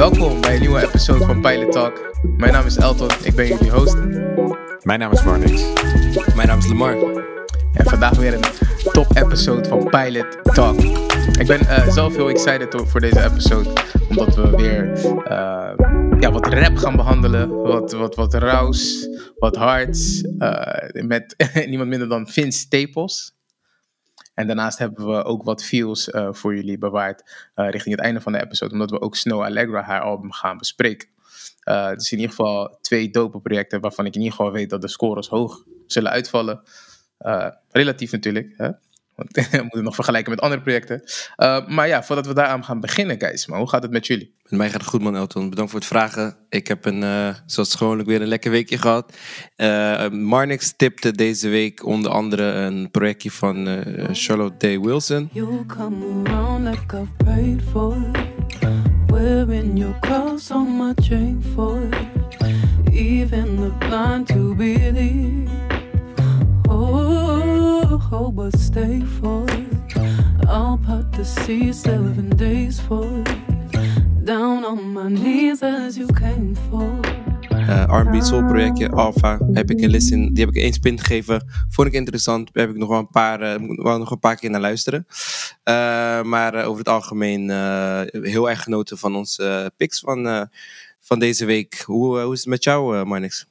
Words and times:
Welkom 0.00 0.40
bij 0.40 0.54
een 0.54 0.60
nieuwe 0.60 0.82
episode 0.82 1.24
van 1.24 1.40
Pilot 1.40 1.72
Talk. 1.72 2.16
Mijn 2.36 2.52
naam 2.52 2.66
is 2.66 2.76
Elton, 2.76 3.08
ik 3.22 3.34
ben 3.34 3.46
jullie 3.46 3.70
host. 3.70 3.96
Mijn 4.82 4.98
naam 4.98 5.12
is 5.12 5.24
Marnix. 5.24 5.62
Mijn 6.34 6.48
naam 6.48 6.58
is 6.58 6.66
Lamar. 6.66 6.96
En 7.72 7.84
vandaag 7.84 8.16
weer 8.16 8.34
een 8.34 8.44
top 8.92 9.16
episode 9.16 9.68
van 9.68 9.88
Pilot 9.88 10.38
Talk. 10.54 10.80
Ik 11.38 11.46
ben 11.46 11.60
uh, 11.60 11.88
zelf 11.88 12.16
heel 12.16 12.28
excited 12.28 12.82
voor 12.84 13.00
deze 13.00 13.24
episode, 13.24 13.72
omdat 14.08 14.34
we 14.34 14.50
weer 14.56 14.98
uh, 15.06 16.20
ja, 16.20 16.32
wat 16.32 16.46
rap 16.46 16.76
gaan 16.76 16.96
behandelen, 16.96 17.62
wat, 17.62 17.92
wat, 17.92 18.14
wat 18.14 18.34
raus, 18.34 19.08
wat 19.38 19.56
hards, 19.56 20.22
uh, 20.38 20.62
met 20.92 21.34
niemand 21.68 21.88
minder 21.88 22.08
dan 22.08 22.28
Vince 22.28 22.58
Staples. 22.58 23.39
En 24.40 24.46
daarnaast 24.46 24.78
hebben 24.78 25.06
we 25.06 25.24
ook 25.24 25.42
wat 25.42 25.64
feels 25.64 26.08
uh, 26.08 26.28
voor 26.32 26.54
jullie 26.54 26.78
bewaard 26.78 27.50
uh, 27.56 27.70
richting 27.70 27.94
het 27.94 28.04
einde 28.04 28.20
van 28.20 28.32
de 28.32 28.40
episode, 28.40 28.72
omdat 28.72 28.90
we 28.90 29.00
ook 29.00 29.16
Snow 29.16 29.42
Allegra 29.42 29.82
haar 29.82 30.00
album 30.00 30.32
gaan 30.32 30.58
bespreken. 30.58 31.08
Is 31.96 32.12
in 32.12 32.18
ieder 32.18 32.28
geval 32.28 32.78
twee 32.80 33.10
dope 33.10 33.40
projecten 33.40 33.80
waarvan 33.80 34.06
ik 34.06 34.14
in 34.14 34.20
ieder 34.20 34.36
geval 34.36 34.52
weet 34.52 34.70
dat 34.70 34.80
de 34.80 34.88
scores 34.88 35.28
hoog 35.28 35.64
zullen 35.86 36.10
uitvallen. 36.10 36.62
relatief 37.70 38.12
natuurlijk, 38.12 38.54
hè? 38.56 38.70
Want 39.20 39.48
we 39.50 39.58
moeten 39.60 39.84
nog 39.84 39.94
vergelijken 39.94 40.30
met 40.30 40.40
andere 40.40 40.62
projecten. 40.62 41.02
maar 41.66 41.88
ja, 41.88 42.02
voordat 42.02 42.26
we 42.26 42.34
daaraan 42.34 42.64
gaan 42.64 42.80
beginnen, 42.80 43.20
guys, 43.20 43.46
maar 43.46 43.58
hoe 43.58 43.68
gaat 43.68 43.82
het 43.82 43.92
met 43.92 44.06
jullie? 44.06 44.38
Met 44.50 44.58
mij 44.58 44.70
gaat 44.70 44.80
het 44.80 44.90
goed, 44.90 45.02
man, 45.02 45.16
Elton. 45.16 45.50
Bedankt 45.50 45.70
voor 45.70 45.80
het 45.80 45.88
vragen. 45.88 46.36
Ik 46.48 46.68
heb 46.68 46.84
een, 46.84 47.02
uh, 47.02 47.34
zoals 47.46 47.74
gewoonlijk, 47.74 48.08
weer 48.08 48.22
een 48.22 48.28
lekker 48.28 48.50
weekje 48.50 48.78
gehad. 48.78 49.16
Uh, 49.56 50.08
Marnix 50.08 50.72
tipte 50.76 51.12
deze 51.12 51.48
week 51.48 51.84
onder 51.84 52.10
andere 52.10 52.42
een 52.42 52.90
projectje 52.90 53.30
van 53.30 53.68
uh, 53.68 53.80
Charlotte 54.12 54.56
Day 54.58 54.80
Wilson. 54.80 55.28
You 55.32 55.66
come 55.66 56.22
around 56.24 56.68
like 56.68 56.96
I've 56.96 57.12
prayed 57.16 57.62
for. 57.70 57.96
Wearing 59.06 59.78
your 59.78 59.98
cross 59.98 60.50
on 60.50 60.76
my 60.76 60.92
chain 61.02 61.42
for. 61.54 61.88
Even 62.92 63.56
the 63.56 63.72
blind 63.78 64.26
to 64.26 64.54
believe. 64.54 65.59
Oh 68.12 68.34
but 68.34 68.58
stay 68.58 69.02
for. 69.20 69.44
I'll 70.48 70.78
part 70.86 71.12
the 71.12 71.24
sea 71.24 71.72
seven 71.72 72.28
days 72.36 72.80
for. 72.80 73.22
Down 74.24 74.64
on 74.64 74.92
my 74.92 75.08
knees 75.08 75.62
as 75.62 75.96
you 75.96 76.06
came 76.06 76.56
for. 76.56 77.00
Uh, 77.52 77.86
R&B 77.88 78.22
soul 78.22 78.44
projectje 78.44 78.90
Alpha 78.90 79.38
heb 79.52 79.70
ik 79.70 79.80
een 79.80 79.90
listen, 79.90 80.34
die 80.34 80.44
heb 80.44 80.54
ik 80.54 80.62
één 80.62 80.72
spin 80.72 80.98
gegeven. 80.98 81.46
Vond 81.68 81.88
ik 81.88 81.94
interessant. 81.94 82.52
Daar 82.52 82.66
heb 82.66 82.74
ik 82.74 82.80
nog 82.80 82.88
wel 82.88 82.98
een 82.98 83.10
paar, 83.10 83.42
uh, 83.42 83.82
wel 83.82 83.98
nog 83.98 84.10
een 84.10 84.18
paar 84.18 84.36
keer 84.36 84.50
naar 84.50 84.60
luisteren. 84.60 85.06
Uh, 85.08 86.22
maar 86.22 86.64
over 86.64 86.78
het 86.78 86.88
algemeen 86.88 87.50
heel 88.10 88.50
erg 88.50 88.62
genoten 88.62 88.98
van 88.98 89.16
onze 89.16 89.72
picks 89.76 90.00
van, 90.00 90.48
van 91.00 91.18
deze 91.18 91.44
week. 91.44 91.82
Hoe, 91.86 92.20
hoe 92.20 92.32
is 92.32 92.38
het 92.38 92.48
met 92.48 92.64
jou, 92.64 93.04
Marnix? 93.04 93.49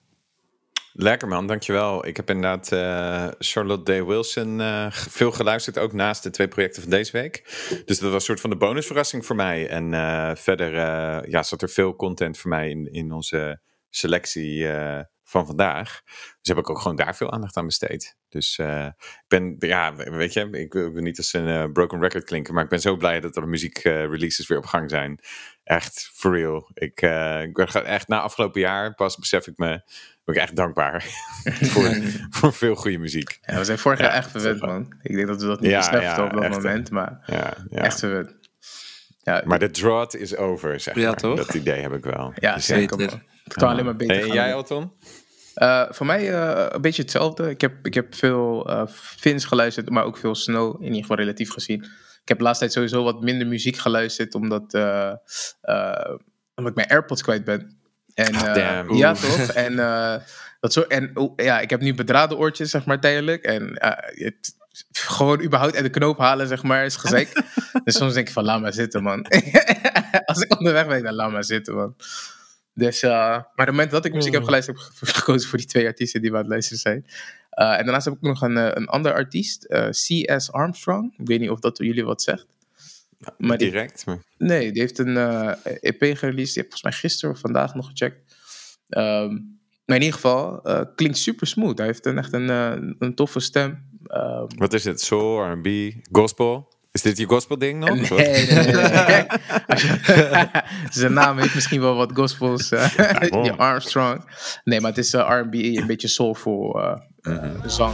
Lekker 1.01 1.27
man, 1.27 1.47
dankjewel. 1.47 2.07
Ik 2.07 2.17
heb 2.17 2.29
inderdaad 2.29 2.71
uh, 2.71 3.27
Charlotte 3.37 3.83
Day 3.83 4.03
Wilson 4.05 4.59
uh, 4.59 4.91
veel 4.91 5.31
geluisterd, 5.31 5.77
ook 5.77 5.93
naast 5.93 6.23
de 6.23 6.29
twee 6.29 6.47
projecten 6.47 6.81
van 6.81 6.91
deze 6.91 7.11
week. 7.11 7.43
Dus 7.85 7.99
dat 7.99 8.11
was 8.11 8.13
een 8.13 8.21
soort 8.21 8.39
van 8.39 8.49
de 8.49 8.55
bonusverrassing 8.57 9.25
voor 9.25 9.35
mij. 9.35 9.67
En 9.67 9.91
uh, 9.91 10.35
verder 10.35 10.73
ja, 11.29 11.43
zat 11.43 11.61
er 11.61 11.69
veel 11.69 11.95
content 11.95 12.37
voor 12.37 12.49
mij 12.49 12.69
in, 12.69 12.91
in 12.91 13.11
onze 13.11 13.61
selectie 13.89 14.67
van 15.23 15.45
vandaag. 15.45 16.01
Dus 16.05 16.55
heb 16.55 16.57
ik 16.57 16.69
ook 16.69 16.79
gewoon 16.79 16.97
daar 16.97 17.15
veel 17.15 17.31
aandacht 17.31 17.57
aan 17.57 17.65
besteed. 17.65 18.17
Dus 18.29 18.57
ik 18.57 19.27
ben, 19.27 19.55
ja, 19.59 19.95
weet 19.95 20.33
je, 20.33 20.49
ik 20.51 20.73
wil 20.73 20.91
niet 20.91 21.17
als 21.17 21.33
een 21.33 21.71
broken 21.71 22.01
record 22.01 22.23
klinken, 22.23 22.53
maar 22.53 22.63
ik 22.63 22.69
ben 22.69 22.81
zo 22.81 22.95
blij 22.95 23.19
dat 23.19 23.35
er 23.35 23.47
muziekreleases 23.47 24.47
weer 24.47 24.57
op 24.57 24.65
gang 24.65 24.89
zijn. 24.89 25.19
Echt, 25.63 26.11
for 26.13 26.37
real. 26.37 26.69
Ik, 26.73 27.01
ik 27.41 27.53
ben 27.53 27.85
echt 27.85 28.07
na 28.07 28.21
afgelopen 28.21 28.61
jaar 28.61 28.95
pas 28.95 29.17
besef 29.17 29.47
ik 29.47 29.57
me 29.57 29.81
ben 30.29 30.41
ik 30.41 30.47
echt 30.47 30.55
dankbaar 30.55 31.05
voor, 31.71 31.95
voor 32.37 32.53
veel 32.53 32.75
goede 32.75 32.97
muziek. 32.97 33.39
Ja, 33.41 33.57
we 33.57 33.63
zijn 33.63 33.77
vorig 33.77 33.99
jaar 33.99 34.13
echt 34.13 34.31
verwend, 34.31 34.61
man. 34.61 34.93
Ik 35.01 35.15
denk 35.15 35.27
dat 35.27 35.41
we 35.41 35.47
dat 35.47 35.59
niet 35.59 35.71
ja, 35.71 35.77
beseften 35.77 36.23
op 36.23 36.31
dat 36.31 36.49
moment, 36.49 36.91
maar 36.91 37.19
echt 37.69 37.99
verwend. 37.99 38.37
Ja, 39.23 39.41
maar 39.45 39.59
de 39.59 39.69
drought 39.69 40.15
is 40.15 40.35
over, 40.35 40.79
zeg 40.79 40.95
ja, 40.95 41.09
maar. 41.09 41.17
Toch? 41.17 41.37
Dat 41.37 41.53
idee 41.53 41.81
heb 41.81 41.93
ik 41.93 42.03
wel. 42.03 42.33
Ja, 42.35 42.55
dus 42.55 42.65
zeker. 42.65 42.99
Het 43.43 43.53
kan 43.53 43.69
alleen 43.69 43.85
maar 43.85 43.95
beter 43.95 44.21
En 44.21 44.33
jij, 44.33 44.53
Alton? 44.53 44.91
Uh, 45.55 45.85
voor 45.89 46.05
mij 46.05 46.29
uh, 46.29 46.65
een 46.69 46.81
beetje 46.81 47.01
hetzelfde. 47.01 47.49
Ik 47.49 47.61
heb, 47.61 47.73
ik 47.85 47.93
heb 47.93 48.15
veel 48.15 48.69
uh, 48.69 48.87
Fins 48.95 49.45
geluisterd, 49.45 49.89
maar 49.89 50.03
ook 50.03 50.17
veel 50.17 50.35
Snow, 50.35 50.75
in 50.75 50.85
ieder 50.85 51.01
geval 51.01 51.17
relatief 51.17 51.51
gezien. 51.51 51.83
Ik 52.21 52.27
heb 52.27 52.37
de 52.37 52.43
laatste 52.43 52.63
tijd 52.63 52.75
sowieso 52.75 53.03
wat 53.03 53.21
minder 53.21 53.47
muziek 53.47 53.77
geluisterd, 53.77 54.35
omdat, 54.35 54.73
omdat 56.55 56.71
ik 56.71 56.75
mijn 56.75 56.89
AirPods 56.89 57.21
kwijt 57.21 57.43
ben. 57.43 57.78
En, 58.19 58.35
oh, 58.35 58.91
uh, 58.91 58.97
ja, 58.97 59.13
toch? 59.13 59.37
En, 59.65 59.73
uh, 59.73 60.15
dat 60.59 60.73
soort, 60.73 60.87
en 60.87 61.17
oh, 61.17 61.33
ja, 61.35 61.59
ik 61.59 61.69
heb 61.69 61.81
nu 61.81 61.93
bedraden 61.93 62.37
oortjes, 62.37 62.69
zeg 62.69 62.85
maar, 62.85 62.99
tijdelijk. 62.99 63.43
En 63.43 63.63
uh, 63.63 63.91
het, 64.25 64.57
gewoon 64.91 65.41
überhaupt 65.41 65.75
uit 65.75 65.83
de 65.83 65.89
knoop 65.89 66.17
halen, 66.17 66.47
zeg 66.47 66.63
maar, 66.63 66.85
is 66.85 66.95
gezegd. 66.95 67.41
dus 67.83 67.95
soms 67.95 68.13
denk 68.13 68.27
ik 68.27 68.33
van, 68.33 68.43
laat 68.43 68.61
maar 68.61 68.73
zitten, 68.73 69.03
man. 69.03 69.25
Als 70.25 70.41
ik 70.41 70.57
onderweg 70.57 70.87
ben, 70.87 71.03
dan 71.03 71.13
laat 71.13 71.31
maar 71.31 71.43
zitten, 71.43 71.75
man. 71.75 71.95
Dus, 72.73 73.01
maar 73.01 73.37
op 73.37 73.57
het 73.57 73.67
moment 73.67 73.91
dat 73.91 74.05
ik 74.05 74.13
muziek 74.13 74.31
heb 74.31 74.41
mm. 74.41 74.47
geluisterd, 74.47 74.79
heb 74.99 75.09
ik 75.09 75.15
gekozen 75.15 75.49
voor 75.49 75.57
die 75.57 75.67
twee 75.67 75.85
artiesten 75.85 76.21
die 76.21 76.29
we 76.29 76.35
aan 76.35 76.43
het 76.43 76.51
luisteren 76.51 76.79
zijn. 76.79 77.05
en 77.49 77.83
daarnaast 77.83 78.05
heb 78.05 78.13
ik 78.13 78.21
nog 78.21 78.41
een, 78.41 78.55
een 78.55 78.87
ander 78.87 79.13
artiest, 79.13 79.67
C.S. 79.89 80.51
Armstrong. 80.51 81.13
Ik 81.17 81.27
weet 81.27 81.39
niet 81.39 81.49
of 81.49 81.59
dat 81.59 81.77
jullie 81.77 82.05
wat 82.05 82.21
zegt. 82.21 82.47
Maar 83.37 83.57
direct? 83.57 84.05
maar... 84.05 84.23
Nee, 84.37 84.71
die 84.71 84.81
heeft 84.81 84.97
een 84.97 85.15
uh, 85.15 85.51
EP 85.63 86.17
gereleased. 86.17 86.53
Die 86.53 86.63
heb 86.63 86.71
volgens 86.71 86.83
mij 86.83 86.91
gisteren 86.91 87.35
of 87.35 87.41
vandaag 87.41 87.75
nog 87.75 87.85
gecheckt. 87.85 88.35
Um, 88.89 89.59
maar 89.85 89.97
in 89.97 90.03
ieder 90.03 90.19
geval, 90.19 90.69
uh, 90.69 90.81
klinkt 90.95 91.17
super 91.17 91.47
smooth. 91.47 91.77
Hij 91.77 91.87
heeft 91.87 92.05
een, 92.05 92.17
echt 92.17 92.33
een, 92.33 92.49
uh, 92.49 92.73
een 92.99 93.15
toffe 93.15 93.39
stem. 93.39 93.87
Um, 94.07 94.47
Wat 94.57 94.73
is 94.73 94.83
het? 94.83 95.01
Soul, 95.01 95.51
R&B, 95.51 95.91
gospel? 96.11 96.77
Is 96.91 97.01
dit 97.01 97.17
je 97.17 97.25
gospel 97.25 97.57
ding 97.57 97.79
nog? 97.79 97.89
Nee, 97.89 98.07
nee, 98.07 98.45
nee. 98.47 98.73
nee. 99.07 99.25
Zijn 100.89 101.13
naam 101.13 101.37
heeft 101.37 101.55
misschien 101.55 101.81
wel 101.81 101.95
wat 101.95 102.11
gospels. 102.13 102.71
Uh, 103.31 103.57
Armstrong. 103.57 104.23
Nee, 104.63 104.81
maar 104.81 104.89
het 104.89 104.99
is 104.99 105.13
R&B, 105.13 105.53
een 105.53 105.87
beetje 105.87 106.07
soulful 106.07 106.79
uh, 106.79 106.95
mm 107.21 107.37
-hmm. 107.37 107.69
zang. 107.69 107.93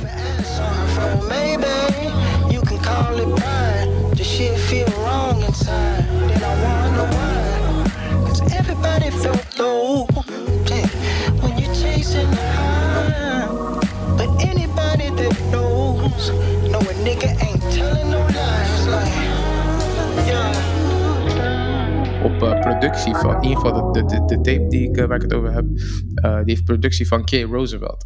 Uh, 22.45 22.59
productie 22.59 23.15
van, 23.15 23.35
in 23.35 23.49
ieder 23.49 23.57
geval 23.57 23.91
de, 23.91 24.05
de, 24.05 24.25
de 24.25 24.41
tape 24.41 24.67
die 24.67 24.89
ik, 24.89 24.97
uh, 24.97 25.05
waar 25.05 25.15
ik 25.15 25.21
het 25.21 25.33
over 25.33 25.53
heb, 25.53 25.65
uh, 25.65 26.35
die 26.35 26.53
heeft 26.53 26.63
productie 26.63 27.07
van 27.07 27.23
K. 27.23 27.31
Roosevelt. 27.31 28.05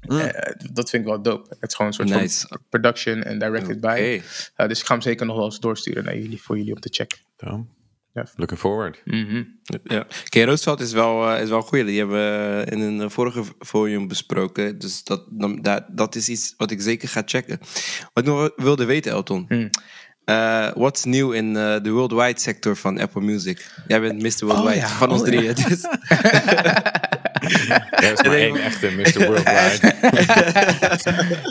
Mm. 0.00 0.18
Uh, 0.18 0.28
dat 0.72 0.90
vind 0.90 1.02
ik 1.02 1.08
wel 1.08 1.22
dope. 1.22 1.56
Het 1.60 1.70
is 1.70 1.74
gewoon 1.74 1.90
een 1.90 2.06
soort 2.06 2.08
nice. 2.08 2.46
van 2.48 2.58
production 2.68 3.22
en 3.22 3.38
directed 3.38 3.76
okay. 3.76 4.16
by. 4.16 4.22
Uh, 4.56 4.68
dus 4.68 4.80
ik 4.80 4.86
ga 4.86 4.92
hem 4.92 5.02
zeker 5.02 5.26
nog 5.26 5.36
wel 5.36 5.44
eens 5.44 5.60
doorsturen 5.60 6.04
naar 6.04 6.18
jullie, 6.18 6.42
voor 6.42 6.56
jullie 6.56 6.74
om 6.74 6.80
te 6.80 6.88
checken. 6.92 7.18
Looking 8.36 8.58
forward. 8.58 9.00
Mm 9.04 9.26
-hmm. 9.28 9.60
ja. 9.84 10.06
Kay 10.28 10.44
Roosevelt 10.44 10.80
is 10.80 10.92
wel, 10.92 11.32
uh, 11.32 11.42
is 11.42 11.48
wel 11.48 11.62
goed. 11.62 11.86
Die 11.86 11.98
hebben 11.98 12.16
we 12.16 12.64
in 12.70 12.80
een 12.80 13.10
vorige 13.10 13.42
volume 13.58 14.06
besproken. 14.06 14.78
Dus 14.78 15.04
dat, 15.04 15.24
dat, 15.62 15.84
dat 15.88 16.14
is 16.14 16.28
iets 16.28 16.54
wat 16.56 16.70
ik 16.70 16.80
zeker 16.80 17.08
ga 17.08 17.22
checken. 17.24 17.58
Wat 18.12 18.24
ik 18.24 18.24
nog 18.24 18.50
wilde 18.56 18.84
weten, 18.84 19.12
Elton. 19.12 19.44
Mm. 19.48 19.70
Uh, 20.30 20.70
what's 20.74 21.04
new 21.04 21.32
in 21.34 21.56
uh, 21.56 21.80
de 21.82 21.90
worldwide 21.90 22.40
sector 22.40 22.76
van 22.76 23.00
Apple 23.00 23.20
Music? 23.20 23.70
Jij 23.86 24.00
bent 24.00 24.22
Mr. 24.22 24.46
Worldwide 24.46 24.74
oh, 24.74 24.80
ja. 24.80 24.88
van 24.88 25.10
ons 25.10 25.20
oh, 25.20 25.26
drieën. 25.26 25.54
Ja. 25.56 25.68
Dus. 25.68 25.86
Er 27.40 28.12
is 28.12 28.22
maar 28.22 28.36
één 28.36 28.56
echte 28.56 28.90
Mr. 28.90 29.26
Worldwide. 29.26 29.94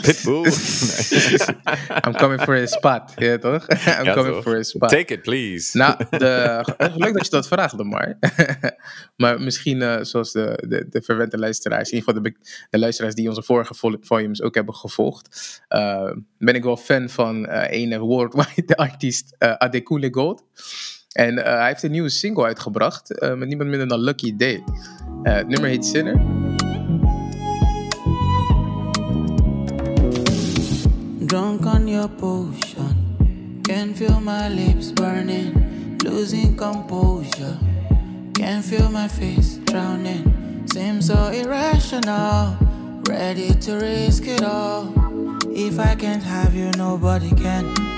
Pitbull. 0.02 0.44
I'm 2.06 2.12
coming 2.12 2.40
for 2.40 2.54
a 2.54 2.66
spot. 2.66 3.12
Ja, 3.16 3.38
toch? 3.38 3.66
I'm 3.98 4.04
ja, 4.04 4.14
coming 4.14 4.34
toch? 4.34 4.42
for 4.42 4.56
a 4.56 4.62
spot. 4.62 4.88
Take 4.88 5.12
it, 5.12 5.22
please. 5.22 5.78
Nou, 5.78 5.96
de, 6.10 6.64
leuk 6.96 7.12
dat 7.12 7.24
je 7.24 7.30
dat 7.30 7.48
vraagt, 7.48 7.82
maar. 7.82 8.18
maar 9.16 9.40
misschien, 9.40 9.80
uh, 9.80 9.98
zoals 10.00 10.32
de, 10.32 10.64
de, 10.68 10.86
de 10.88 11.02
verwente 11.02 11.38
luisteraars, 11.38 11.90
in 11.90 11.98
ieder 11.98 12.14
geval 12.14 12.22
de, 12.22 12.36
de 12.70 12.78
luisteraars 12.78 13.14
die 13.14 13.28
onze 13.28 13.42
vorige 13.42 13.74
volumes 14.00 14.42
ook 14.42 14.54
hebben 14.54 14.74
gevolgd, 14.74 15.60
uh, 15.68 16.12
ben 16.38 16.54
ik 16.54 16.62
wel 16.62 16.76
fan 16.76 17.08
van 17.08 17.46
uh, 17.46 17.64
een 17.70 17.98
worldwide 17.98 18.76
artiest, 18.76 19.34
Adekunle 19.38 20.08
Gold. 20.10 20.44
En 21.12 21.38
uh, 21.38 21.44
hij 21.44 21.66
heeft 21.66 21.82
een 21.82 21.90
nieuwe 21.90 22.08
single 22.08 22.44
uitgebracht 22.44 23.22
uh, 23.22 23.34
met 23.34 23.48
niemand 23.48 23.68
minder 23.70 23.88
dan 23.88 24.00
Lucky 24.00 24.36
Day. 24.36 24.64
Uh, 25.22 25.34
het 25.34 25.48
nummer 25.48 25.68
heet 25.70 25.84
Sinner. 25.84 26.20
Drunk 31.26 31.64
on 31.64 31.88
your 31.88 32.08
potion, 32.08 33.16
can 33.62 33.94
feel 33.94 34.20
my 34.20 34.48
lips 34.48 34.92
burning, 34.92 35.52
losing 36.04 36.56
composure. 36.56 37.70
can 38.40 38.62
feel 38.62 38.88
my 38.88 39.06
face 39.06 39.58
drowning. 39.66 40.64
Seems 40.72 41.08
so 41.08 41.26
irrational. 41.28 42.56
Ready 43.06 43.54
to 43.56 43.74
risk 43.74 44.26
it 44.26 44.42
all. 44.42 44.94
If 45.50 45.78
I 45.78 45.94
can't 45.94 46.22
have 46.22 46.54
you, 46.54 46.70
nobody 46.78 47.34
can. 47.34 47.89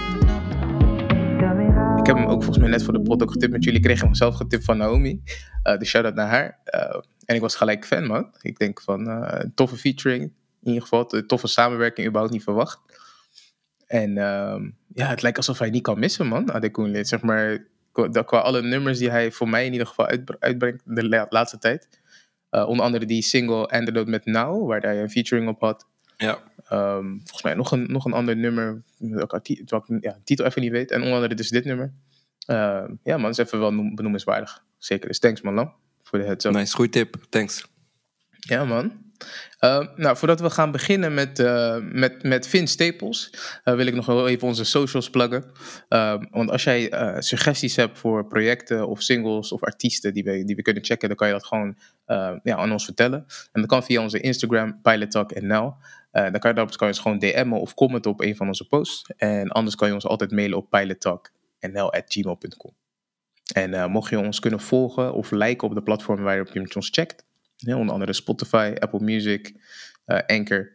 Ik 1.98 2.06
heb 2.06 2.16
hem 2.16 2.26
ook 2.26 2.42
volgens 2.42 2.58
mij 2.58 2.68
net 2.68 2.82
voor 2.82 2.92
de 2.92 3.02
pot 3.02 3.22
ook 3.22 3.30
getipt 3.30 3.52
met 3.52 3.64
jullie. 3.64 3.78
Ik 3.78 3.84
kreeg 3.84 4.00
hem 4.00 4.14
zelf 4.14 4.34
getipt 4.34 4.64
van 4.64 4.76
Naomi. 4.76 5.22
Uh, 5.64 5.78
de 5.78 5.84
shout-out 5.84 6.14
naar 6.14 6.28
haar. 6.28 6.58
Uh, 6.74 7.00
en 7.24 7.34
ik 7.34 7.40
was 7.40 7.54
gelijk 7.54 7.86
fan, 7.86 8.06
man. 8.06 8.34
Ik 8.40 8.58
denk 8.58 8.80
van 8.80 9.08
uh, 9.08 9.40
toffe 9.54 9.76
featuring. 9.76 10.22
In 10.22 10.32
ieder 10.72 10.82
geval, 10.82 11.06
toffe 11.26 11.46
samenwerking 11.46 12.06
überhaupt 12.06 12.34
niet 12.34 12.42
verwacht. 12.42 12.80
En 13.86 14.10
uh, 14.10 14.56
ja, 14.94 15.06
het 15.06 15.22
lijkt 15.22 15.36
alsof 15.36 15.58
hij 15.58 15.70
niet 15.70 15.82
kan 15.82 15.98
missen, 15.98 16.26
man. 16.26 16.52
Adekunle. 16.52 17.04
Zeg 17.04 17.22
maar, 17.22 17.66
qua 18.24 18.38
alle 18.38 18.62
nummers 18.62 18.98
die 18.98 19.10
hij 19.10 19.30
voor 19.30 19.48
mij 19.48 19.66
in 19.66 19.72
ieder 19.72 19.86
geval 19.86 20.06
uitbrengt 20.38 20.82
de 20.84 21.26
laatste 21.28 21.58
tijd. 21.58 22.00
Onder 22.50 22.84
andere 22.84 23.04
die 23.04 23.22
single 23.22 23.66
Antidote 23.66 24.10
met 24.10 24.24
Now, 24.24 24.68
waar 24.68 24.80
hij 24.80 25.02
een 25.02 25.10
featuring 25.10 25.48
op 25.48 25.60
had. 25.60 25.86
Ja. 26.22 26.38
Um, 26.72 27.18
volgens 27.18 27.42
mij 27.42 27.54
nog 27.54 27.72
een, 27.72 27.92
nog 27.92 28.04
een 28.04 28.12
ander 28.12 28.36
nummer, 28.36 28.82
wat 28.98 29.48
ik 29.48 29.64
ja, 30.00 30.18
titel 30.24 30.44
even 30.44 30.62
niet 30.62 30.70
weet. 30.70 30.90
En 30.90 31.00
onder 31.00 31.14
andere 31.14 31.34
dus 31.34 31.48
dit 31.48 31.64
nummer. 31.64 31.92
Uh, 32.46 32.84
ja 33.02 33.16
man, 33.16 33.30
is 33.30 33.38
even 33.38 33.58
wel 33.58 33.70
benoemenswaardig. 33.94 34.64
Zeker, 34.78 35.08
dus 35.08 35.18
thanks 35.18 35.40
man, 35.40 35.72
voor 36.02 36.18
de 36.18 36.24
heads 36.24 36.44
up. 36.44 36.52
Nice, 36.52 36.74
goede 36.74 36.90
tip, 36.90 37.16
thanks. 37.28 37.66
Ja 38.30 38.64
man. 38.64 39.00
Uh, 39.60 39.86
nou, 39.96 40.16
voordat 40.16 40.40
we 40.40 40.50
gaan 40.50 40.70
beginnen 40.70 41.14
met, 41.14 41.38
uh, 41.38 41.76
met, 41.80 42.22
met 42.22 42.46
Vin 42.46 42.68
Staples, 42.68 43.34
uh, 43.64 43.74
wil 43.74 43.86
ik 43.86 43.94
nog 43.94 44.06
wel 44.06 44.28
even 44.28 44.48
onze 44.48 44.64
socials 44.64 45.10
pluggen. 45.10 45.44
want 46.30 46.50
als 46.50 46.64
jij 46.64 46.92
suggesties 47.18 47.76
hebt 47.76 47.98
voor 47.98 48.26
projecten 48.26 48.88
of 48.88 49.02
singles 49.02 49.52
of 49.52 49.62
artiesten 49.62 50.14
die 50.14 50.24
we, 50.24 50.44
die 50.44 50.56
we 50.56 50.62
kunnen 50.62 50.84
checken, 50.84 51.08
dan 51.08 51.16
kan 51.16 51.26
je 51.26 51.32
dat 51.32 51.46
gewoon 51.46 51.76
ja, 52.42 52.56
aan 52.56 52.72
ons 52.72 52.84
vertellen. 52.84 53.26
En 53.52 53.60
dat 53.60 53.66
kan 53.66 53.82
via 53.82 54.02
onze 54.02 54.20
Instagram, 54.20 54.80
PilotTalkNL. 54.82 55.74
Dan 56.12 56.38
kan 56.38 56.50
je, 56.50 56.56
dat 56.56 56.76
kan 56.76 56.88
je 56.88 56.94
gewoon 56.94 57.18
DM'en 57.18 57.52
of 57.52 57.74
commenten 57.74 58.10
op 58.10 58.20
een 58.20 58.36
van 58.36 58.46
onze 58.46 58.66
posts. 58.66 59.12
En 59.16 59.48
anders 59.48 59.74
kan 59.74 59.88
je 59.88 59.94
ons 59.94 60.06
altijd 60.06 60.30
mailen 60.30 60.58
op 60.58 60.70
pilottalknl.gmail.com. 60.70 62.74
En 63.54 63.90
mocht 63.90 64.10
je 64.10 64.18
ons 64.18 64.40
kunnen 64.40 64.60
volgen 64.60 65.14
of 65.14 65.30
liken 65.30 65.68
op 65.68 65.74
de 65.74 65.82
platformen 65.82 66.24
waar 66.24 66.36
je 66.36 66.70
ons 66.74 66.88
checkt, 66.92 67.24
onder 67.66 67.92
andere 67.92 68.12
Spotify, 68.12 68.74
Apple 68.78 69.00
Music, 69.00 69.54
uh, 70.06 70.18
Anchor. 70.26 70.72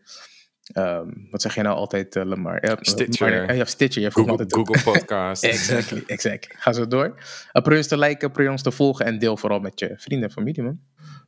Um, 0.76 1.28
wat 1.32 1.42
zeg 1.42 1.56
je 1.56 1.62
nou 1.62 1.76
altijd, 1.76 2.16
uh, 2.16 2.24
Lamar? 2.24 2.66
Ja, 2.66 2.78
Stitcher. 2.80 3.56
ja, 3.56 3.66
Stitcher. 3.66 4.02
Je 4.02 4.12
Google, 4.12 4.32
altijd 4.32 4.54
Google 4.54 4.82
Podcast. 4.92 5.44
exactly, 5.44 6.04
exactly. 6.08 6.56
Ga 6.60 6.74
zo 6.74 6.88
door. 6.88 7.06
Uh, 7.08 7.22
probeer 7.52 7.78
ons 7.78 7.88
te 7.88 7.98
liken, 7.98 8.32
probeer 8.32 8.52
ons 8.52 8.62
te 8.62 8.72
volgen 8.72 9.06
en 9.06 9.20
deel 9.20 9.38
vooral 9.38 9.60
met 9.60 9.80
je 9.80 9.94
vrienden 9.98 10.28
en 10.28 10.34
familie, 10.34 10.64
man. 10.64 10.80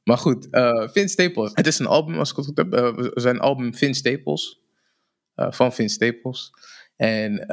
Maar 0.04 0.18
goed, 0.18 0.48
uh, 0.52 0.88
Vince 0.88 1.08
Staples. 1.08 1.52
Het 1.54 1.68
is 1.68 1.80
een 1.80 1.88
album, 1.88 2.18
als 2.18 2.30
ik 2.30 2.36
het 2.36 2.46
goed 2.46 2.58
heb. 2.58 2.74
Uh, 2.74 3.08
zijn 3.14 3.40
album 3.40 3.76
Vince 3.76 4.00
Staples. 4.00 4.62
van 5.36 5.74
Vince 5.74 5.94
Staples. 5.94 6.52
En 6.96 7.46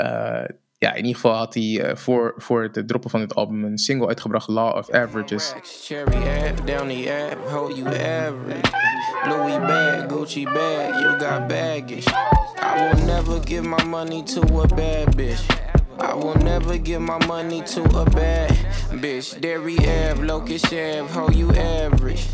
ja, 0.79 0.91
in 0.91 0.97
ieder 0.97 1.15
geval 1.15 1.35
had 1.37 1.55
hij 1.55 1.63
uh, 1.63 1.97
voor, 1.97 2.35
voor 2.37 2.63
het 2.63 2.89
droppen 2.89 3.11
van 3.11 3.21
dit 3.21 3.35
album 3.35 3.65
een 3.65 3.79
single 3.79 4.07
uitgebracht, 4.07 4.49
Law 4.49 4.77
of 4.77 4.91
Averages. 4.91 5.55
Cherry 5.63 6.47
app, 6.49 6.67
down 6.67 6.89
the 6.89 7.29
app, 7.31 7.49
hold 7.49 7.77
you 7.77 7.89
average. 7.89 8.96
Louis 9.25 9.59
bag, 9.59 10.09
Gucci 10.09 10.45
bag, 10.45 10.95
you 11.03 11.19
got 11.19 11.49
baggage. 11.49 12.07
I 12.09 12.93
will 12.93 13.07
never 13.07 13.41
give 13.41 13.65
my 13.65 13.83
money 13.85 14.23
to 14.25 14.41
a 14.41 14.69
bad 14.69 15.17
bitch. 15.17 15.43
I 15.99 16.15
will 16.15 16.37
never 16.37 16.79
give 16.79 17.03
my 17.03 17.25
money 17.27 17.63
to 17.63 17.83
a 17.99 18.05
bad 18.11 18.51
bitch. 19.01 19.41
Dairy 19.41 19.79
Ave, 19.79 20.23
Locust 20.23 20.67
Ave, 20.67 21.07
hold 21.09 21.35
you 21.35 21.51
average. 21.53 22.25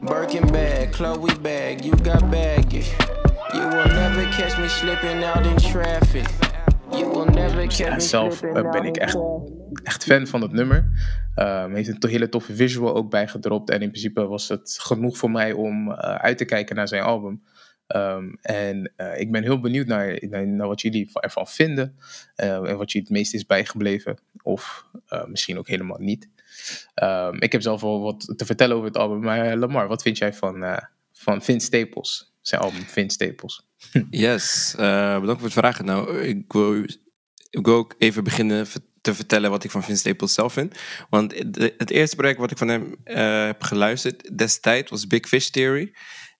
Birkin 0.00 0.46
bag, 0.52 0.92
Chloe 0.92 1.34
bag, 1.38 1.84
you 1.84 1.92
got 1.92 2.30
baggage. 2.30 2.90
You 3.52 3.60
will 3.60 3.88
never 3.88 4.24
catch 4.32 4.58
me 4.58 4.68
slipping 4.68 5.22
out 5.24 5.44
in 5.44 5.58
traffic. 5.58 6.26
Ja, 7.76 7.98
zelf 7.98 8.42
uh, 8.42 8.70
ben 8.70 8.84
ik 8.84 8.96
echt, 8.96 9.18
echt 9.82 10.04
fan 10.04 10.26
van 10.26 10.42
het 10.42 10.52
nummer. 10.52 10.90
Um, 11.36 11.74
heeft 11.74 12.04
een 12.04 12.10
hele 12.10 12.28
toffe 12.28 12.54
visual 12.54 12.94
ook 12.94 13.10
bijgedropt. 13.10 13.70
En 13.70 13.82
in 13.82 13.90
principe 13.90 14.26
was 14.26 14.48
het 14.48 14.76
genoeg 14.80 15.16
voor 15.16 15.30
mij 15.30 15.52
om 15.52 15.88
uh, 15.88 15.96
uit 15.96 16.38
te 16.38 16.44
kijken 16.44 16.76
naar 16.76 16.88
zijn 16.88 17.02
album. 17.02 17.42
Um, 17.96 18.38
en 18.42 18.92
uh, 18.96 19.20
ik 19.20 19.32
ben 19.32 19.42
heel 19.42 19.60
benieuwd 19.60 19.86
naar, 19.86 20.18
naar, 20.20 20.46
naar 20.46 20.66
wat 20.66 20.80
jullie 20.80 21.10
ervan 21.12 21.46
vinden. 21.46 21.96
en 22.34 22.76
wat 22.76 22.92
je 22.92 22.98
het 22.98 23.10
meest 23.10 23.34
is 23.34 23.46
bijgebleven. 23.46 24.18
Of 24.42 24.86
misschien 25.26 25.58
ook 25.58 25.68
helemaal 25.68 25.98
niet. 25.98 26.28
Um, 27.02 27.40
ik 27.40 27.52
heb 27.52 27.62
zelf 27.62 27.80
wel 27.80 28.00
wat 28.00 28.32
te 28.36 28.46
vertellen 28.46 28.76
over 28.76 28.88
het 28.88 28.96
album. 28.96 29.20
Maar 29.20 29.56
Lamar, 29.56 29.88
wat 29.88 30.02
vind 30.02 30.18
jij 30.18 30.34
van, 30.34 30.80
van 31.12 31.42
Vince 31.42 31.66
Staples? 31.66 32.32
Zijn 32.48 32.60
album 32.60 32.82
Vince 32.86 33.14
Staples. 33.14 33.62
yes, 34.10 34.74
uh, 34.78 35.20
bedankt 35.20 35.40
voor 35.40 35.50
het 35.50 35.58
vragen. 35.58 35.84
Nou, 35.84 36.20
ik 36.20 36.52
wil, 36.52 36.82
ik 37.50 37.66
wil 37.66 37.74
ook 37.74 37.94
even 37.98 38.24
beginnen 38.24 38.66
te 39.00 39.14
vertellen 39.14 39.50
wat 39.50 39.64
ik 39.64 39.70
van 39.70 39.82
Vince 39.82 40.00
Staples 40.00 40.34
zelf 40.34 40.52
vind. 40.52 40.78
Want 41.10 41.34
het 41.76 41.90
eerste 41.90 42.16
project 42.16 42.38
wat 42.38 42.50
ik 42.50 42.58
van 42.58 42.68
hem 42.68 42.96
uh, 43.04 43.44
heb 43.44 43.62
geluisterd 43.62 44.38
destijds 44.38 44.90
was 44.90 45.06
Big 45.06 45.28
Fish 45.28 45.48
Theory. 45.48 45.92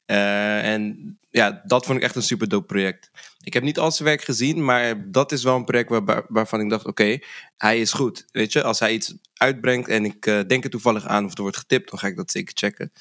Uh, 0.06 0.72
en 0.72 1.18
ja, 1.30 1.62
dat 1.64 1.86
vond 1.86 1.98
ik 1.98 2.04
echt 2.04 2.16
een 2.16 2.22
super 2.22 2.48
dope 2.48 2.66
project. 2.66 3.10
Ik 3.40 3.52
heb 3.54 3.62
niet 3.62 3.78
al 3.78 3.92
zijn 3.92 4.08
werk 4.08 4.22
gezien, 4.22 4.64
maar 4.64 5.10
dat 5.10 5.32
is 5.32 5.42
wel 5.42 5.56
een 5.56 5.64
project 5.64 5.88
waar, 5.88 6.24
waarvan 6.28 6.60
ik 6.60 6.70
dacht: 6.70 6.86
oké, 6.86 7.18
hij 7.56 7.80
is 7.80 7.92
goed. 7.92 8.24
Weet 8.32 8.52
je, 8.52 8.62
als 8.62 8.78
hij 8.78 8.92
iets 8.92 9.14
uitbrengt 9.34 9.88
en 9.88 10.04
ik 10.04 10.22
denk 10.46 10.64
er 10.64 10.70
toevallig 10.70 11.06
aan 11.06 11.24
of 11.24 11.36
er 11.36 11.42
wordt 11.42 11.56
getipt, 11.56 11.90
dan 11.90 11.98
ga 11.98 12.06
ik 12.06 12.16
dat 12.16 12.30
zeker 12.30 12.52
checken. 12.56 12.92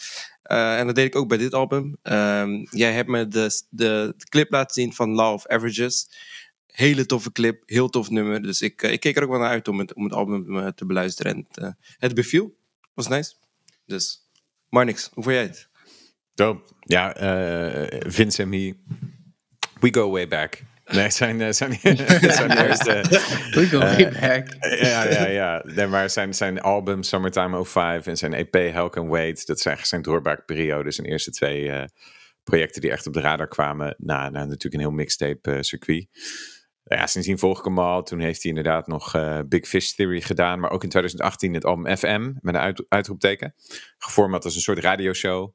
Uh, 0.47 0.79
en 0.79 0.85
dat 0.85 0.95
deed 0.95 1.05
ik 1.05 1.15
ook 1.15 1.27
bij 1.27 1.37
dit 1.37 1.53
album. 1.53 1.97
Um, 2.03 2.67
jij 2.71 2.93
hebt 2.93 3.09
me 3.09 3.27
de, 3.27 3.61
de, 3.69 4.13
clip 4.29 4.51
laten 4.51 4.73
zien 4.73 4.93
van 4.93 5.09
Law 5.09 5.33
of 5.33 5.47
Averages. 5.47 6.09
Hele 6.65 7.05
toffe 7.05 7.31
clip, 7.31 7.63
heel 7.65 7.89
tof 7.89 8.09
nummer. 8.09 8.41
Dus 8.41 8.61
ik, 8.61 8.81
ik 8.81 8.99
keek 8.99 9.17
er 9.17 9.23
ook 9.23 9.29
wel 9.29 9.39
naar 9.39 9.49
uit 9.49 9.67
om 9.67 9.79
het, 9.79 9.93
om 9.93 10.03
het 10.03 10.13
album 10.13 10.73
te 10.75 10.85
beluisteren. 10.85 11.47
En 11.51 11.77
het, 11.97 12.13
beviel. 12.13 12.57
Was 12.93 13.07
nice. 13.07 13.33
Dus, 13.85 14.29
maar 14.69 14.85
niks. 14.85 15.09
Hoe 15.13 15.23
vond 15.23 15.35
jij 15.35 15.43
het? 15.43 15.69
Dope. 16.33 16.73
Ja, 16.79 17.13
Vince 18.07 18.41
en 18.41 18.49
me, 18.49 18.75
we 19.79 19.93
go 19.93 20.09
way 20.09 20.27
back. 20.27 20.63
Nee, 20.87 21.09
zijn, 21.09 21.41
eh, 21.41 21.51
zijn, 21.51 21.79
zijn 22.39 22.51
eerste... 22.51 23.03
We 23.51 23.67
go 23.69 23.79
way 23.79 24.11
back. 24.11 24.47
ja, 24.81 25.09
ja, 25.09 25.27
ja. 25.27 25.61
Nee, 25.65 25.87
maar 25.87 26.09
zijn, 26.09 26.33
zijn 26.33 26.61
album 26.61 27.03
Summertime 27.03 27.65
05 27.65 28.07
en 28.07 28.17
zijn 28.17 28.33
EP 28.33 28.53
Hell 28.53 28.89
Can 28.89 29.07
Wait, 29.07 29.45
dat 29.45 29.59
zijn 29.59 29.77
zijn 29.81 30.01
doorbraakperiodes. 30.01 30.95
Zijn 30.95 31.07
eerste 31.07 31.31
twee 31.31 31.63
uh, 31.63 31.83
projecten 32.43 32.81
die 32.81 32.91
echt 32.91 33.07
op 33.07 33.13
de 33.13 33.19
radar 33.19 33.47
kwamen 33.47 33.95
na, 33.97 34.29
na 34.29 34.39
natuurlijk 34.39 34.73
een 34.73 34.79
heel 34.79 34.91
mixtape 34.91 35.63
circuit. 35.63 36.07
Ja, 36.83 37.07
sindsdien 37.07 37.39
volg 37.39 37.59
ik 37.59 37.65
hem 37.65 37.79
al. 37.79 38.03
Toen 38.03 38.19
heeft 38.19 38.41
hij 38.41 38.51
inderdaad 38.51 38.87
nog 38.87 39.15
Big 39.47 39.67
Fish 39.67 39.91
Theory 39.91 40.21
gedaan. 40.21 40.59
Maar 40.59 40.71
ook 40.71 40.83
in 40.83 40.89
2018 40.89 41.53
het 41.53 41.65
album 41.65 41.97
FM 41.97 42.33
met 42.39 42.55
een 42.55 42.61
uit, 42.61 42.85
uitroepteken. 42.87 43.53
Geformat 43.97 44.45
als 44.45 44.55
een 44.55 44.61
soort 44.61 44.79
radioshow 44.79 45.53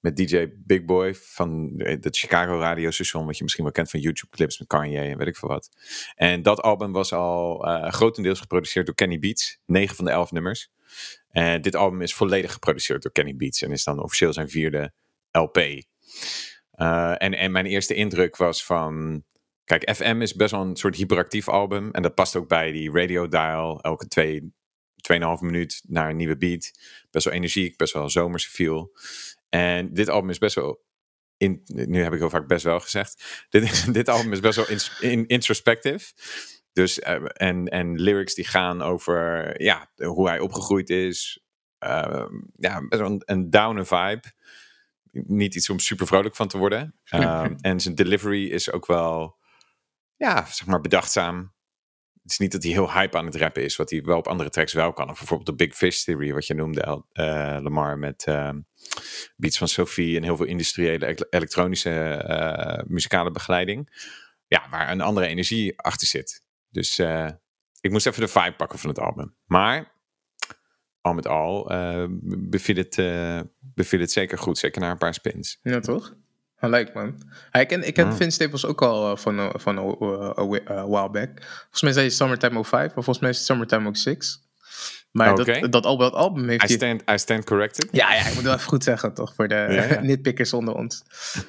met 0.00 0.16
DJ 0.16 0.46
Big 0.56 0.84
Boy 0.84 1.14
van 1.14 1.72
het 1.76 2.16
Chicago 2.16 2.58
radiostation, 2.58 3.26
wat 3.26 3.36
je 3.36 3.42
misschien 3.42 3.64
wel 3.64 3.72
kent 3.72 3.90
van 3.90 4.00
YouTube 4.00 4.36
clips 4.36 4.58
met 4.58 4.68
Kanye 4.68 5.00
en 5.00 5.18
weet 5.18 5.26
ik 5.26 5.36
veel 5.36 5.48
wat. 5.48 5.68
En 6.14 6.42
dat 6.42 6.60
album 6.60 6.92
was 6.92 7.12
al 7.12 7.68
uh, 7.68 7.88
grotendeels 7.88 8.40
geproduceerd 8.40 8.86
door 8.86 8.94
Kenny 8.94 9.18
Beats, 9.18 9.58
9 9.66 9.96
van 9.96 10.04
de 10.04 10.10
11 10.10 10.32
nummers. 10.32 10.70
En 11.30 11.62
dit 11.62 11.74
album 11.74 12.02
is 12.02 12.14
volledig 12.14 12.52
geproduceerd 12.52 13.02
door 13.02 13.12
Kenny 13.12 13.36
Beats 13.36 13.62
en 13.62 13.70
is 13.70 13.84
dan 13.84 14.02
officieel 14.02 14.32
zijn 14.32 14.48
vierde 14.48 14.92
LP. 15.30 15.56
Uh, 15.56 17.22
en, 17.22 17.34
en 17.34 17.52
mijn 17.52 17.66
eerste 17.66 17.94
indruk 17.94 18.36
was 18.36 18.64
van. 18.64 19.22
Kijk, 19.64 19.90
FM 19.94 20.20
is 20.20 20.34
best 20.34 20.50
wel 20.50 20.60
een 20.60 20.76
soort 20.76 20.96
hyperactief 20.96 21.48
album. 21.48 21.90
En 21.90 22.02
dat 22.02 22.14
past 22.14 22.36
ook 22.36 22.48
bij 22.48 22.72
die 22.72 22.92
radio 22.92 23.28
dial. 23.28 23.80
Elke 23.80 24.08
twee, 24.08 24.52
2,5 25.12 25.18
minuut 25.40 25.82
naar 25.86 26.10
een 26.10 26.16
nieuwe 26.16 26.36
beat. 26.36 26.70
Best 27.10 27.24
wel 27.24 27.34
energiek, 27.34 27.76
best 27.76 27.92
wel 27.92 28.10
zomerse 28.10 28.50
feel. 28.50 28.92
En 29.48 29.94
dit 29.94 30.08
album 30.08 30.30
is 30.30 30.38
best 30.38 30.54
wel. 30.54 30.86
In, 31.36 31.60
nu 31.64 32.02
heb 32.02 32.12
ik 32.12 32.18
heel 32.18 32.30
vaak 32.30 32.46
best 32.46 32.64
wel 32.64 32.80
gezegd. 32.80 33.46
Dit, 33.48 33.84
dit 33.94 34.08
album 34.08 34.32
is 34.32 34.40
best 34.40 34.56
wel 34.56 34.68
in, 34.68 34.78
in, 35.10 35.26
introspective. 35.26 36.12
Dus, 36.72 36.98
uh, 36.98 37.24
en, 37.32 37.68
en 37.68 38.00
lyrics 38.00 38.34
die 38.34 38.46
gaan 38.46 38.82
over 38.82 39.54
ja, 39.62 39.90
hoe 39.94 40.28
hij 40.28 40.40
opgegroeid 40.40 40.90
is. 40.90 41.44
Uh, 41.84 42.26
ja, 42.56 42.88
best 42.88 43.00
wel 43.00 43.10
een, 43.10 43.22
een 43.24 43.50
downer 43.50 43.86
vibe. 43.86 44.22
Niet 45.10 45.54
iets 45.54 45.70
om 45.70 45.78
super 45.78 46.06
vrolijk 46.06 46.36
van 46.36 46.48
te 46.48 46.58
worden. 46.58 46.94
Uh, 47.14 47.46
en 47.60 47.80
zijn 47.80 47.94
delivery 47.94 48.46
is 48.46 48.72
ook 48.72 48.86
wel, 48.86 49.38
ja, 50.16 50.44
zeg 50.44 50.66
maar 50.66 50.80
bedachtzaam 50.80 51.56
het 52.28 52.36
is 52.36 52.42
niet 52.46 52.52
dat 52.52 52.62
hij 52.62 52.72
heel 52.72 52.92
hype 52.92 53.16
aan 53.16 53.26
het 53.26 53.36
rappen 53.36 53.64
is, 53.64 53.76
wat 53.76 53.90
hij 53.90 54.02
wel 54.02 54.18
op 54.18 54.26
andere 54.26 54.50
tracks 54.50 54.72
wel 54.72 54.92
kan. 54.92 55.10
Of 55.10 55.18
bijvoorbeeld 55.18 55.58
de 55.58 55.64
Big 55.64 55.76
Fish 55.76 56.02
Theory, 56.02 56.32
wat 56.32 56.46
je 56.46 56.54
noemde, 56.54 57.04
uh, 57.12 57.58
Lamar, 57.60 57.98
met 57.98 58.26
uh, 58.28 58.50
beats 59.36 59.58
van 59.58 59.68
Sophie 59.68 60.16
en 60.16 60.22
heel 60.22 60.36
veel 60.36 60.46
industriële 60.46 61.26
elektronische 61.30 62.24
uh, 62.28 62.84
muzikale 62.86 63.30
begeleiding. 63.30 64.06
Ja, 64.46 64.66
waar 64.70 64.90
een 64.90 65.00
andere 65.00 65.26
energie 65.26 65.80
achter 65.80 66.06
zit. 66.06 66.42
Dus 66.70 66.98
ik 67.80 67.90
moest 67.90 68.06
even 68.06 68.20
de 68.20 68.28
vibe 68.28 68.54
pakken 68.56 68.78
van 68.78 68.88
het 68.88 68.98
album. 68.98 69.34
Maar 69.44 69.92
al 71.00 71.14
met 71.14 71.26
al 71.26 71.64
beviel, 72.22 72.76
het, 72.76 72.96
beviel 73.58 74.00
het 74.00 74.12
zeker 74.12 74.38
goed. 74.38 74.58
Zeker 74.58 74.80
na 74.80 74.90
een 74.90 74.98
paar 74.98 75.14
spins. 75.14 75.58
Ja, 75.62 75.80
toch? 75.80 76.14
Leuk 76.60 76.94
man. 76.94 77.22
ik 77.52 77.68
ken, 77.68 77.86
ik 77.86 77.94
ken 77.94 78.06
ja. 78.06 78.12
Vince 78.12 78.34
Staples 78.34 78.66
ook 78.66 78.82
al 78.82 79.16
van, 79.16 79.52
van 79.54 79.76
een 79.76 80.48
while 80.88 81.10
back. 81.10 81.30
Volgens 81.60 81.82
mij 81.82 81.92
zei 81.92 82.04
je 82.04 82.10
Summertime 82.10 82.64
05, 82.64 82.70
maar 82.70 82.90
volgens 82.94 83.18
mij 83.18 83.30
is 83.30 83.36
het 83.36 83.46
Summertime 83.46 83.96
06. 83.96 84.46
Maar 85.10 85.32
okay. 85.32 85.60
dat, 85.60 85.72
dat, 85.72 85.86
album, 85.86 86.10
dat 86.10 86.14
album 86.14 86.48
heeft 86.48 86.70
I 86.70 86.72
stand, 86.72 87.02
I 87.10 87.18
stand 87.18 87.44
corrected. 87.44 87.88
Ja, 87.90 88.14
ja, 88.14 88.26
ik 88.26 88.34
moet 88.34 88.42
wel 88.42 88.54
even 88.54 88.68
goed 88.68 88.84
zeggen, 88.84 89.14
toch? 89.14 89.34
Voor 89.34 89.48
de 89.48 89.86
nitpickers 90.02 90.52
onder 90.52 90.74
ons. 90.74 91.02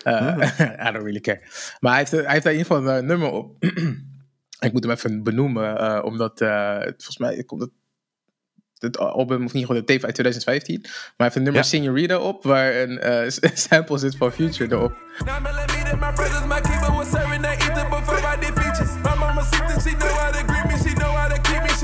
Uh, 0.04 0.38
I 0.88 0.92
don't 0.92 1.04
really 1.04 1.20
care. 1.20 1.42
Maar 1.80 1.92
hij 1.92 2.00
heeft, 2.00 2.12
hij 2.12 2.32
heeft 2.32 2.44
daar 2.44 2.54
in 2.54 2.60
ieder 2.60 2.75
geval 2.75 2.98
een 2.98 3.06
nummer 3.06 3.32
op. 3.32 3.56
ik 4.66 4.72
moet 4.72 4.84
hem 4.84 4.94
even 4.94 5.24
benoemen, 5.24 5.82
uh, 5.82 6.00
omdat 6.04 6.42
uh, 6.42 6.80
volgens 6.82 7.18
mij 7.18 7.44
komt 7.44 7.62
het 7.62 7.72
het 8.80 8.98
album, 8.98 9.46
of 9.46 9.54
niet 9.54 9.66
gewoon 9.66 9.82
de 9.82 9.88
tape 9.88 10.06
uit 10.06 10.14
2015. 10.14 10.80
Maar 10.82 10.92
hij 10.92 11.26
heeft 11.26 11.36
een 11.36 11.44
nummer 11.44 11.62
ja. 11.62 11.68
Signorita 11.68 12.20
op, 12.20 12.44
waar 12.44 12.76
een 12.76 13.00
uh, 13.04 13.52
sample 13.70 13.98
zit 13.98 14.16
van 14.16 14.32
Future 14.32 14.76
erop. 14.76 14.94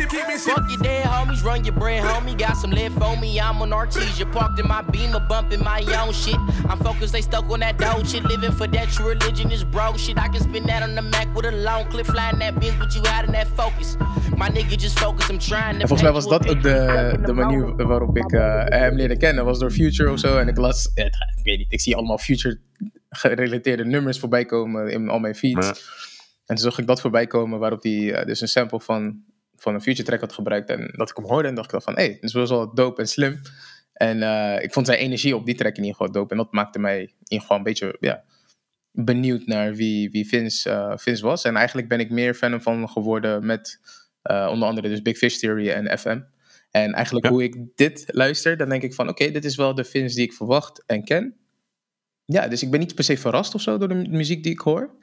Fuck 0.05 0.69
your 0.69 0.77
dead 0.83 1.05
homies, 1.05 1.43
run 1.43 1.63
your 1.65 1.73
bread, 1.73 2.03
homie. 2.03 2.37
Got 2.37 2.57
some 2.57 2.69
lead 2.69 2.91
for 2.93 3.17
me, 3.17 3.39
I'm 3.39 3.61
on 3.61 3.71
Artesia. 3.71 4.31
Parked 4.31 4.59
in 4.59 4.67
my 4.67 4.83
beamer, 4.83 5.19
bumping 5.27 5.63
my 5.63 5.81
own 5.99 6.13
shit. 6.13 6.35
I'm 6.69 6.77
focused, 6.77 7.11
they 7.11 7.21
stuck 7.21 7.49
on 7.49 7.61
that 7.61 7.79
dope 7.79 8.05
shit. 8.05 8.23
Living 8.23 8.51
for 8.51 8.67
that 8.67 8.89
true 8.89 9.07
religion 9.07 9.51
is 9.51 9.63
broke 9.63 9.97
shit. 9.97 10.17
I 10.17 10.27
can 10.27 10.41
spin 10.41 10.67
that 10.67 10.83
on 10.83 10.93
the 10.93 11.01
Mac 11.01 11.33
with 11.35 11.45
a 11.45 11.51
long 11.51 11.89
clip, 11.89 12.05
flying 12.05 12.37
that 12.39 12.55
bitch, 12.55 12.77
but 12.77 12.93
you 12.93 13.01
had 13.03 13.25
in 13.25 13.31
that 13.31 13.47
focus. 13.47 13.97
My 14.37 14.49
nigga 14.49 14.77
just 14.77 14.99
focus, 14.99 15.29
I'm 15.29 15.39
trying 15.39 15.75
to. 15.75 15.81
En 15.81 15.87
volgens 15.87 16.01
mij 16.01 16.11
was 16.11 16.27
dat 16.27 16.47
ook 16.49 16.61
de, 16.61 17.19
de 17.25 17.33
manier 17.33 17.87
waarop 17.87 18.17
ik 18.17 18.31
uh, 18.31 18.63
hem 18.65 18.95
leerde 18.95 19.17
kennen. 19.17 19.45
Was 19.45 19.59
door 19.59 19.71
Future 19.71 20.11
of 20.11 20.19
zo. 20.19 20.37
En 20.37 20.47
ik 20.47 20.57
las, 20.57 20.91
ik 20.93 21.13
weet 21.43 21.57
niet, 21.57 21.73
ik 21.73 21.81
zie 21.81 21.95
allemaal 21.95 22.17
Future 22.17 22.59
gerelateerde 23.09 23.85
nummers 23.85 24.19
voorbij 24.19 24.45
komen 24.45 24.91
in 24.91 25.09
al 25.09 25.19
mijn 25.19 25.35
feeds. 25.35 25.67
Ja. 25.67 25.73
En 26.45 26.55
toen 26.55 26.57
zag 26.57 26.77
ik 26.77 26.87
dat 26.87 27.01
voorbij 27.01 27.27
komen 27.27 27.59
waarop 27.59 27.83
hij 27.83 27.91
uh, 27.91 28.25
dus 28.25 28.41
een 28.41 28.47
sample 28.47 28.79
van 28.79 29.23
van 29.65 29.73
een 29.73 29.81
future 29.81 30.07
track 30.07 30.19
had 30.19 30.33
gebruikt. 30.33 30.69
En 30.69 30.93
dat 30.95 31.09
ik 31.09 31.15
hem 31.15 31.25
hoorde 31.25 31.47
en 31.47 31.55
dacht 31.55 31.73
ik 31.73 31.81
van, 31.81 31.95
hé, 31.95 32.03
hey, 32.03 32.13
dit 32.13 32.23
is 32.23 32.33
wel 32.33 32.73
dope 32.73 33.01
en 33.01 33.07
slim. 33.07 33.41
En 33.93 34.17
uh, 34.17 34.63
ik 34.63 34.73
vond 34.73 34.85
zijn 34.85 34.99
energie 34.99 35.35
op 35.35 35.45
die 35.45 35.55
track 35.55 35.75
in 35.77 35.83
ieder 35.83 35.95
geval 35.95 36.11
dope. 36.11 36.31
En 36.31 36.37
dat 36.37 36.51
maakte 36.51 36.79
mij 36.79 37.13
in 37.23 37.39
geval 37.39 37.57
een 37.57 37.63
beetje 37.63 37.97
ja, 37.99 38.23
benieuwd 38.91 39.45
naar 39.45 39.75
wie, 39.75 40.09
wie 40.11 40.27
Vince, 40.27 40.69
uh, 40.69 40.93
Vince 40.95 41.23
was. 41.23 41.43
En 41.43 41.55
eigenlijk 41.55 41.87
ben 41.87 41.99
ik 41.99 42.09
meer 42.09 42.33
fan 42.33 42.61
van 42.61 42.89
geworden 42.89 43.45
met 43.45 43.79
uh, 44.23 44.47
onder 44.51 44.67
andere 44.67 44.89
dus 44.89 45.01
Big 45.01 45.17
Fish 45.17 45.37
Theory 45.37 45.69
en 45.69 45.99
FM. 45.99 46.21
En 46.71 46.93
eigenlijk 46.93 47.25
ja. 47.25 47.31
hoe 47.31 47.43
ik 47.43 47.55
dit 47.75 48.03
luister, 48.07 48.57
dan 48.57 48.69
denk 48.69 48.83
ik 48.83 48.93
van 48.93 49.09
oké, 49.09 49.21
okay, 49.21 49.33
dit 49.33 49.45
is 49.45 49.55
wel 49.55 49.75
de 49.75 49.83
Vince 49.83 50.15
die 50.15 50.25
ik 50.25 50.33
verwacht 50.33 50.83
en 50.85 51.03
ken. 51.03 51.35
Ja, 52.25 52.47
dus 52.47 52.63
ik 52.63 52.71
ben 52.71 52.79
niet 52.79 52.95
per 52.95 53.03
se 53.03 53.17
verrast 53.17 53.55
of 53.55 53.61
zo 53.61 53.77
door 53.77 53.87
de 53.87 54.09
muziek 54.09 54.43
die 54.43 54.51
ik 54.51 54.59
hoor. 54.59 54.95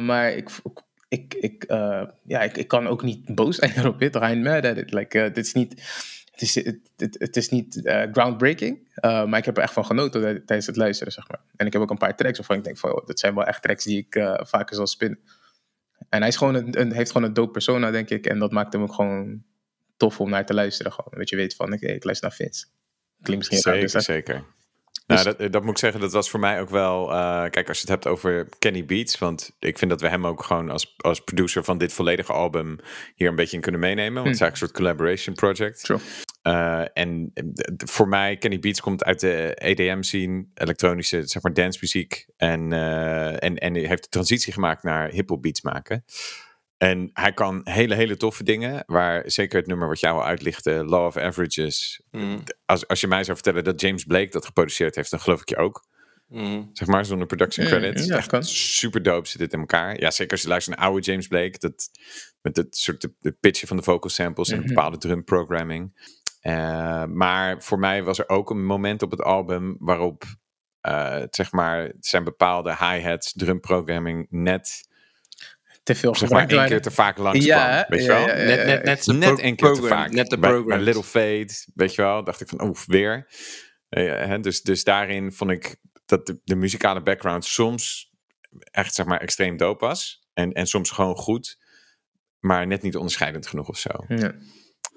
maar 0.00 0.32
ik, 0.32 0.50
ik, 0.64 0.82
ik, 1.20 1.64
uh, 1.68 2.02
ja, 2.22 2.40
ik, 2.40 2.56
ik 2.56 2.68
kan 2.68 2.86
ook 2.86 3.02
niet 3.02 3.34
boos 3.34 3.56
zijn 3.56 3.72
erop. 3.78 4.02
It. 4.02 4.14
I'm 4.14 4.42
mad 4.42 4.64
at 4.64 4.76
it. 4.76 4.92
Like, 4.92 5.18
uh, 5.18 5.34
dit 5.34 5.46
is 5.46 5.52
niet, 5.52 5.70
het 6.30 6.42
is, 6.42 6.54
het, 6.54 6.78
het, 6.96 7.16
het 7.18 7.36
is 7.36 7.48
niet 7.48 7.76
uh, 7.76 8.02
groundbreaking, 8.12 8.88
maar 9.02 9.38
ik 9.38 9.44
heb 9.44 9.56
er 9.56 9.62
echt 9.62 9.72
van 9.72 9.84
genoten 9.84 10.20
tijdens 10.20 10.66
het 10.66 10.76
luisteren, 10.76 11.12
zeg 11.12 11.28
maar. 11.28 11.40
En 11.56 11.66
ik 11.66 11.72
heb 11.72 11.82
ook 11.82 11.90
een 11.90 11.96
paar 11.96 12.16
tracks 12.16 12.36
waarvan 12.36 12.56
ik 12.56 12.64
denk 12.64 12.78
van, 12.78 12.92
oh, 12.92 13.06
dat 13.06 13.18
zijn 13.18 13.34
wel 13.34 13.44
echt 13.44 13.62
tracks 13.62 13.84
die 13.84 13.98
ik 13.98 14.36
vaker 14.42 14.76
zal 14.76 14.86
spinnen. 14.86 15.18
En 16.08 16.18
hij 16.18 16.28
is 16.28 16.36
gewoon 16.36 16.54
een, 16.54 16.80
een, 16.80 16.92
heeft 16.92 17.10
gewoon 17.10 17.26
een 17.26 17.34
dope 17.34 17.50
persona, 17.50 17.90
denk 17.90 18.10
ik. 18.10 18.26
En 18.26 18.38
dat 18.38 18.52
maakt 18.52 18.72
hem 18.72 18.82
ook 18.82 18.92
gewoon 18.92 19.42
tof 19.96 20.20
om 20.20 20.30
naar 20.30 20.46
te 20.46 20.54
luisteren. 20.54 20.92
Gewoon. 20.92 21.18
Dat 21.18 21.28
je 21.28 21.36
weet 21.36 21.54
van, 21.54 21.72
ik, 21.72 21.80
ik 21.80 22.04
luister 22.04 22.28
naar 22.28 22.36
Vince. 22.36 22.66
Klinkt 23.22 23.50
misschien 23.50 23.72
zeker, 23.72 23.80
raar, 23.80 23.90
dus, 23.90 24.04
zeker. 24.04 24.44
Nou, 25.06 25.24
dus- 25.24 25.36
dat, 25.36 25.52
dat, 25.52 25.62
moet 25.62 25.70
ik 25.70 25.78
zeggen, 25.78 26.00
dat 26.00 26.12
was 26.12 26.30
voor 26.30 26.40
mij 26.40 26.60
ook 26.60 26.70
wel. 26.70 27.10
Uh, 27.10 27.44
kijk, 27.50 27.68
als 27.68 27.76
je 27.76 27.82
het 27.82 27.88
hebt 27.88 28.06
over 28.06 28.48
Kenny 28.58 28.84
Beats. 28.84 29.18
Want 29.18 29.56
ik 29.58 29.78
vind 29.78 29.90
dat 29.90 30.00
we 30.00 30.08
hem 30.08 30.26
ook 30.26 30.42
gewoon 30.42 30.70
als, 30.70 30.94
als 30.96 31.20
producer 31.20 31.64
van 31.64 31.78
dit 31.78 31.92
volledige 31.92 32.32
album 32.32 32.78
hier 33.14 33.28
een 33.28 33.34
beetje 33.34 33.56
in 33.56 33.62
kunnen 33.62 33.80
meenemen. 33.80 34.22
Want 34.22 34.26
het 34.26 34.34
is 34.34 34.40
hmm. 34.40 34.48
eigenlijk 34.48 34.62
een 34.62 34.68
soort 34.68 34.96
collaboration 34.96 35.34
project. 35.34 35.84
True. 35.84 35.98
Uh, 36.42 36.84
en 36.92 37.32
voor 37.84 38.08
mij, 38.08 38.36
Kenny 38.36 38.58
Beats 38.58 38.80
komt 38.80 39.04
uit 39.04 39.20
de 39.20 39.54
EDM-scene, 39.54 40.46
elektronische, 40.54 41.26
zeg 41.26 41.42
maar, 41.42 41.52
dancemuziek. 41.52 42.26
En, 42.36 42.72
uh, 42.72 43.42
en, 43.42 43.56
en 43.56 43.74
heeft 43.74 44.02
de 44.02 44.08
transitie 44.08 44.52
gemaakt 44.52 44.82
naar 44.82 45.10
hip-hop 45.10 45.42
beats 45.42 45.62
maken. 45.62 46.04
En 46.76 47.10
hij 47.12 47.32
kan 47.32 47.60
hele, 47.64 47.94
hele 47.94 48.16
toffe 48.16 48.44
dingen. 48.44 48.82
Waar 48.86 49.30
zeker 49.30 49.58
het 49.58 49.66
nummer 49.66 49.88
wat 49.88 50.00
jou 50.00 50.16
al 50.16 50.24
uitlichtte, 50.24 50.84
Law 50.84 51.06
of 51.06 51.16
Averages. 51.16 52.02
Mm. 52.10 52.42
Als, 52.66 52.88
als 52.88 53.00
je 53.00 53.06
mij 53.06 53.24
zou 53.24 53.36
vertellen 53.36 53.64
dat 53.64 53.80
James 53.80 54.04
Blake 54.04 54.30
dat 54.30 54.46
geproduceerd 54.46 54.94
heeft, 54.94 55.10
dan 55.10 55.20
geloof 55.20 55.40
ik 55.40 55.48
je 55.48 55.56
ook. 55.56 55.84
Mm. 56.28 56.70
Zeg 56.72 56.88
maar, 56.88 57.04
zonder 57.04 57.26
production 57.26 57.66
credits. 57.66 58.06
Ja, 58.06 58.16
Echt 58.16 58.46
super 58.46 59.02
dope 59.02 59.28
zit 59.28 59.38
dit 59.38 59.52
in 59.52 59.60
elkaar. 59.60 60.00
Ja, 60.00 60.10
zeker 60.10 60.32
als 60.32 60.42
je 60.42 60.48
luistert 60.48 60.76
naar 60.76 60.86
oude 60.86 61.06
James 61.06 61.26
Blake. 61.26 61.58
Dat, 61.58 61.90
met 62.40 62.56
het 62.56 62.76
soort 62.76 63.00
de, 63.00 63.12
de 63.18 63.32
pitchen 63.32 63.68
van 63.68 63.76
de 63.76 63.82
vocal 63.82 64.10
samples 64.10 64.48
en 64.48 64.54
een 64.56 64.60
mhm. 64.60 64.74
bepaalde 64.74 64.98
drum 64.98 65.24
programming. 65.24 66.12
Uh, 66.42 67.04
maar 67.04 67.62
voor 67.62 67.78
mij 67.78 68.02
was 68.02 68.18
er 68.18 68.28
ook 68.28 68.50
een 68.50 68.66
moment 68.66 69.02
op 69.02 69.10
het 69.10 69.22
album 69.22 69.76
waarop, 69.78 70.24
uh, 70.88 71.22
zeg 71.30 71.52
maar, 71.52 71.92
zijn 72.00 72.24
bepaalde 72.24 72.70
hi-hats, 72.70 73.32
drum 73.32 73.60
programming 73.60 74.26
net 74.30 74.88
te 75.84 75.94
veel 75.94 76.14
zeg 76.14 76.30
maar 76.30 76.48
één 76.48 76.66
keer 76.66 76.82
te 76.82 76.90
vaak 76.90 77.18
langs 77.18 77.44
ja, 77.44 77.86
weet 77.88 78.00
je 78.00 78.06
wel? 78.06 78.26
net, 78.26 78.66
net, 78.66 78.84
net, 78.84 79.06
net 79.06 79.38
één 79.38 79.56
keer 79.56 79.72
te 79.72 79.82
vaak. 79.82 80.10
Net 80.10 80.30
de 80.30 80.38
bij, 80.38 80.64
bij 80.64 80.78
Little 80.78 81.02
Fade, 81.02 81.50
weet 81.74 81.94
je 81.94 82.02
wel, 82.02 82.24
dacht 82.24 82.40
ik 82.40 82.48
van, 82.48 82.62
oef, 82.62 82.86
weer. 82.86 83.26
Uh, 83.90 84.34
dus, 84.40 84.62
dus 84.62 84.84
daarin 84.84 85.32
vond 85.32 85.50
ik 85.50 85.76
dat 86.06 86.26
de, 86.26 86.40
de, 86.44 86.56
muzikale 86.56 87.02
background 87.02 87.44
soms 87.44 88.12
echt, 88.60 88.94
zeg 88.94 89.06
maar, 89.06 89.20
extreem 89.20 89.56
dope 89.56 89.86
was. 89.86 90.28
En, 90.32 90.52
en 90.52 90.66
soms 90.66 90.90
gewoon 90.90 91.16
goed, 91.16 91.58
maar 92.38 92.66
net 92.66 92.82
niet 92.82 92.96
onderscheidend 92.96 93.46
genoeg 93.46 93.68
of 93.68 93.78
zo. 93.78 93.90
Ja. 94.08 94.34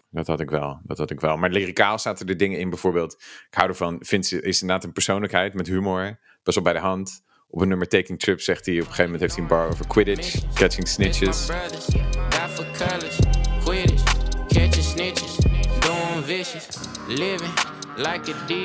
Dat 0.09 0.27
had 0.27 0.39
ik 0.39 0.49
wel, 0.49 0.79
dat 0.83 0.97
had 0.97 1.11
ik 1.11 1.19
wel. 1.19 1.37
Maar 1.37 1.49
lyricaal 1.49 1.99
zaten 1.99 2.27
er 2.27 2.37
dingen 2.37 2.59
in, 2.59 2.69
bijvoorbeeld, 2.69 3.13
ik 3.49 3.53
hou 3.53 3.69
ervan, 3.69 3.97
Vince 3.99 4.41
is 4.41 4.61
inderdaad 4.61 4.85
een 4.85 4.93
persoonlijkheid 4.93 5.53
met 5.53 5.67
humor, 5.67 6.19
best 6.43 6.55
wel 6.55 6.63
bij 6.63 6.73
de 6.73 6.79
hand. 6.79 7.25
Op 7.49 7.61
een 7.61 7.67
nummer 7.67 7.87
Taking 7.87 8.19
Trips 8.19 8.45
zegt 8.45 8.65
hij 8.65 8.75
op 8.75 8.79
een 8.79 8.85
gegeven 8.85 9.11
moment 9.11 9.21
heeft 9.21 9.33
hij 9.33 9.43
een 9.43 9.49
bar 9.49 9.67
over 9.67 9.87
Quidditch, 9.87 10.53
catching 10.53 10.87
snitches. 10.87 11.47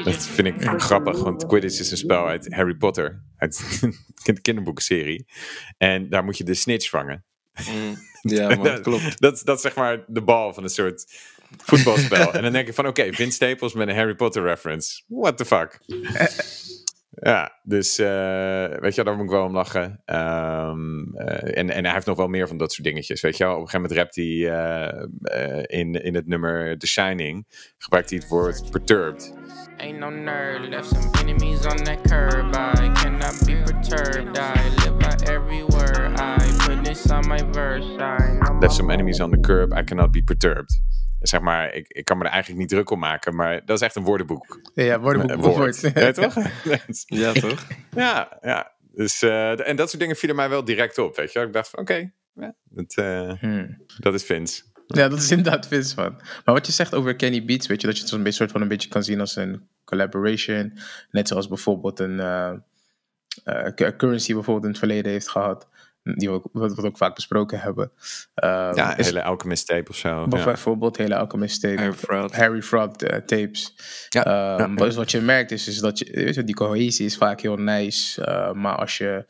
Dat 0.04 0.26
vind 0.26 0.46
ik 0.46 0.80
grappig, 0.80 1.22
want 1.22 1.46
Quidditch 1.46 1.80
is 1.80 1.90
een 1.90 1.96
spel 1.96 2.26
uit 2.26 2.54
Harry 2.54 2.74
Potter, 2.74 3.22
uit 3.36 3.80
de 4.24 4.40
kinderboekenserie. 4.40 5.26
En 5.78 6.08
daar 6.08 6.24
moet 6.24 6.38
je 6.38 6.44
de 6.44 6.54
snitch 6.54 6.88
vangen. 6.88 7.24
Mm, 7.70 7.96
ja, 8.36 8.54
man, 8.54 8.82
klopt. 8.82 9.20
dat, 9.20 9.40
dat 9.44 9.56
is 9.56 9.62
zeg 9.62 9.74
maar 9.74 10.04
de 10.06 10.22
bal 10.22 10.54
van 10.54 10.62
een 10.62 10.68
soort 10.68 11.04
voetbalspel. 11.56 12.32
en 12.34 12.42
dan 12.42 12.52
denk 12.52 12.68
ik 12.68 12.74
van, 12.74 12.86
oké, 12.86 13.00
okay, 13.00 13.12
Vince 13.12 13.34
Staples 13.34 13.72
met 13.72 13.88
een 13.88 13.94
Harry 13.94 14.14
Potter 14.14 14.42
reference. 14.42 15.02
What 15.06 15.36
the 15.36 15.44
fuck? 15.44 15.80
Ja, 17.14 17.59
dus 17.62 17.99
uh, 17.99 18.07
weet 18.66 18.95
je, 18.95 19.04
daar 19.04 19.16
moet 19.16 19.25
ik 19.25 19.31
wel 19.31 19.45
om 19.45 19.54
lachen. 19.54 20.02
Um, 20.07 21.12
uh, 21.14 21.59
en, 21.59 21.71
en 21.71 21.85
hij 21.85 21.92
heeft 21.92 22.07
nog 22.07 22.16
wel 22.16 22.28
meer 22.28 22.49
van 22.49 22.57
dat 22.57 22.73
soort 22.73 22.87
dingetjes. 22.87 23.21
Weet 23.21 23.37
je 23.37 23.45
wel, 23.45 23.54
op 23.54 23.61
een 23.61 23.69
gegeven 23.69 23.90
moment 23.90 23.99
rapt 23.99 24.16
hij 24.16 24.25
uh, 24.25 25.62
in, 25.81 25.92
in 25.95 26.14
het 26.14 26.26
nummer 26.26 26.78
The 26.78 26.87
Shining, 26.87 27.47
gebruikt 27.78 28.11
hij 28.11 28.19
het 28.19 28.28
woord 28.28 28.71
perturbed. 28.71 29.35
Ain't 29.76 29.99
no 29.99 30.11
nerd, 30.11 30.69
left 30.69 30.88
some 30.88 31.11
enemies 31.21 31.66
on 31.66 31.76
that 31.76 32.00
curb. 32.00 32.54
I 32.54 32.90
cannot 32.92 33.47
be 33.47 33.62
perturbed. 33.64 34.38
I 34.38 34.69
live 34.85 34.97
by 34.99 35.33
every 35.33 35.64
word. 35.64 36.21
I 36.21 36.37
put 36.66 36.85
this 36.85 37.11
on 37.11 37.26
my 37.28 37.45
verse. 37.50 37.87
I 37.99 38.59
left 38.61 38.75
some 38.75 38.92
enemies 38.92 39.21
on 39.21 39.31
the 39.31 39.40
curb. 39.40 39.73
I 39.73 39.83
cannot 39.83 40.12
be 40.12 40.23
perturbed 40.23 40.71
zeg 41.22 41.40
maar, 41.40 41.74
ik, 41.74 41.88
ik 41.88 42.04
kan 42.04 42.18
me 42.18 42.24
er 42.24 42.30
eigenlijk 42.30 42.60
niet 42.60 42.70
druk 42.70 42.90
om 42.90 42.98
maken, 42.98 43.34
maar 43.34 43.64
dat 43.64 43.76
is 43.76 43.82
echt 43.82 43.96
een 43.96 44.02
woordenboek. 44.02 44.60
Ja, 44.74 45.00
woordenboek. 45.00 45.56
Woord. 45.56 45.80
Ja, 45.94 46.12
toch? 46.12 46.34
ja, 47.06 47.32
toch? 47.32 47.66
Ja, 47.94 48.38
ja. 48.40 48.72
Dus, 48.94 49.22
uh, 49.22 49.68
en 49.68 49.76
dat 49.76 49.88
soort 49.88 50.00
dingen 50.02 50.16
vielen 50.16 50.36
mij 50.36 50.48
wel 50.48 50.64
direct 50.64 50.98
op, 50.98 51.16
weet 51.16 51.32
je. 51.32 51.40
Ik 51.40 51.52
dacht 51.52 51.68
van, 51.68 51.80
oké, 51.80 51.92
okay, 51.92 52.12
ja, 52.34 52.54
dat, 52.64 52.96
uh, 52.96 53.32
hmm. 53.40 53.82
dat 53.98 54.14
is 54.14 54.24
Vince. 54.24 54.62
Ja, 54.86 55.08
dat 55.08 55.18
is 55.18 55.30
inderdaad 55.30 55.66
Vince, 55.66 55.94
man. 55.96 56.12
Maar 56.14 56.54
wat 56.54 56.66
je 56.66 56.72
zegt 56.72 56.94
over 56.94 57.16
Kenny 57.16 57.44
Beats, 57.44 57.66
weet 57.66 57.80
je, 57.80 57.86
dat 57.86 57.96
je 57.96 58.02
het 58.02 58.10
zo'n 58.10 58.22
beetje, 58.22 58.38
soort 58.38 58.50
van 58.50 58.60
een 58.60 58.68
beetje 58.68 58.88
kan 58.88 59.04
zien 59.04 59.20
als 59.20 59.36
een 59.36 59.68
collaboration. 59.84 60.78
Net 61.10 61.28
zoals 61.28 61.48
bijvoorbeeld 61.48 62.00
een 62.00 62.18
uh, 62.18 62.54
Currency 63.74 64.32
bijvoorbeeld 64.32 64.64
in 64.64 64.70
het 64.70 64.78
verleden 64.78 65.12
heeft 65.12 65.28
gehad 65.28 65.68
die 66.02 66.30
we, 66.30 66.40
wat 66.52 66.75
we 66.75 66.82
ook 66.82 66.97
vaak 66.97 67.14
besproken 67.14 67.61
hebben. 67.61 67.92
Uh, 68.44 68.71
ja, 68.75 68.97
is, 68.97 69.06
hele 69.06 69.23
Alchemist 69.23 69.66
tape 69.66 69.90
of 69.90 69.97
zo. 69.97 70.26
Bijvoorbeeld 70.28 70.97
hele 70.97 71.16
Alchemist 71.16 71.61
tape. 71.61 71.76
Harry 71.76 71.92
Fraud. 71.92 72.37
Harry 72.37 72.62
Fraud 72.62 73.02
uh, 73.02 73.09
tapes. 73.09 73.75
Ja, 74.09 74.54
um, 74.61 74.76
ja, 74.76 74.85
Dus 74.85 74.97
wat 74.97 75.11
je 75.11 75.21
merkt 75.21 75.50
is, 75.50 75.68
is 75.68 75.78
dat 75.78 75.99
je, 75.99 76.11
weet 76.12 76.35
je, 76.35 76.44
die 76.44 76.54
cohesie 76.54 77.06
is 77.06 77.16
vaak 77.16 77.40
heel 77.40 77.56
nice. 77.56 78.26
Uh, 78.26 78.52
maar 78.52 78.76
als 78.76 78.99
je 78.99 79.25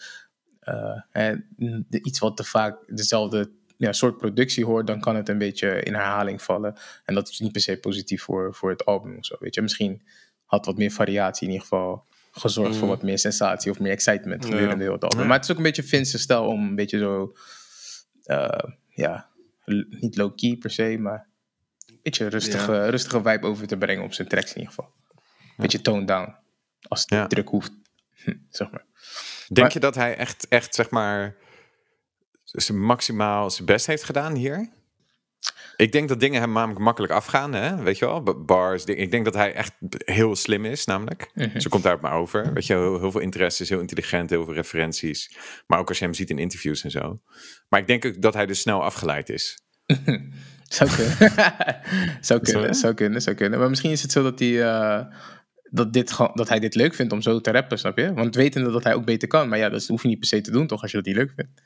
iets 1.89 2.19
wat 2.19 2.37
te 2.37 2.45
vaak 2.45 2.79
dezelfde 2.87 3.51
ja, 3.77 3.93
soort 3.93 4.17
productie 4.17 4.65
hoort, 4.65 4.87
dan 4.87 5.01
kan 5.01 5.17
het 5.17 5.29
een 5.29 5.39
beetje 5.39 5.83
in 5.83 5.95
herhaling 5.95 6.43
vallen. 6.43 6.75
En 7.05 7.15
dat 7.15 7.29
is 7.29 7.39
niet 7.39 7.53
per 7.53 7.61
se 7.61 7.77
positief 7.77 8.23
voor, 8.23 8.55
voor 8.55 8.71
het 8.71 8.85
album 8.85 9.17
of 9.17 9.25
zo. 9.25 9.37
Weet 9.39 9.55
je, 9.55 9.63
misschien 9.63 10.03
had 10.45 10.67
wat 10.67 10.77
meer 10.77 10.91
variatie 10.91 11.47
in 11.47 11.53
ieder 11.53 11.69
geval 11.69 12.05
gezorgd 12.33 12.75
voor 12.77 12.85
Mm. 12.85 12.89
wat 12.95 13.03
meer 13.03 13.19
sensatie 13.19 13.71
of 13.71 13.79
meer 13.81 13.93
excitement 13.93 14.45
Ja. 14.45 14.51
gedurende 14.51 14.83
heel 14.85 14.93
het 14.93 15.03
album. 15.05 15.27
Maar 15.27 15.37
het 15.37 15.45
is 15.45 15.51
ook 15.51 15.57
een 15.57 15.63
beetje 15.63 15.83
Vince's 15.83 16.21
stijl 16.23 16.47
om 16.47 16.69
een 16.69 16.75
beetje 16.75 16.99
zo, 16.99 17.33
eh, 18.25 18.71
ja, 18.89 19.29
niet 20.01 20.17
low-key 20.17 20.57
per 20.57 20.71
se, 20.71 20.97
maar 20.99 21.29
een 21.87 21.99
beetje 22.03 22.27
rustige, 22.27 22.89
rustige 22.89 23.17
vibe 23.23 23.47
over 23.47 23.67
te 23.67 23.77
brengen 23.77 24.05
op 24.05 24.13
zijn 24.13 24.29
tracks 24.29 24.51
in 24.53 24.57
ieder 24.61 24.75
geval. 24.75 24.93
Een 25.41 25.53
beetje 25.57 25.81
toned 25.81 26.09
down, 26.09 26.35
als 26.89 27.01
het 27.01 27.11
Ja. 27.11 27.27
druk 27.27 27.49
hoeft, 27.49 27.73
zeg 28.51 28.71
maar. 28.71 28.85
Denk 29.49 29.59
Maar- 29.67 29.73
je 29.73 29.81
dat 29.81 29.95
hij 29.95 30.17
echt, 30.17 30.49
echt, 30.49 30.75
zeg 30.75 30.91
maar, 30.91 31.37
zijn 32.45 32.81
maximaal 32.81 33.51
zijn 33.51 33.67
best 33.67 33.87
heeft 33.87 34.05
gedaan 34.05 34.35
hier? 34.35 34.69
Ik 35.77 35.93
denk 35.93 36.09
dat 36.09 36.21
dingen 36.21 36.41
hem 36.41 36.53
namelijk 36.53 36.81
makkelijk 36.81 37.13
afgaan, 37.13 37.53
hè? 37.53 37.83
weet 37.83 37.99
je 37.99 38.05
wel? 38.05 38.45
Bars, 38.45 38.85
ik 38.85 39.11
denk 39.11 39.25
dat 39.25 39.35
hij 39.35 39.55
echt 39.55 39.73
heel 39.89 40.37
slim 40.37 40.65
is, 40.65 40.85
namelijk. 40.85 41.31
Mhm. 41.35 41.61
Zo 41.61 41.69
komt 41.69 41.85
hij 41.85 41.93
op 41.93 42.03
me 42.03 42.11
over. 42.11 42.53
Weet 42.53 42.67
je, 42.67 42.73
heel, 42.73 42.99
heel 42.99 43.11
veel 43.11 43.21
interesses, 43.21 43.69
heel 43.69 43.81
intelligent, 43.81 44.31
heel 44.31 44.45
veel 44.45 44.55
referenties. 44.55 45.37
Maar 45.67 45.79
ook 45.79 45.89
als 45.89 45.99
je 45.99 46.05
hem 46.05 46.15
ziet 46.15 46.31
in 46.31 46.39
interviews 46.39 46.85
en 46.85 46.91
zo. 46.91 47.21
Maar 47.69 47.81
ik 47.81 47.87
denk 47.87 48.05
ook 48.05 48.23
dat 48.23 48.35
hij 48.35 48.47
dus 48.47 48.61
snel 48.61 48.85
afgeleid 48.85 49.29
is. 49.29 49.63
Zou 50.73 50.91
kunnen. 50.91 51.17
zou 52.21 52.41
kunnen, 52.41 52.75
Zo? 52.75 52.81
zou 52.81 52.95
kunnen, 52.95 53.23
zou 53.23 53.37
kunnen. 53.37 53.59
Maar 53.59 53.69
misschien 53.69 53.91
is 53.91 54.03
het 54.03 54.13
zo 54.13 54.23
dat 54.23 54.39
hij, 54.39 54.63
eh, 54.63 55.07
dat, 55.71 55.93
dit 55.93 56.17
dat 56.35 56.49
hij 56.49 56.59
dit 56.59 56.75
leuk 56.75 56.95
vindt 56.95 57.13
om 57.13 57.23
zo 57.23 57.41
te 57.41 57.51
rappen, 57.51 57.79
snap 57.79 57.99
je? 57.99 58.13
Want 58.15 58.35
wetende 58.35 58.71
dat 58.71 58.85
hij 58.85 58.95
ook 58.95 59.05
beter 59.05 59.29
kan. 59.29 59.49
Maar 59.49 59.59
ja, 59.59 59.69
dat 59.69 59.87
hoef 59.87 60.03
je 60.03 60.09
niet 60.09 60.19
per 60.19 60.29
se 60.29 60.41
te 60.41 60.51
doen, 60.51 60.67
toch? 60.67 60.83
Als 60.83 60.91
je 60.91 60.97
dat 60.97 61.07
niet 61.07 61.17
leuk 61.17 61.33
vindt. 61.37 61.63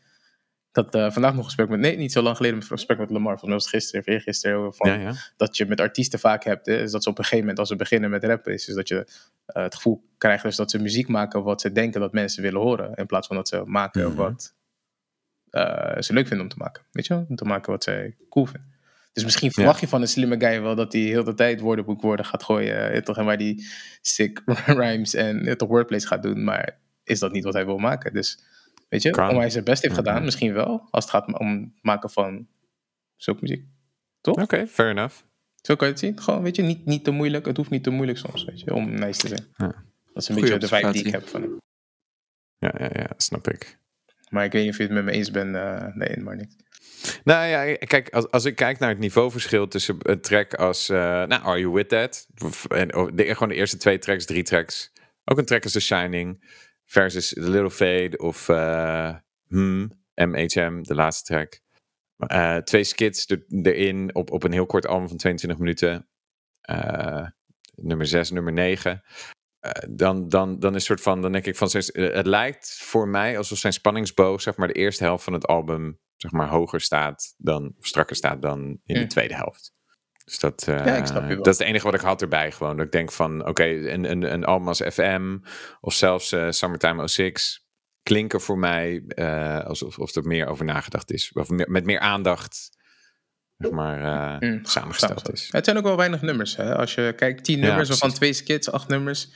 Had 0.76 0.94
eh, 0.94 1.10
vandaag 1.10 1.30
nog 1.30 1.38
een 1.38 1.44
gesprek 1.44 1.68
met, 1.68 1.80
nee, 1.80 1.96
niet 1.96 2.12
zo 2.12 2.22
lang 2.22 2.36
geleden, 2.36 2.56
een 2.56 2.64
gesprek 2.66 2.98
met 2.98 3.10
Lamar. 3.10 3.38
Mij 3.42 3.52
was 3.52 3.62
het 3.64 3.72
gisteren 3.72 4.00
of 4.00 4.06
eergisteren. 4.06 4.56
over 4.58 4.74
Van, 4.74 4.90
Ja, 4.90 4.96
ja. 4.96 5.14
Dat 5.36 5.56
je 5.56 5.66
met 5.66 5.80
artiesten 5.80 6.18
vaak 6.18 6.44
hebt, 6.44 6.66
hè, 6.66 6.82
is 6.82 6.90
dat 6.90 7.02
ze 7.02 7.08
op 7.08 7.18
een 7.18 7.22
gegeven 7.24 7.40
moment, 7.44 7.58
als 7.58 7.68
ze 7.68 7.76
beginnen 7.76 8.10
met 8.10 8.24
rappen, 8.24 8.52
is, 8.52 8.68
is 8.68 8.74
dat 8.74 8.88
je 8.88 9.06
eh, 9.46 9.62
het 9.62 9.74
gevoel 9.74 10.04
krijgt 10.18 10.42
dus 10.44 10.56
dat 10.56 10.70
ze 10.70 10.78
muziek 10.78 11.08
maken 11.08 11.42
wat 11.42 11.60
ze 11.60 11.72
denken 11.72 12.00
dat 12.00 12.12
mensen 12.12 12.42
willen 12.42 12.60
horen. 12.60 12.94
In 12.94 13.06
plaats 13.06 13.26
van 13.26 13.36
dat 13.36 13.48
ze 13.48 13.62
maken 13.64 14.06
Mhm. 14.08 14.16
wat 14.16 14.54
eh, 15.50 16.00
ze 16.00 16.12
leuk 16.12 16.26
vinden 16.26 16.46
om 16.46 16.52
te 16.52 16.58
maken. 16.58 16.82
Weet 16.92 17.06
je 17.06 17.14
wel? 17.14 17.26
Om 17.28 17.36
te 17.36 17.44
maken 17.44 17.72
wat 17.72 17.84
zij 17.84 18.16
cool 18.28 18.46
vinden. 18.46 18.74
Dus 19.12 19.24
misschien 19.24 19.52
verwacht 19.52 19.80
je 19.80 19.88
van 19.88 20.00
een 20.00 20.08
slimme 20.08 20.38
guy 20.38 20.62
wel 20.62 20.74
dat 20.74 20.92
hij 20.92 21.02
heel 21.02 21.24
de 21.24 21.34
tijd 21.34 21.60
woordenboekwoorden 21.60 22.24
gaat 22.26 22.42
gooien. 22.42 23.04
toch, 23.04 23.16
en 23.18 23.24
waar 23.24 23.36
die 23.38 23.66
sick 24.00 24.42
rhymes 24.80 25.14
en 25.14 25.56
toch 25.56 25.68
wordplays 25.68 26.04
gaat 26.04 26.22
doen. 26.22 26.44
Maar 26.44 26.78
is 27.04 27.18
dat 27.18 27.32
niet 27.32 27.44
wat 27.44 27.54
hij 27.54 27.64
wil 27.66 27.78
maken? 27.78 28.12
Dus 28.12 28.38
weet 28.88 29.02
je, 29.02 29.10
Kan. 29.10 29.28
om 29.30 29.38
hij 29.38 29.50
zijn 29.50 29.64
best 29.64 29.82
heeft 29.82 29.94
Mhm. 29.94 30.04
gedaan, 30.04 30.24
misschien 30.24 30.52
wel. 30.52 30.88
Als 30.90 31.04
het 31.04 31.12
gaat 31.12 31.38
om 31.38 31.60
het 31.60 31.82
maken 31.82 32.10
van 32.10 32.46
zulke 33.16 33.40
muziek. 33.42 33.64
Toch? 34.20 34.42
Oké, 34.42 34.66
fair 34.66 34.90
enough. 34.90 35.14
Zo 35.60 35.74
kan 35.76 35.86
je 35.86 35.92
het 35.92 36.02
zien. 36.02 36.20
Gewoon, 36.20 36.42
weet 36.42 36.56
je, 36.56 36.62
niet, 36.62 36.84
niet 36.84 37.04
te 37.04 37.10
moeilijk. 37.10 37.46
Het 37.46 37.56
hoeft 37.56 37.70
niet 37.70 37.82
te 37.82 37.90
moeilijk 37.90 38.18
soms, 38.18 38.44
weet 38.44 38.60
je, 38.60 38.74
om 38.74 38.90
nice 38.94 39.20
te 39.20 39.28
zijn. 39.28 39.46
Ja. 39.56 39.66
Dat 40.12 40.22
is 40.22 40.28
een 40.28 40.34
Goeie 40.34 40.50
beetje 40.52 40.68
de 40.68 40.76
vibe 40.76 40.92
die 40.92 41.04
ik 41.04 41.12
heb 41.12 41.28
van 41.28 41.42
hem. 41.42 41.56
Ja, 42.58 42.74
ja, 42.78 42.90
ja, 42.92 43.08
snap 43.16 43.48
ik. 43.48 43.78
Maar 44.28 44.44
ik 44.44 44.52
weet 44.52 44.62
niet 44.62 44.70
of 44.70 44.76
je 44.76 44.82
het 44.82 44.92
met 44.92 45.04
me 45.04 45.10
eens 45.10 45.30
bent. 45.30 45.54
eh, 45.54 45.86
nee, 45.94 46.16
maar 46.16 46.36
niet. 46.36 46.56
Nou 47.24 47.46
ja, 47.46 47.76
kijk, 47.76 48.08
als, 48.10 48.30
als 48.30 48.44
ik 48.44 48.56
kijk 48.56 48.78
naar 48.78 48.88
het 48.88 48.98
niveauverschil 48.98 49.68
tussen 49.68 49.96
een 49.98 50.20
track 50.20 50.54
als, 50.54 50.88
eh, 50.88 50.96
nou, 50.98 51.42
Are 51.42 51.58
You 51.60 51.72
With 51.72 51.88
That? 51.88 52.26
En 52.68 52.88
de, 52.88 53.24
gewoon 53.32 53.48
de 53.48 53.54
eerste 53.54 53.76
twee 53.76 53.98
tracks, 53.98 54.24
drie 54.24 54.42
tracks. 54.42 54.92
Ook 55.24 55.38
een 55.38 55.44
track 55.44 55.62
als 55.62 55.72
The 55.72 55.80
Shining 55.80 56.44
versus 56.86 57.28
The 57.28 57.50
Little 57.50 57.70
Fade 57.70 58.18
of 58.18 58.48
eh, 58.48 59.14
hmm, 59.48 59.90
MHM, 60.14 60.82
de 60.82 60.94
laatste 60.94 61.24
track. 61.24 61.60
Eh, 62.16 62.56
twee 62.56 62.84
skits 62.84 63.26
er, 63.26 63.44
erin 63.62 64.14
op, 64.14 64.30
op 64.30 64.42
een 64.42 64.52
heel 64.52 64.66
kort 64.66 64.86
album 64.86 65.08
van 65.08 65.16
22 65.16 65.58
minuten. 65.58 66.08
Eh, 66.60 67.26
nummer 67.74 68.06
6, 68.06 68.30
nummer 68.30 68.52
9. 68.52 69.02
dan, 69.90 70.28
dan, 70.28 70.58
dan 70.58 70.74
is 70.74 70.84
soort 70.84 71.00
van, 71.00 71.22
dan 71.22 71.32
denk 71.32 71.46
ik 71.46 71.56
van, 71.56 71.68
het 71.92 72.26
lijkt 72.26 72.78
voor 72.82 73.08
mij 73.08 73.38
alsof 73.38 73.58
zijn 73.58 73.72
spanningsboog, 73.72 74.40
zeg 74.42 74.56
maar, 74.56 74.68
de 74.68 74.74
eerste 74.74 75.04
helft 75.04 75.24
van 75.24 75.32
het 75.32 75.46
album, 75.46 76.00
zeg 76.16 76.30
maar, 76.30 76.48
hoger 76.48 76.80
staat 76.80 77.34
dan, 77.36 77.74
strakker 77.80 78.16
staat 78.16 78.42
dan 78.42 78.60
in 78.60 78.80
de 78.84 78.98
Hmm. 78.98 79.08
tweede 79.08 79.34
helft. 79.34 79.75
Dus 80.26 80.38
dat, 80.38 80.62
Ja, 80.66 80.96
ik 80.96 81.06
snap 81.06 81.22
je 81.22 81.34
wel. 81.34 81.36
dat 81.36 81.52
is 81.52 81.58
het 81.58 81.68
enige 81.68 81.84
wat 81.84 81.94
ik 81.94 82.00
had 82.00 82.22
erbij 82.22 82.52
gewoon. 82.52 82.76
Dat 82.76 82.86
ik 82.86 82.92
denk 82.92 83.12
van, 83.12 83.46
oké, 83.46 83.64
een, 83.64 84.10
een, 84.10 84.32
een 84.32 84.44
album 84.44 84.68
als 84.68 84.80
FM 84.92 85.36
of 85.80 85.94
zelfs 85.94 86.32
eh, 86.32 86.50
Summertime 86.50 87.08
06 87.08 87.66
klinken 88.02 88.40
voor 88.40 88.58
mij 88.58 89.02
eh, 89.06 89.64
alsof 89.64 89.98
of 89.98 90.14
er 90.14 90.24
meer 90.26 90.46
over 90.46 90.64
nagedacht 90.64 91.10
is. 91.12 91.30
Of 91.32 91.48
meer- 91.48 91.70
met 91.70 91.84
meer 91.84 91.98
aandacht, 91.98 92.70
zeg 93.58 93.70
maar, 93.70 94.36
Mm, 94.40 94.64
samengesteld 94.64 95.32
is. 95.32 95.48
Het 95.52 95.64
zijn 95.64 95.76
ook 95.76 95.82
wel 95.84 95.96
weinig 95.96 96.22
nummers. 96.22 96.56
Hè? 96.56 96.76
Als 96.76 96.94
je 96.94 97.12
kijkt, 97.16 97.44
tien 97.44 97.58
Ja, 97.58 97.66
nummers, 97.66 97.88
waarvan 97.88 98.08
precies. 98.12 98.18
twee 98.18 98.32
skits, 98.46 98.70
acht 98.70 98.88
nummers. 98.88 99.28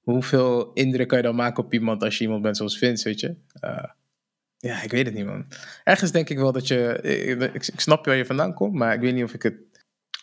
Hoeveel 0.00 0.72
indruk 0.72 1.08
kan 1.08 1.18
je 1.18 1.24
dan 1.24 1.34
maken 1.34 1.64
op 1.64 1.72
iemand 1.72 2.02
als 2.02 2.18
je 2.18 2.24
iemand 2.24 2.42
bent 2.42 2.56
zoals 2.56 2.78
Vince, 2.78 3.04
weet 3.08 3.20
je? 3.20 3.36
Ja, 4.58 4.82
ik 4.82 4.90
weet 4.90 5.06
het 5.06 5.14
niet, 5.14 5.26
man. 5.26 5.46
Ergens 5.84 6.10
denk 6.12 6.28
ik 6.28 6.38
wel 6.38 6.52
dat 6.52 6.68
je... 6.68 6.98
Ik, 7.02 7.40
ik, 7.54 7.66
ik 7.66 7.80
snap 7.80 8.04
waar 8.06 8.16
je 8.16 8.26
vandaan 8.26 8.54
komt, 8.54 8.74
maar 8.74 8.94
ik 8.94 9.00
weet 9.00 9.14
niet 9.14 9.24
of 9.24 9.34
ik, 9.34 9.42
het, 9.42 9.54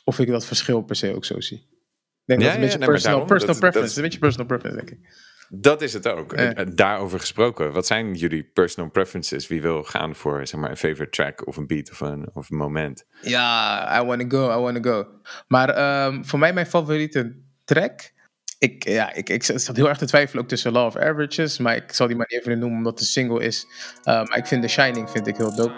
of 0.04 0.20
ik 0.20 0.28
dat 0.28 0.46
verschil 0.46 0.82
per 0.82 0.96
se 0.96 1.16
ook 1.16 1.26
zo 1.26 1.40
zie. 1.40 1.58
Ik 1.58 2.36
denk 2.36 2.42
Ja, 2.42 2.46
dat 2.46 2.56
het 2.56 2.56
een 2.56 2.56
ja, 2.56 2.60
beetje 2.62 2.78
nee, 2.78 2.88
personal, 2.88 3.20
daarom, 3.20 3.28
personal 3.28 3.54
dat- 3.54 3.62
dat 3.62 3.72
preference. 3.72 3.90
is- 3.92 3.96
Een 3.98 4.04
beetje 4.04 4.20
personal 4.20 4.48
preference, 4.48 4.86
denk 4.86 5.00
ik. 5.00 5.28
Dat 5.52 5.82
is 5.82 5.94
het 5.94 6.08
ook. 6.08 6.32
Ja. 6.36 6.54
En 6.54 6.76
Daarover 6.76 7.20
gesproken, 7.20 7.72
wat 7.74 7.86
zijn 7.88 8.14
jullie 8.14 8.44
personal 8.44 8.90
preferences? 8.90 9.48
Wie 9.48 9.62
wil 9.62 9.84
gaan 9.84 10.16
voor 10.16 10.48
zeg 10.48 10.60
maar, 10.60 10.70
een 10.70 10.78
favorite 10.78 11.10
track 11.10 11.48
of 11.48 11.58
een 11.58 11.68
beat 11.68 11.92
of 11.92 12.00
een, 12.00 12.30
of 12.34 12.50
een 12.50 12.58
moment? 12.58 13.06
Ja, 13.22 14.02
I 14.02 14.06
wanna 14.06 14.26
go, 14.28 14.58
I 14.58 14.62
wanna 14.62 14.80
go. 14.82 15.08
Maar 15.48 15.70
ehm, 15.70 16.24
voor 16.24 16.40
mij 16.40 16.54
mijn 16.54 16.66
favoriete 16.66 17.36
track... 17.66 18.12
Ik, 18.60 18.84
ja, 18.88 19.14
ik, 19.14 19.30
ik 19.30 19.44
zat 19.44 19.76
heel 19.76 19.90
erg 19.90 19.98
te 19.98 20.06
twijfelen 20.06 20.44
ook 20.44 20.50
tussen 20.50 20.72
Law 20.72 20.86
of 20.86 20.96
Averages. 20.96 21.58
Maar 21.58 21.76
ik 21.76 21.94
zal 21.94 22.08
die 22.08 22.16
maar 22.16 22.28
niet 22.30 22.40
even 22.40 22.60
noemen 22.60 22.78
omdat 22.78 22.92
het 22.94 23.02
een 23.02 23.08
single 23.08 23.44
is. 23.44 23.66
Uh, 24.00 24.04
maar 24.04 24.38
ik 24.38 24.46
vind 24.46 24.62
The 24.62 24.68
Shining 24.68 25.10
vind 25.10 25.28
ik 25.28 25.38
heel 25.38 25.56
dope. 25.56 25.74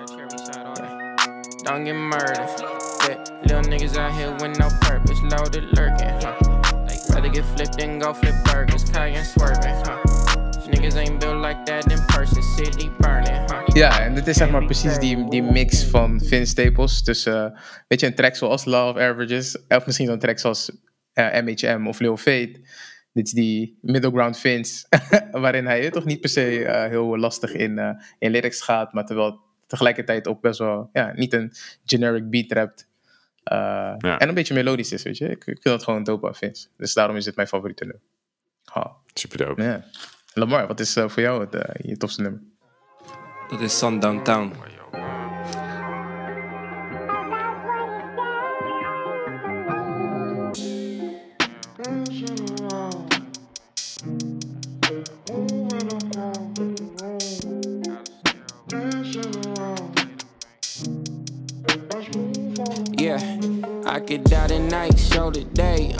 Don't 1.64 1.88
get 1.88 1.96
murdered. 1.96 2.71
Little 3.52 3.70
niggas 3.70 3.98
out 3.98 4.14
here 4.14 4.32
with 4.32 4.58
no 4.60 4.70
purpose, 4.80 5.20
loaded 5.24 5.66
lurking, 5.78 6.08
huh? 6.24 6.36
Rather 7.10 7.28
get 7.28 7.44
flipped 7.54 7.78
than 7.78 8.00
go 8.00 8.14
flip 8.14 8.36
burgers, 8.46 8.86
cayenne 8.90 9.26
swerving, 9.26 9.76
huh? 9.84 10.00
Niggas 10.72 10.96
ain't 10.96 11.20
built 11.20 11.36
like 11.36 11.66
that 11.66 11.84
in 11.92 11.98
city 12.56 12.90
burning? 13.00 13.48
Ja, 13.74 14.00
en 14.00 14.14
dit 14.14 14.28
is 14.28 14.38
zeg 14.38 14.50
maar 14.52 14.66
precies 14.66 15.00
die, 15.00 15.30
die 15.30 15.44
mix 15.44 15.84
van 15.84 16.20
Vince 16.20 16.46
Staples. 16.46 17.04
tussen, 17.04 17.60
weet 17.88 18.00
je, 18.00 18.08
een 18.08 18.16
track 18.16 18.36
zoals 18.36 18.68
of 18.68 18.98
Averages. 18.98 19.58
Of 19.68 19.86
misschien 19.86 20.08
zo'n 20.08 20.20
track 20.20 20.40
zoals 20.40 20.72
eh, 21.14 21.42
MHM 21.42 21.88
of 21.88 22.00
Lil 22.00 22.18
Fate. 22.18 22.60
Dit 23.14 23.26
is 23.26 23.32
die 23.32 23.78
middle 23.82 24.12
ground 24.12 24.40
Vince. 24.40 24.86
waarin 25.32 25.66
hij 25.66 25.90
toch 25.90 26.06
niet 26.06 26.22
per 26.22 26.30
se 26.30 26.66
eh, 26.66 26.90
heel 26.90 27.18
lastig 27.18 27.54
in, 27.54 27.98
in 28.20 28.32
lyrics 28.32 28.62
gaat. 28.62 28.94
Maar 28.94 29.06
terwijl 29.06 29.40
tegelijkertijd 29.68 30.28
ook 30.28 30.42
best 30.42 30.60
wel, 30.60 30.90
ja, 30.94 31.12
niet 31.16 31.34
een 31.34 31.52
generic 31.86 32.30
beat 32.30 32.52
rapt. 32.52 32.90
Eh, 33.44 33.58
Ja. 33.98 34.20
En 34.20 34.28
een 34.28 34.34
beetje 34.34 34.54
melodisch 34.54 34.92
is, 34.92 35.04
weet 35.04 35.18
je. 35.18 35.26
Ik, 35.26 35.32
ik 35.32 35.44
vind 35.46 35.64
dat 35.64 35.84
gewoon 35.84 36.04
dope 36.04 36.34
Vince. 36.34 36.68
Dus 36.78 36.94
daarom 36.94 37.16
is 37.16 37.24
dit 37.26 37.36
mijn 37.36 37.48
favoriete 37.48 37.84
nummer. 37.84 38.02
Ha, 38.64 38.96
Super 39.14 39.38
dope. 39.38 39.64
ja. 39.64 39.84
Lamar, 40.34 40.68
wat 40.68 40.80
is 40.80 40.96
eh, 40.96 41.10
voor 41.10 41.22
jou 41.22 41.42
het, 41.42 41.56
eh, 41.56 41.90
je 41.90 41.98
tofste 41.98 42.22
nummer? 42.22 42.42
Dat 43.50 43.62
is 43.62 43.78
Sundown 43.78 44.22
Town. 44.24 44.54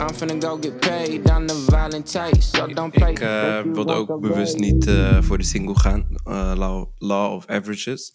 I'm 0.02 0.16
finna 0.16 0.42
go 0.42 0.58
get 0.58 0.80
paid 0.80 1.30
on 1.30 1.46
the 1.48 2.40
so 2.40 2.68
don't 2.68 2.92
play. 2.92 3.12
Ik 3.12 3.20
eh, 3.20 3.62
wilde 3.62 3.94
ook 3.94 4.20
bewust 4.22 4.58
niet 4.58 4.88
eh, 4.88 5.22
voor 5.22 5.38
de 5.38 5.44
single 5.44 5.80
gaan, 5.80 6.08
eh, 6.24 6.54
Law, 6.56 6.88
Law 6.98 7.34
of 7.34 7.48
Averages. 7.48 8.14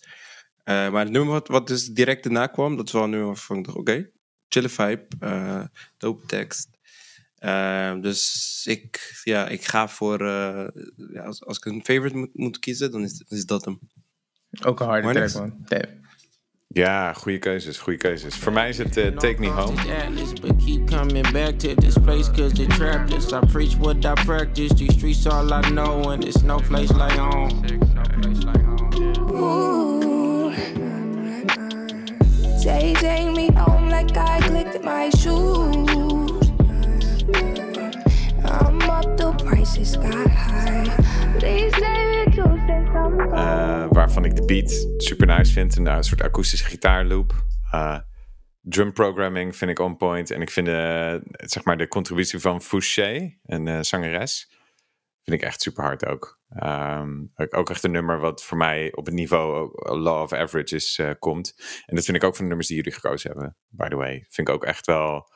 Eh, 0.65 0.91
maar 0.91 1.03
het 1.05 1.11
nummer 1.13 1.33
wat, 1.33 1.49
wat 1.49 1.67
dus 1.67 1.87
direct 1.87 2.23
daarna 2.23 2.47
kwam, 2.47 2.77
dat 2.77 2.87
is 2.87 2.93
wel 2.93 3.03
een 3.03 3.11
nummer 3.11 3.29
waarvan 3.29 3.57
ik 3.57 3.65
dacht, 3.65 3.77
oké, 3.77 4.11
chille 4.49 4.69
vibe, 4.69 5.07
eh 5.21 5.65
dope 5.99 6.27
tekst. 6.27 6.69
Dus 8.03 8.63
ik, 8.69 9.21
ja, 9.25 9.49
ik 9.49 9.65
ga 9.65 9.89
voor, 9.89 10.21
eh, 10.21 10.67
ja, 11.13 11.23
als, 11.23 11.45
als 11.45 11.57
ik 11.57 11.65
een 11.65 11.85
favorite 11.85 12.17
moet, 12.17 12.31
moet 12.33 12.59
kiezen, 12.59 12.91
dan 12.91 13.03
is, 13.03 13.25
is 13.29 13.45
dat 13.45 13.65
hem. 13.65 13.79
Ook 14.65 14.81
een 14.81 14.87
harde 14.87 15.13
track, 15.13 15.35
man. 15.35 15.65
Damn. 16.77 16.85
Ja, 16.85 17.13
goede 17.13 17.39
keuzes, 17.39 17.79
goede 17.79 17.99
keuzes. 17.99 18.35
Voor 18.35 18.53
mij 18.53 18.69
is 18.69 18.79
het 18.79 18.97
eh, 18.97 19.07
Take 19.07 19.37
Me 19.39 19.49
Home. 19.49 19.81
Atlas, 20.05 20.33
but 20.33 20.57
keep 20.65 20.87
coming 20.91 21.33
back 21.33 21.59
to 21.59 21.75
this 21.75 21.99
place 21.99 22.31
cause 22.31 22.53
they 22.53 22.67
trapped 22.67 23.13
us. 23.13 23.33
I 23.33 23.39
preach 23.53 23.77
what 23.77 24.05
I 24.05 24.13
practice. 24.25 24.75
These 24.75 24.93
streets 24.93 25.27
all 25.27 25.53
I 25.53 25.61
know, 25.71 26.11
and 26.11 26.25
it's 26.25 26.43
no 26.43 26.57
place 26.57 26.93
like 26.93 27.19
home. 27.19 27.63
They 32.65 32.95
take 32.95 33.35
me 33.37 33.51
home 33.55 33.89
like 33.89 34.17
I 34.17 34.41
clicked 34.41 34.85
my 34.85 35.11
shoes. 35.11 36.51
I'm 38.45 38.91
up, 38.91 39.17
the 39.17 39.35
prices 39.45 39.97
got 39.97 40.31
high. 40.31 40.89
Please 41.39 41.73
save 41.77 42.06
Eh, 43.15 43.87
waarvan 43.91 44.25
ik 44.25 44.37
de 44.37 44.45
beat 44.45 44.87
super 44.97 45.27
nice 45.27 45.53
vind. 45.53 45.77
Een, 45.77 46.05
soort 46.05 46.23
akoestische 46.23 46.65
gitaarloop. 46.65 47.33
Eh, 47.71 47.99
drum 48.61 48.93
programming 48.93 49.57
vind 49.57 49.71
ik 49.71 49.79
on 49.79 49.97
point. 49.97 50.31
En 50.31 50.41
ik 50.41 50.51
vind 50.51 50.69
eh, 50.69 51.15
zeg 51.29 51.65
maar 51.65 51.77
de 51.79 51.89
contributie 51.89 52.39
van 52.39 52.63
Fouché, 52.63 53.39
een 53.45 53.85
zangeres, 53.85 54.51
vind 55.23 55.41
ik 55.41 55.47
echt 55.47 55.61
super 55.63 55.85
hard 55.85 56.07
ook. 56.07 56.41
Ehm, 56.49 57.11
ook- 57.35 57.57
ook 57.57 57.71
echt 57.71 57.85
een 57.85 57.91
nummer 57.91 58.19
wat 58.19 58.45
voor 58.45 58.57
mij 58.57 58.93
op 58.95 59.07
het 59.07 59.15
niveau 59.15 59.71
Law 59.99 60.23
of 60.23 60.33
Averages 60.33 61.01
komt. 61.19 61.55
En 61.87 61.95
dat 61.97 62.05
vind 62.05 62.17
ik 62.17 62.25
ook 62.25 62.33
van 62.35 62.41
de 62.43 62.49
nummers 62.49 62.69
die 62.69 62.77
jullie 62.77 62.93
gekozen 62.93 63.31
hebben, 63.31 63.57
by 63.69 63.89
the 63.89 63.97
way. 63.97 64.27
Vind 64.29 64.49
ik 64.49 64.55
ook 64.55 64.65
echt 64.65 64.87
wel, 64.87 65.31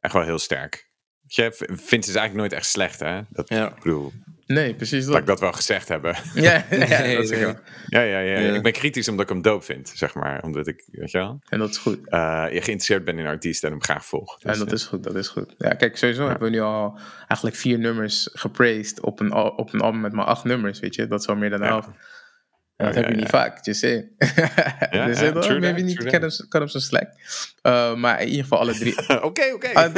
echt 0.00 0.12
wel 0.12 0.22
heel 0.22 0.38
sterk. 0.38 0.92
Je 1.26 1.52
vindt 1.52 1.70
het 1.70 1.88
dus 1.90 2.14
eigenlijk 2.14 2.34
nooit 2.34 2.52
echt 2.52 2.66
slecht, 2.66 3.00
hè? 3.00 3.20
Dat, 3.30 3.48
Ja. 3.48 3.68
Ik 3.68 3.82
bedoel, 3.82 4.12
Nee, 4.46 4.74
precies 4.74 5.06
laat 5.06 5.18
ik 5.18 5.18
dat. 5.18 5.26
dat 5.26 5.40
wel 5.40 5.52
gezegd 5.52 5.88
hebben. 5.88 6.16
Ja, 6.34 6.64
ja, 6.70 7.00
Nee, 7.00 7.16
dat 7.16 7.28
wel. 7.28 7.54
Ja, 7.86 8.00
ja, 8.00 8.18
ja, 8.18 8.38
Ja. 8.38 8.54
Ik 8.54 8.62
ben 8.62 8.72
kritisch 8.72 9.08
omdat 9.08 9.24
ik 9.24 9.32
hem 9.32 9.42
dope 9.42 9.64
vind, 9.64 9.92
zeg 9.94 10.14
maar. 10.14 10.42
Omdat 10.42 10.66
ik, 10.66 10.84
weet 10.92 11.10
je 11.10 11.18
wel, 11.18 11.40
En 11.48 11.58
dat 11.58 11.70
is 11.70 11.76
goed. 11.78 12.08
eh, 12.08 12.44
je 12.44 12.60
geïnteresseerd 12.60 13.04
bent 13.04 13.18
in 13.18 13.26
artiest 13.26 13.64
en 13.64 13.70
hem 13.70 13.82
graag 13.82 14.04
volgt. 14.04 14.42
Dus, 14.42 14.52
En 14.52 14.58
dat 14.58 14.68
eh, 14.68 14.74
is 14.74 14.84
goed, 14.84 15.02
dat 15.04 15.14
is 15.14 15.28
goed. 15.28 15.54
Ja, 15.58 15.70
kijk, 15.74 15.96
sowieso 15.96 16.28
hebben 16.28 16.50
we 16.50 16.54
nu 16.56 16.60
al 16.62 16.98
eigenlijk 17.18 17.56
vier 17.56 17.78
nummers 17.78 18.28
gepraised 18.32 19.00
op 19.00 19.20
een, 19.20 19.32
al- 19.32 19.48
op 19.50 19.72
een 19.72 19.80
album 19.80 20.00
met 20.00 20.12
maar 20.12 20.24
acht 20.26 20.44
nummers, 20.44 20.80
weet 20.80 20.94
je. 20.94 21.06
Dat 21.06 21.20
is 21.20 21.26
al 21.26 21.36
meer 21.36 21.50
dan 21.50 21.58
de 21.58 21.64
Ja. 21.64 21.70
helft. 21.70 21.88
Dat 22.76 22.94
Ja, 22.94 23.00
heb 23.00 23.10
je 23.10 23.16
niet 23.16 23.28
vaak, 23.28 23.58
saying. 23.60 24.04
Ja, 24.90 25.06
dus 25.06 25.20
ja, 25.20 25.32
that, 25.32 25.76
niet, 25.76 25.98
cut 25.98 26.12
hem, 26.12 26.30
cut 26.30 26.52
hem 26.52 26.68
some 26.68 26.84
slack. 26.84 27.08
Uh, 27.62 27.94
maar 27.94 28.20
in 28.20 28.26
ieder 28.28 28.42
geval 28.42 28.58
alle 28.58 28.74
drie. 28.74 29.08
Oké, 29.22 29.52
oké. 29.54 29.68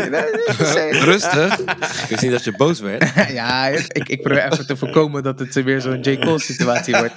Rustig. 1.10 1.58
Ik 1.58 2.06
wist 2.08 2.22
niet 2.22 2.30
dat 2.30 2.44
je 2.44 2.56
boos 2.56 2.80
werd. 2.80 3.12
ja, 3.32 3.66
ik, 3.66 4.08
ik 4.08 4.22
probeer 4.22 4.52
even 4.52 4.66
te 4.66 4.76
voorkomen 4.76 5.22
dat 5.22 5.38
het 5.38 5.54
weer 5.54 5.80
zo'n 5.80 6.00
J. 6.00 6.18
Cole 6.18 6.38
situatie 6.38 6.96
wordt. 6.96 7.12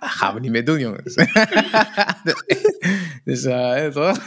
Gaan 0.00 0.34
we 0.34 0.40
niet 0.40 0.50
meer 0.50 0.64
doen, 0.64 0.78
jongens. 0.78 1.14
dus, 3.24 3.44
eh, 3.44 3.84
ja, 3.84 3.90
toch? 3.90 4.18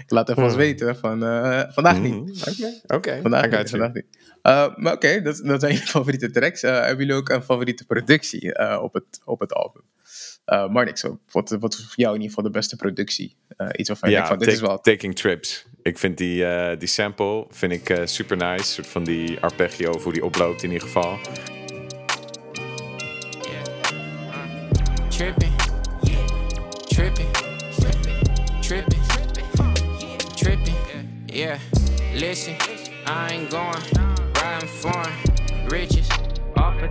ik 0.00 0.10
laat 0.10 0.28
even 0.28 0.42
ons 0.42 0.54
weten 0.54 0.96
van 0.96 1.24
eh, 1.24 1.62
vandaag 1.68 1.98
niet. 1.98 2.14
Mhm. 2.14 2.66
Oké. 2.86 3.18
Vandaag 3.22 3.42
niet, 3.42 3.54
got 3.54 3.70
you. 3.70 3.80
vandaag 3.80 3.92
niet. 3.92 4.33
Uh, 4.46 4.76
maar 4.76 4.92
oké, 4.92 5.22
dat, 5.22 5.40
dat 5.44 5.60
zijn 5.60 5.72
je 5.78 5.78
favoriete 5.78 6.30
tracks. 6.30 6.62
Uh, 6.62 6.70
hebben 6.70 7.06
jullie 7.06 7.20
ook 7.20 7.28
een 7.28 7.42
favoriete 7.42 7.84
productie 7.86 8.44
uh, 8.44 8.78
op, 8.82 8.94
het, 8.94 9.20
op 9.24 9.40
het 9.40 9.52
album? 9.52 9.82
Uh, 10.46 10.68
Marnix, 10.68 11.04
wat, 11.30 11.56
wat 11.60 11.72
is 11.74 11.80
voor 11.84 11.92
jou 11.96 12.14
in 12.14 12.20
ieder 12.20 12.28
geval 12.36 12.44
de 12.52 12.58
beste 12.58 12.76
productie? 12.76 13.36
Uh, 13.58 13.68
iets 13.76 13.88
waarvan 13.88 14.10
je 14.10 14.16
Ja, 14.16 14.26
van, 14.26 14.38
dit 14.38 14.48
take- 14.48 14.60
is 14.60 14.66
wel... 14.66 14.80
Taking 14.80 15.16
Trips. 15.16 15.66
Ik 15.82 15.98
vind 15.98 16.18
die, 16.18 16.44
eh, 16.44 16.78
die 16.78 16.88
sample 16.88 17.46
vind 17.50 17.72
ik 17.72 17.90
eh, 17.90 18.06
super 18.06 18.36
nice. 18.36 18.52
Een 18.58 18.64
soort 18.64 18.86
van 18.86 19.04
die 19.04 19.40
arpeggio, 19.40 19.90
of 19.90 20.02
hoe 20.04 20.12
die 20.12 20.24
oploopt 20.24 20.62
in 20.62 20.70
ieder 20.72 20.86
geval. 20.86 21.18
Tripping, 25.08 25.52
tripping, 26.86 27.30
tripping, 28.60 29.02
tripping. 30.34 30.76
Yeah, 31.26 31.58
listen, 32.14 32.52
I 33.06 33.28
ain't 33.30 33.50
going 33.50 34.23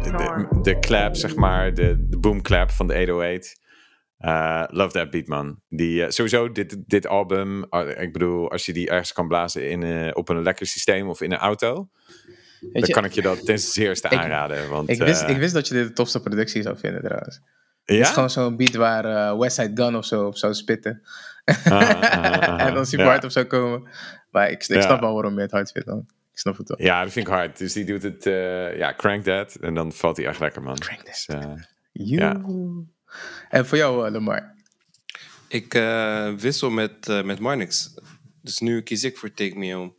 De, 0.01 0.59
de 0.61 0.79
clap, 0.79 1.15
zeg 1.15 1.35
maar, 1.35 1.73
de, 1.73 2.05
de 2.09 2.17
boom 2.19 2.41
clap 2.41 2.71
van 2.71 2.87
de 2.87 2.93
808. 2.93 3.61
Eh, 4.17 4.63
love 4.67 4.91
that 4.91 5.09
beat, 5.09 5.27
man. 5.27 5.59
Die, 5.69 6.03
eh, 6.03 6.09
sowieso, 6.09 6.51
dit, 6.51 6.77
dit 6.87 7.07
album, 7.07 7.63
eh, 7.69 8.01
ik 8.01 8.13
bedoel, 8.13 8.51
als 8.51 8.65
je 8.65 8.73
die 8.73 8.89
ergens 8.89 9.13
kan 9.13 9.27
blazen 9.27 9.69
in, 9.69 10.15
op 10.15 10.29
een 10.29 10.41
lekker 10.43 10.65
systeem 10.65 11.09
of 11.09 11.21
in 11.21 11.31
een 11.31 11.37
auto, 11.37 11.89
Weet 12.59 12.73
dan 12.73 12.83
je, 12.85 12.93
kan 12.93 13.05
ik 13.05 13.11
je 13.11 13.21
dat 13.21 13.45
ten 13.45 13.59
zeerste 13.59 14.07
Ik- 14.07 14.17
aanraden. 14.17 14.69
Want, 14.69 14.89
ik, 14.89 14.99
wist, 15.03 15.21
ik 15.29 15.37
wist 15.37 15.53
dat 15.53 15.67
je 15.67 15.73
dit 15.73 15.87
de 15.87 15.93
tofste 15.93 16.21
productie 16.21 16.61
zou 16.61 16.77
vinden 16.77 17.01
trouwens. 17.03 17.41
ja? 17.83 17.95
Het 17.95 18.05
is 18.07 18.13
gewoon 18.13 18.29
zo'n 18.29 18.55
beat 18.57 18.75
waar 18.75 19.05
uh, 19.05 19.39
Westside 19.39 19.83
Gun 19.83 19.95
of 19.95 20.05
zo 20.05 20.25
op 20.25 20.37
zou 20.37 20.53
spitten. 20.53 21.01
Ah, 21.45 21.65
ah, 21.65 22.01
ah, 22.47 22.61
en 22.67 22.73
dan 22.73 22.85
super 22.85 23.05
ja. 23.05 23.11
hard 23.11 23.23
op 23.23 23.31
zou 23.31 23.45
komen. 23.45 23.87
Maar 24.31 24.49
ik, 24.49 24.61
ik 24.63 24.75
Ja. 24.75 24.81
snap 24.81 24.99
wel 24.99 25.13
waarom 25.13 25.35
je 25.35 25.41
het 25.41 25.51
hard 25.51 25.71
vindt 25.71 25.87
dan. 25.87 26.05
Ik 26.33 26.39
snap 26.39 26.57
het 26.57 26.67
wel. 26.67 26.81
Ja, 26.81 27.03
dat 27.03 27.11
vind 27.11 27.27
ik 27.27 27.33
hard. 27.33 27.57
Dus 27.57 27.73
die 27.73 27.85
doet 27.85 28.03
het, 28.03 28.25
eh, 28.25 28.77
ja, 28.77 28.93
crank 28.95 29.23
that. 29.23 29.55
En 29.55 29.73
dan 29.73 29.91
valt 29.91 30.17
hij 30.17 30.25
echt 30.25 30.39
lekker, 30.39 30.61
man. 30.61 30.77
Crank 30.79 30.99
that. 31.01 31.05
Dus, 31.05 31.25
eh, 31.25 31.53
You. 31.91 32.87
En 33.49 33.65
voor 33.65 33.77
jou, 33.77 34.05
uh, 34.05 34.11
Lamar? 34.11 34.55
Ik 35.47 35.73
eh, 35.73 36.33
wissel 36.33 36.69
met, 36.69 37.07
eh, 37.09 37.23
met 37.23 37.39
Marnix. 37.39 37.93
Dus 38.41 38.59
nu 38.59 38.81
kies 38.81 39.03
ik 39.03 39.17
voor 39.17 39.33
Take 39.33 39.57
Me 39.57 39.73
Home. 39.73 39.93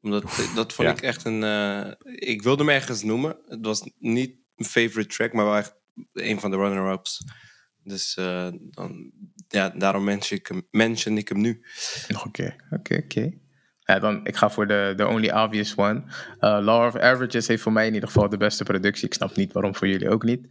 Omdat 0.00 0.22
eh, 0.22 0.54
dat 0.54 0.72
vond 0.72 0.88
ja. 0.88 0.94
ik 0.94 1.02
echt 1.02 1.24
een... 1.24 1.42
eh, 1.42 1.92
ik 2.14 2.42
wilde 2.42 2.64
hem 2.64 2.72
ergens 2.72 3.02
noemen. 3.02 3.36
Het 3.46 3.64
was 3.66 3.90
niet 3.98 4.36
mijn 4.54 4.70
favorite 4.70 5.14
track, 5.14 5.32
maar 5.32 5.44
wel 5.44 5.56
echt 5.56 5.74
een 6.12 6.40
van 6.40 6.50
de 6.50 6.56
runner-ups. 6.56 7.24
Dus 7.82 8.16
eh, 8.16 8.48
dan, 8.70 9.12
ja, 9.48 9.68
daarom 9.68 10.04
mention 10.04 10.38
ik 10.40 10.46
hem, 10.46 10.66
mention 10.70 11.16
ik 11.18 11.28
hem 11.28 11.40
nu. 11.40 11.64
Oké, 12.24 12.56
oké, 12.70 12.96
oké. 13.04 13.32
Ja, 13.92 13.98
dan, 13.98 14.20
ik 14.26 14.36
ga 14.36 14.50
voor 14.50 14.66
de, 14.66 14.92
de 14.96 15.06
only 15.06 15.30
obvious 15.30 15.76
one. 15.76 16.02
Uh, 16.40 16.58
Law 16.60 16.86
of 16.86 16.96
Averages 16.96 17.46
heeft 17.48 17.62
voor 17.62 17.72
mij 17.72 17.86
in 17.86 17.94
ieder 17.94 18.08
geval 18.08 18.28
de 18.28 18.36
beste 18.36 18.64
productie. 18.64 19.06
Ik 19.06 19.14
snap 19.14 19.36
niet 19.36 19.52
waarom 19.52 19.74
voor 19.74 19.88
jullie 19.88 20.10
ook 20.10 20.22
niet. 20.22 20.46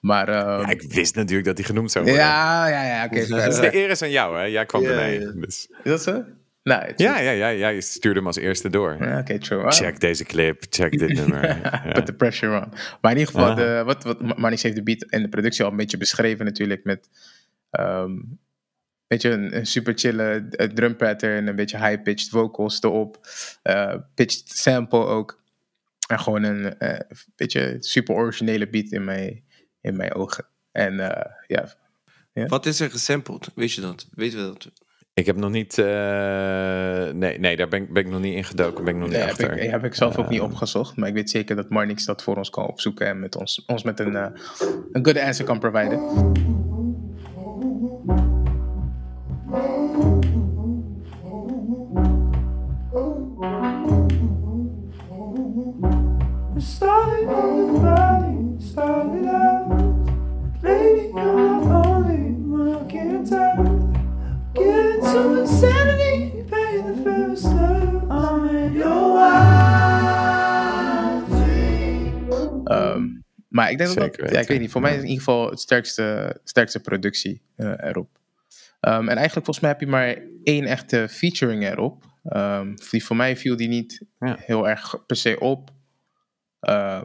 Maar 0.00 0.28
uh, 0.28 0.34
ja, 0.34 0.68
ik 0.68 0.82
wist 0.92 1.14
natuurlijk 1.14 1.46
dat 1.46 1.56
hij 1.56 1.66
genoemd 1.66 1.90
zou 1.90 2.04
worden. 2.04 2.22
ja, 2.22 2.68
ja, 2.68 2.84
ja, 2.84 3.04
oké. 3.04 3.26
fair, 3.26 3.44
Dus 3.48 3.60
de 3.60 3.74
eer 3.76 3.90
is 3.90 4.02
aan 4.02 4.10
jou, 4.10 4.36
hè? 4.38 4.42
Jij 4.44 4.66
kwam 4.66 4.82
Ja, 4.82 4.88
ermee. 4.90 5.18
Dus. 5.32 5.68
Is 5.82 5.90
dat 5.90 6.02
zo? 6.02 6.24
Nou, 6.62 6.92
Ja, 6.96 7.18
ja, 7.20 7.30
ja, 7.30 7.48
ja, 7.48 7.68
je 7.68 7.80
stuurde 7.80 8.18
hem 8.18 8.26
als 8.26 8.36
eerste 8.36 8.70
door. 8.70 8.96
Ja, 9.00 9.18
Oké, 9.18 9.38
true. 9.38 9.64
Ah. 9.64 9.70
Check 9.72 10.00
deze 10.00 10.24
clip, 10.24 10.64
check 10.70 10.98
dit 10.98 11.12
nummer. 11.20 11.46
Ja. 11.62 11.92
Put 11.92 12.06
the 12.06 12.12
pressure 12.12 12.60
on. 12.60 12.72
Maar 13.00 13.12
in 13.12 13.18
ieder 13.18 13.34
geval, 13.34 13.50
Ah. 13.50 13.56
de, 13.56 13.82
wat, 13.84 14.04
wat 14.04 14.36
Manix 14.38 14.62
heeft 14.62 14.76
de 14.76 14.82
beat 14.82 15.02
en 15.02 15.22
de 15.22 15.28
productie 15.28 15.64
al 15.64 15.70
een 15.70 15.76
beetje 15.76 15.96
beschreven 15.96 16.44
natuurlijk 16.44 16.84
met... 16.84 17.08
ehm 17.70 18.10
weet 19.10 19.22
je, 19.22 19.28
een, 19.30 19.56
een 19.56 19.66
super 19.66 19.92
chille 19.96 20.46
eh, 20.50 20.66
drum 20.68 20.96
pattern, 20.96 21.46
een 21.46 21.56
beetje 21.56 21.86
high-pitched 21.86 22.28
vocals 22.28 22.82
erop, 22.82 23.18
eh, 23.62 23.94
pitched 24.14 24.48
sample 24.48 25.04
ook. 25.04 25.38
En 26.08 26.20
gewoon 26.20 26.42
een 26.42 26.78
eh, 26.78 26.98
beetje 27.36 27.76
super 27.80 28.14
originele 28.14 28.68
beat 28.68 28.90
in 28.90 29.04
mijn, 29.04 29.44
in 29.80 29.96
mijn 29.96 30.14
ogen. 30.14 30.44
En 30.72 31.00
eh, 31.00 31.30
ja, 31.46 31.74
Wat 32.46 32.66
is 32.66 32.80
er 32.80 32.90
gesampled? 32.90 33.48
Weet 33.54 33.72
je 33.72 33.80
dat? 33.80 34.06
Weten 34.14 34.38
we 34.38 34.44
dat? 34.44 34.70
Ik 35.14 35.26
heb 35.26 35.36
nog 35.36 35.50
niet... 35.50 35.78
eh, 35.78 35.86
nee, 37.12 37.38
nee, 37.38 37.56
daar 37.56 37.68
ben 37.68 37.82
ik, 37.82 37.92
ben 37.92 38.04
ik 38.04 38.10
nog 38.10 38.20
niet 38.20 38.34
in 38.34 38.44
gedoken. 38.44 38.84
Ben 38.84 38.94
ik 38.94 39.00
nog 39.00 39.08
niet 39.08 39.16
nee, 39.18 39.26
heb, 39.26 39.30
achter. 39.40 39.58
ik, 39.58 39.70
heb 39.70 39.84
ik 39.84 39.94
zelf 39.94 40.16
ook 40.18 40.28
niet 40.28 40.38
Eh, 40.40 40.44
opgezocht. 40.44 40.96
Maar 40.96 41.08
ik 41.08 41.14
weet 41.14 41.30
zeker 41.30 41.56
dat 41.56 41.68
Marnix 41.68 42.04
dat 42.04 42.22
voor 42.22 42.36
ons 42.36 42.50
kan 42.50 42.66
opzoeken 42.66 43.06
en 43.06 43.20
met 43.20 43.36
ons, 43.36 43.64
ons 43.66 43.82
met 43.82 44.00
een, 44.00 44.14
een 44.14 44.34
good 45.04 45.18
answer 45.18 45.44
kan 45.46 45.58
providen. 45.58 45.98
Starting 56.60 57.28
on 57.28 57.74
the 57.74 57.80
body, 57.80 58.60
started 58.72 59.26
out. 59.26 59.68
Lady, 60.62 61.08
you're 61.08 61.60
the 61.60 61.74
only 61.86 62.34
I 62.72 62.74
can 62.86 63.24
tell. 63.24 63.64
Given 64.54 65.00
to 65.00 65.40
insanity, 65.40 66.42
pay 66.50 66.82
the 66.82 66.94
first 67.02 67.42
step. 67.42 68.02
I'm 68.10 68.48
in 68.56 68.72
your 68.74 69.12
wild 69.14 71.26
dream. 71.28 72.28
Maar 73.48 73.70
ik 73.70 73.78
denk 73.78 73.94
dat 73.94 73.98
dat, 73.98 74.14
Zeker 74.14 74.32
ja, 74.32 74.40
ik 74.40 74.48
weet 74.48 74.60
niet, 74.60 74.70
voor 74.70 74.80
mij 74.80 74.90
is 74.90 74.96
in 75.02 75.08
ieder 75.08 75.24
geval 75.24 75.50
het 75.50 75.60
sterkste, 75.60 76.36
sterkste 76.44 76.80
productie 76.80 77.42
eh, 77.56 77.72
erop. 77.78 78.08
Ehm, 78.80 79.08
en 79.08 79.16
eigenlijk 79.16 79.34
volgens 79.46 79.60
mij 79.60 79.70
heb 79.70 79.80
je 79.80 79.86
maar 79.86 80.16
één 80.42 80.64
echte 80.64 81.06
featuring 81.10 81.64
erop. 81.64 82.04
Ehm, 82.24 82.74
die 82.90 83.04
voor 83.04 83.16
mij 83.16 83.36
viel 83.36 83.56
die 83.56 83.68
niet 83.68 84.04
Ja. 84.18 84.36
heel 84.40 84.68
erg 84.68 85.06
per 85.06 85.16
se 85.16 85.38
op. 85.38 85.70
Ehm, 86.60 87.04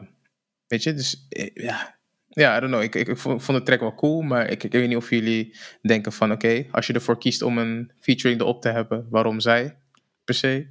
weet 0.66 0.82
je, 0.82 0.94
dus 0.94 1.26
eh, 1.28 1.50
ja. 1.54 1.94
Ja, 2.28 2.56
I 2.56 2.60
don't 2.60 2.72
know. 2.72 2.82
Ik, 2.84 2.94
ik, 2.94 3.08
ik 3.08 3.18
vond 3.18 3.46
de 3.46 3.62
track 3.62 3.80
wel 3.80 3.94
cool, 3.94 4.20
maar 4.22 4.50
ik, 4.50 4.62
ik 4.64 4.72
weet 4.72 4.88
niet 4.88 4.96
of 4.96 5.10
jullie 5.10 5.56
denken 5.82 6.12
van... 6.12 6.32
Oké, 6.32 6.66
als 6.70 6.86
je 6.86 6.92
ervoor 6.92 7.18
kiest 7.18 7.42
om 7.42 7.58
een 7.58 7.92
featuring 8.00 8.40
erop 8.40 8.62
te 8.62 8.68
hebben, 8.68 9.06
waarom 9.10 9.40
zij 9.40 9.78
per 10.24 10.34
se? 10.34 10.66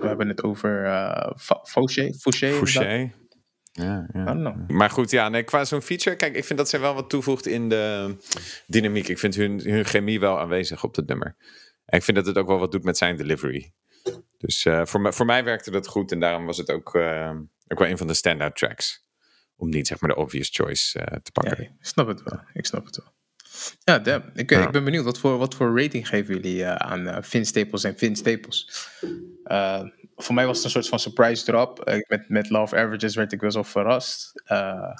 We 0.00 0.06
hebben 0.06 0.28
het 0.28 0.42
over 0.42 0.84
uh, 0.84 1.30
Fauché. 1.64 2.12
Fauché. 2.14 3.12
Ja, 3.72 4.08
ja. 4.12 4.22
I 4.22 4.24
don't 4.24 4.38
know. 4.40 4.70
Maar 4.70 4.90
goed, 4.90 5.10
ja, 5.10 5.28
nee, 5.28 5.42
qua 5.42 5.64
zo'n 5.64 5.82
feature, 5.82 6.16
kijk, 6.16 6.34
ik 6.36 6.44
vind 6.44 6.58
dat 6.58 6.68
zij 6.68 6.80
wel 6.80 6.94
wat 6.94 7.10
toevoegt 7.10 7.46
in 7.46 7.68
de 7.68 8.16
dynamiek. 8.66 9.08
Ik 9.08 9.18
vind 9.18 9.34
hun, 9.34 9.60
hun 9.60 9.84
chemie 9.84 10.20
wel 10.20 10.38
aanwezig 10.40 10.84
op 10.84 10.96
het 10.96 11.06
nummer. 11.06 11.36
En 11.84 11.98
ik 11.98 12.04
vind 12.04 12.16
dat 12.16 12.26
het 12.26 12.38
ook 12.38 12.46
wel 12.48 12.58
wat 12.58 12.72
doet 12.72 12.84
met 12.84 12.96
zijn 12.96 13.16
delivery. 13.16 13.72
Dus 14.38 14.64
eh, 14.64 14.84
voor, 14.86 15.00
mij- 15.00 15.12
voor 15.12 15.26
mij 15.26 15.44
werkte 15.44 15.70
dat 15.70 15.86
goed 15.86 16.12
en 16.12 16.20
daarom 16.20 16.46
was 16.46 16.56
het 16.56 16.70
ook, 16.70 16.94
eh, 16.94 17.36
ook 17.72 17.78
wel 17.78 17.88
een 17.88 17.98
van 17.98 18.06
de 18.06 18.14
standout 18.14 18.56
tracks. 18.56 19.04
Om 19.56 19.68
niet 19.68 19.86
zeg 19.86 20.00
maar 20.00 20.10
de 20.10 20.16
obvious 20.16 20.48
choice 20.52 20.98
eh, 20.98 21.18
te 21.18 21.32
pakken. 21.32 21.62
Ja, 21.62 21.68
ik 21.68 21.86
snap 21.86 22.06
het 22.06 22.22
wel. 22.22 22.40
Ik 22.52 22.66
snap 22.66 22.84
het 22.84 22.96
wel. 22.96 23.12
Ja, 23.84 23.98
damn. 23.98 24.30
Ik, 24.34 24.50
Ja. 24.50 24.62
ik 24.66 24.70
ben 24.70 24.84
benieuwd, 24.84 25.04
wat 25.04 25.18
voor, 25.18 25.38
wat 25.38 25.54
voor 25.54 25.80
rating 25.82 26.08
geven 26.08 26.34
jullie 26.34 26.64
eh, 26.64 26.74
aan 26.74 27.06
eh 27.08 27.22
Vince 27.22 27.48
Staples 27.50 27.84
en 27.84 27.98
Vince 27.98 28.20
Staples? 28.22 28.88
Eh, 29.44 29.82
voor 30.16 30.34
mij 30.34 30.46
was 30.46 30.56
het 30.56 30.64
een 30.64 30.70
soort 30.70 30.88
van 30.88 30.98
surprise 30.98 31.44
drop. 31.44 31.80
Eh, 31.84 31.98
met, 32.08 32.28
met 32.28 32.50
Love 32.50 32.76
Averages 32.76 33.14
werd 33.14 33.32
ik 33.32 33.40
best 33.40 33.54
wel 33.54 33.64
verrast. 33.64 34.42
Eh, 34.44 34.96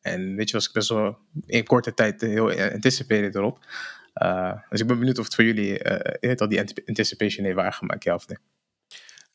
en 0.00 0.34
weet 0.34 0.48
je, 0.48 0.54
was 0.56 0.66
ik 0.66 0.72
best 0.72 0.88
wel 0.88 1.18
in 1.46 1.64
korte 1.64 1.94
tijd 1.94 2.20
heel 2.20 2.50
eh, 2.52 2.72
anticipated 2.72 3.34
erop. 3.34 3.58
Eh, 4.12 4.52
dus 4.70 4.80
ik 4.80 4.86
ben 4.86 4.98
benieuwd 4.98 5.18
of 5.18 5.24
het 5.24 5.34
voor 5.34 5.44
jullie 5.44 5.78
eh, 5.78 6.16
je 6.20 6.26
weet 6.28 6.40
al 6.40 6.48
die 6.48 6.60
ant- 6.60 6.86
anticipation 6.86 7.44
heeft 7.44 7.56
waargemaakt, 7.56 8.04
ja 8.04 8.14
of 8.14 8.28
nee. 8.28 8.38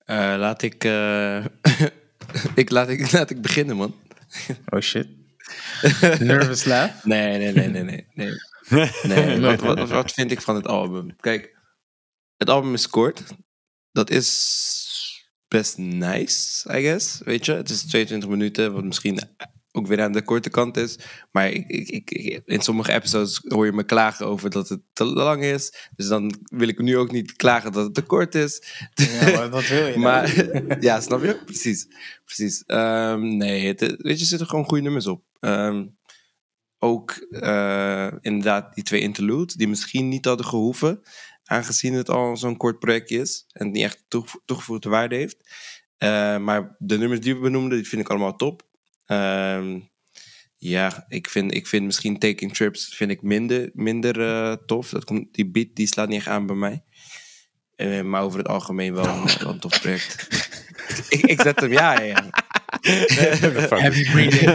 Eh, 0.06 0.36
laat 0.38 0.62
ik, 0.62 0.84
eh, 0.84 1.46
ik, 2.56 2.70
laat 2.70 2.90
ik... 2.90 3.12
Laat 3.12 3.30
ik 3.30 3.42
beginnen, 3.42 3.76
man. 3.76 3.96
Oh 4.70 4.80
shit. 4.80 5.08
Nervous 6.20 6.66
laugh. 6.66 7.04
Nee, 7.06 7.38
nee, 7.38 7.54
nee, 7.54 7.68
nee, 7.68 7.84
nee. 7.84 8.06
nee. 8.14 8.38
Nee, 9.04 9.40
wat, 9.40 9.60
wat, 9.60 9.90
wat 9.90 10.12
vind 10.12 10.32
ik 10.32 10.42
van 10.42 10.56
het 10.56 10.68
album? 10.68 11.16
Kijk, 11.16 11.58
het 12.38 12.50
album 12.50 12.74
is 12.74 12.90
kort. 12.90 13.24
Dat 13.92 14.10
is 14.10 15.28
best 15.48 15.78
nice, 15.78 16.70
I 16.78 16.82
guess. 16.82 17.22
Weet 17.26 17.46
je, 17.46 17.54
het 17.54 17.70
is 17.70 17.82
22 17.86 18.30
minuten, 18.30 18.74
wat 18.74 18.84
misschien 18.84 19.20
ook 19.72 19.88
weer 19.88 20.02
aan 20.02 20.12
de 20.12 20.22
korte 20.22 20.50
kant 20.50 20.78
is. 20.78 21.00
Maar 21.32 21.50
ik, 21.50 21.68
ik, 21.68 22.12
ik, 22.12 22.42
in 22.46 22.62
sommige 22.62 22.94
episodes 22.94 23.42
hoor 23.48 23.66
je 23.66 23.72
me 23.72 23.84
klagen 23.84 24.26
over 24.26 24.50
dat 24.50 24.70
het 24.70 24.80
te 24.94 25.06
lang 25.06 25.44
is. 25.44 25.90
Dus 25.96 26.08
dan 26.08 26.34
wil 26.44 26.68
ik 26.68 26.80
nu 26.80 26.98
ook 26.98 27.12
niet 27.12 27.36
klagen 27.36 27.72
dat 27.72 27.84
het 27.84 27.94
te 27.94 28.02
kort 28.02 28.36
is. 28.36 28.64
Ja, 28.94 29.32
maar 29.32 29.50
dat 29.50 29.68
wil 29.68 29.86
je. 29.88 29.92
nou. 29.98 30.02
Maar 30.02 30.82
ja, 30.82 31.02
snap 31.02 31.24
je? 31.24 31.36
Precies. 31.46 31.88
Precies. 32.26 32.64
Ehm, 32.66 33.38
nee, 33.38 33.68
het, 33.68 33.80
weet 33.80 33.98
je, 34.00 34.10
er 34.10 34.18
zitten 34.18 34.48
gewoon 34.48 34.66
goede 34.66 34.84
nummers 34.84 35.08
op. 35.08 35.24
Ehm, 35.40 35.86
ook 36.78 37.12
eh, 37.30 38.08
inderdaad 38.22 38.76
die 38.76 38.84
twee 38.84 39.02
interludes, 39.02 39.54
die 39.56 39.68
misschien 39.68 40.08
niet 40.10 40.26
hadden 40.26 40.46
gehoeven, 40.46 41.02
aangezien 41.44 41.94
het 41.94 42.10
al 42.10 42.38
zo'n 42.38 42.58
kort 42.58 42.80
project 42.80 43.12
is 43.12 43.46
en 43.52 43.72
niet 43.72 43.84
echt 43.84 44.04
toege- 44.08 44.40
toegevoegde 44.46 44.90
waarde 44.90 45.16
heeft. 45.16 45.38
Eh, 45.98 46.38
maar 46.38 46.76
de 46.80 46.98
nummers 46.98 47.22
die 47.22 47.34
we 47.36 47.40
benoemden, 47.42 47.78
die 47.78 47.88
vind 47.88 48.02
ik 48.02 48.10
allemaal 48.10 48.36
top. 48.36 48.68
Ehm, 49.10 49.80
ja, 50.58 51.06
ik 51.08 51.30
vind, 51.30 51.54
ik 51.54 51.68
vind 51.68 51.86
misschien 51.86 52.20
Taking 52.20 52.54
Trips 52.54 52.96
vind 52.96 53.12
ik 53.12 53.22
minder, 53.22 53.70
minder 53.74 54.22
eh, 54.22 54.54
tof. 54.66 54.90
Dat 54.90 55.04
komt, 55.04 55.34
die 55.34 55.50
beat 55.52 55.68
die 55.74 55.88
slaat 55.88 56.08
niet 56.08 56.18
echt 56.18 56.28
aan 56.28 56.46
bij 56.46 56.56
mij. 56.56 56.84
Eh, 57.76 58.02
maar 58.02 58.22
over 58.22 58.38
het 58.38 58.48
algemeen 58.48 58.94
wel 58.94 59.06
een, 59.06 59.28
wel 59.40 59.52
een 59.54 59.60
tof 59.60 59.82
project. 59.82 60.28
ik, 61.10 61.22
ik 61.22 61.42
zet 61.42 61.60
hem, 61.60 61.72
ja, 61.72 62.02
ja, 62.02 62.06
ja. 62.06 62.30
Heavy 63.68 64.12
breathing. 64.12 64.52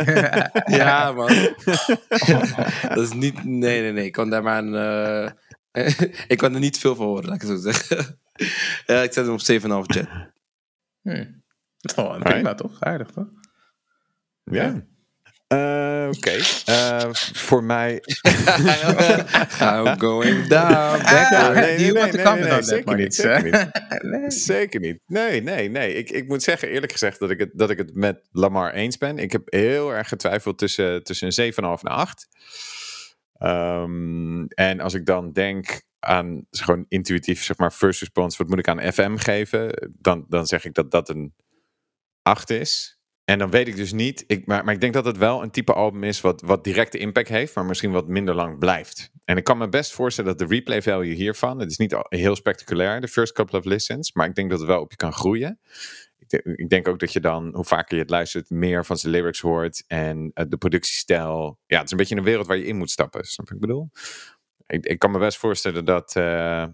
Ja, 0.79 1.13
man. 1.13 1.55
dat 2.95 2.99
is 2.99 3.13
niet. 3.13 3.45
Nee, 3.45 3.81
nee, 3.81 3.93
nee. 3.93 4.05
Ik 4.05 4.13
kan 4.13 4.31
daar 4.31 4.43
maar 4.43 4.65
een. 4.65 4.75
eh, 5.73 5.87
ik 6.33 6.39
kan 6.39 6.55
er 6.55 6.61
niet 6.61 6.79
veel 6.79 6.95
van 6.95 7.07
horen, 7.07 7.25
laat 7.25 7.43
ik 7.43 7.49
het 7.49 7.51
zo 7.63 7.71
zeggen. 7.71 8.21
ja, 8.87 9.03
ik 9.03 9.13
zet 9.13 9.25
hem 9.27 9.35
op 9.35 9.85
7,5 9.87 9.95
jet. 9.95 10.09
Hmm. 11.03 11.43
Oh, 11.97 12.19
prima 12.21 12.55
toch? 12.55 12.81
Aardig 12.81 13.11
toch? 13.11 13.29
Ja. 14.45 14.87
Eh, 15.47 16.09
Oké. 16.17 16.39
Eh, 16.65 17.09
voor 17.13 17.65
mij. 17.65 18.03
I'm 19.61 19.99
going 19.99 20.47
down. 20.47 21.03
Back 21.03 21.33
Ah, 21.33 21.55
nee, 21.55 21.93
nee, 21.93 22.13
nee, 22.13 22.35
nee, 22.35 22.63
zeker 22.63 22.97
niet, 22.97 23.15
zeker 24.53 24.81
niet. 24.81 24.99
Nee, 25.07 25.43
nee, 25.43 25.69
nee. 25.71 25.95
Ik, 25.95 26.11
ik 26.11 26.29
moet 26.29 26.43
zeggen, 26.43 26.69
eerlijk 26.69 26.93
gezegd, 26.93 27.19
dat 27.19 27.31
ik 27.31 27.39
het, 27.39 27.51
dat 27.53 27.71
ik 27.71 27.79
het 27.79 27.95
met 27.95 28.29
Lamar 28.31 28.73
eens 28.73 28.99
ben. 28.99 29.19
Ik 29.19 29.33
heb 29.33 29.43
heel 29.53 29.95
erg 29.95 30.09
getwijfeld 30.09 30.59
tussen, 30.59 31.05
tussen 31.05 31.33
een 31.37 31.53
7,5 31.53 31.59
en 31.59 31.91
8. 31.91 32.29
Ehm, 33.33 34.45
en 34.45 34.81
als 34.81 34.95
ik 34.95 35.07
dan 35.07 35.33
denk 35.33 35.83
aan 35.99 36.47
gewoon 36.51 36.85
intuïtief, 36.89 37.43
zeg 37.43 37.57
maar, 37.57 37.71
first 37.71 38.01
response, 38.01 38.39
wat 38.39 38.49
moet 38.49 38.59
ik 38.59 38.69
aan 38.69 38.93
FM 38.93 39.17
geven? 39.17 39.93
Dan, 39.99 40.25
dan 40.29 40.47
zeg 40.47 40.65
ik 40.65 40.75
dat 40.75 40.91
dat 40.91 41.09
een 41.09 41.35
8 42.23 42.51
is. 42.51 42.99
En 43.25 43.39
dan 43.39 43.51
weet 43.51 43.69
ik 43.69 43.77
dus 43.77 43.93
niet, 43.93 44.25
ik, 44.27 44.47
maar, 44.47 44.65
maar 44.65 44.75
ik 44.75 44.81
denk 44.81 44.93
dat 44.93 45.05
het 45.05 45.17
wel 45.17 45.43
een 45.43 45.51
type 45.51 45.73
album 45.73 46.05
is 46.05 46.21
wat, 46.21 46.41
wat 46.41 46.65
directe 46.65 46.99
impact 46.99 47.29
heeft, 47.29 47.55
maar 47.55 47.65
misschien 47.65 47.91
wat 47.91 48.09
minder 48.09 48.35
lang 48.35 48.59
blijft. 48.59 49.11
En 49.25 49.37
ik 49.37 49.45
kan 49.45 49.59
me 49.59 49.69
best 49.69 49.93
voorstellen 49.93 50.37
dat 50.37 50.49
de 50.49 50.55
replay 50.55 50.83
value 50.83 51.15
hiervan, 51.15 51.59
het 51.59 51.71
is 51.71 51.77
niet 51.77 51.97
heel 52.09 52.37
spectaculair, 52.37 53.01
de 53.01 53.09
first 53.09 53.33
couple 53.33 53.59
of 53.59 53.65
listens, 53.65 54.13
maar 54.13 54.29
ik 54.29 54.35
denk 54.35 54.51
dat 54.51 54.59
het 54.59 54.69
wel 54.69 54.81
op 54.81 54.91
je 54.91 54.97
kan 54.97 55.13
groeien. 55.13 55.59
Ik, 56.19 56.43
ik 56.45 56.69
denk 56.69 56.89
ook 56.89 56.99
dat 56.99 57.13
je 57.13 57.21
dan, 57.21 57.55
hoe 57.55 57.65
vaker 57.65 57.95
je 57.95 58.03
het 58.03 58.11
luistert, 58.11 58.51
meer 58.51 58.85
van 58.85 58.97
zijn 58.97 59.13
lyrics 59.13 59.41
hoort 59.41 59.85
en 59.87 60.31
eh, 60.35 60.45
de 60.49 60.57
productiestijl. 60.57 61.59
Ja, 61.67 61.77
het 61.77 61.85
is 61.85 61.91
een 61.91 61.97
beetje 61.97 62.17
een 62.17 62.23
wereld 62.23 62.47
waar 62.47 62.57
je 62.57 62.67
in 62.67 62.77
moet 62.77 62.91
stappen, 62.91 63.25
snap 63.25 63.51
ik 63.51 63.61
bedoel? 63.61 63.91
Ik, 64.67 64.87
ik 64.87 64.99
kan 64.99 65.11
me 65.11 65.19
best 65.19 65.39
voorstellen 65.39 65.85
dat 65.85 66.17
eh, 66.17 66.65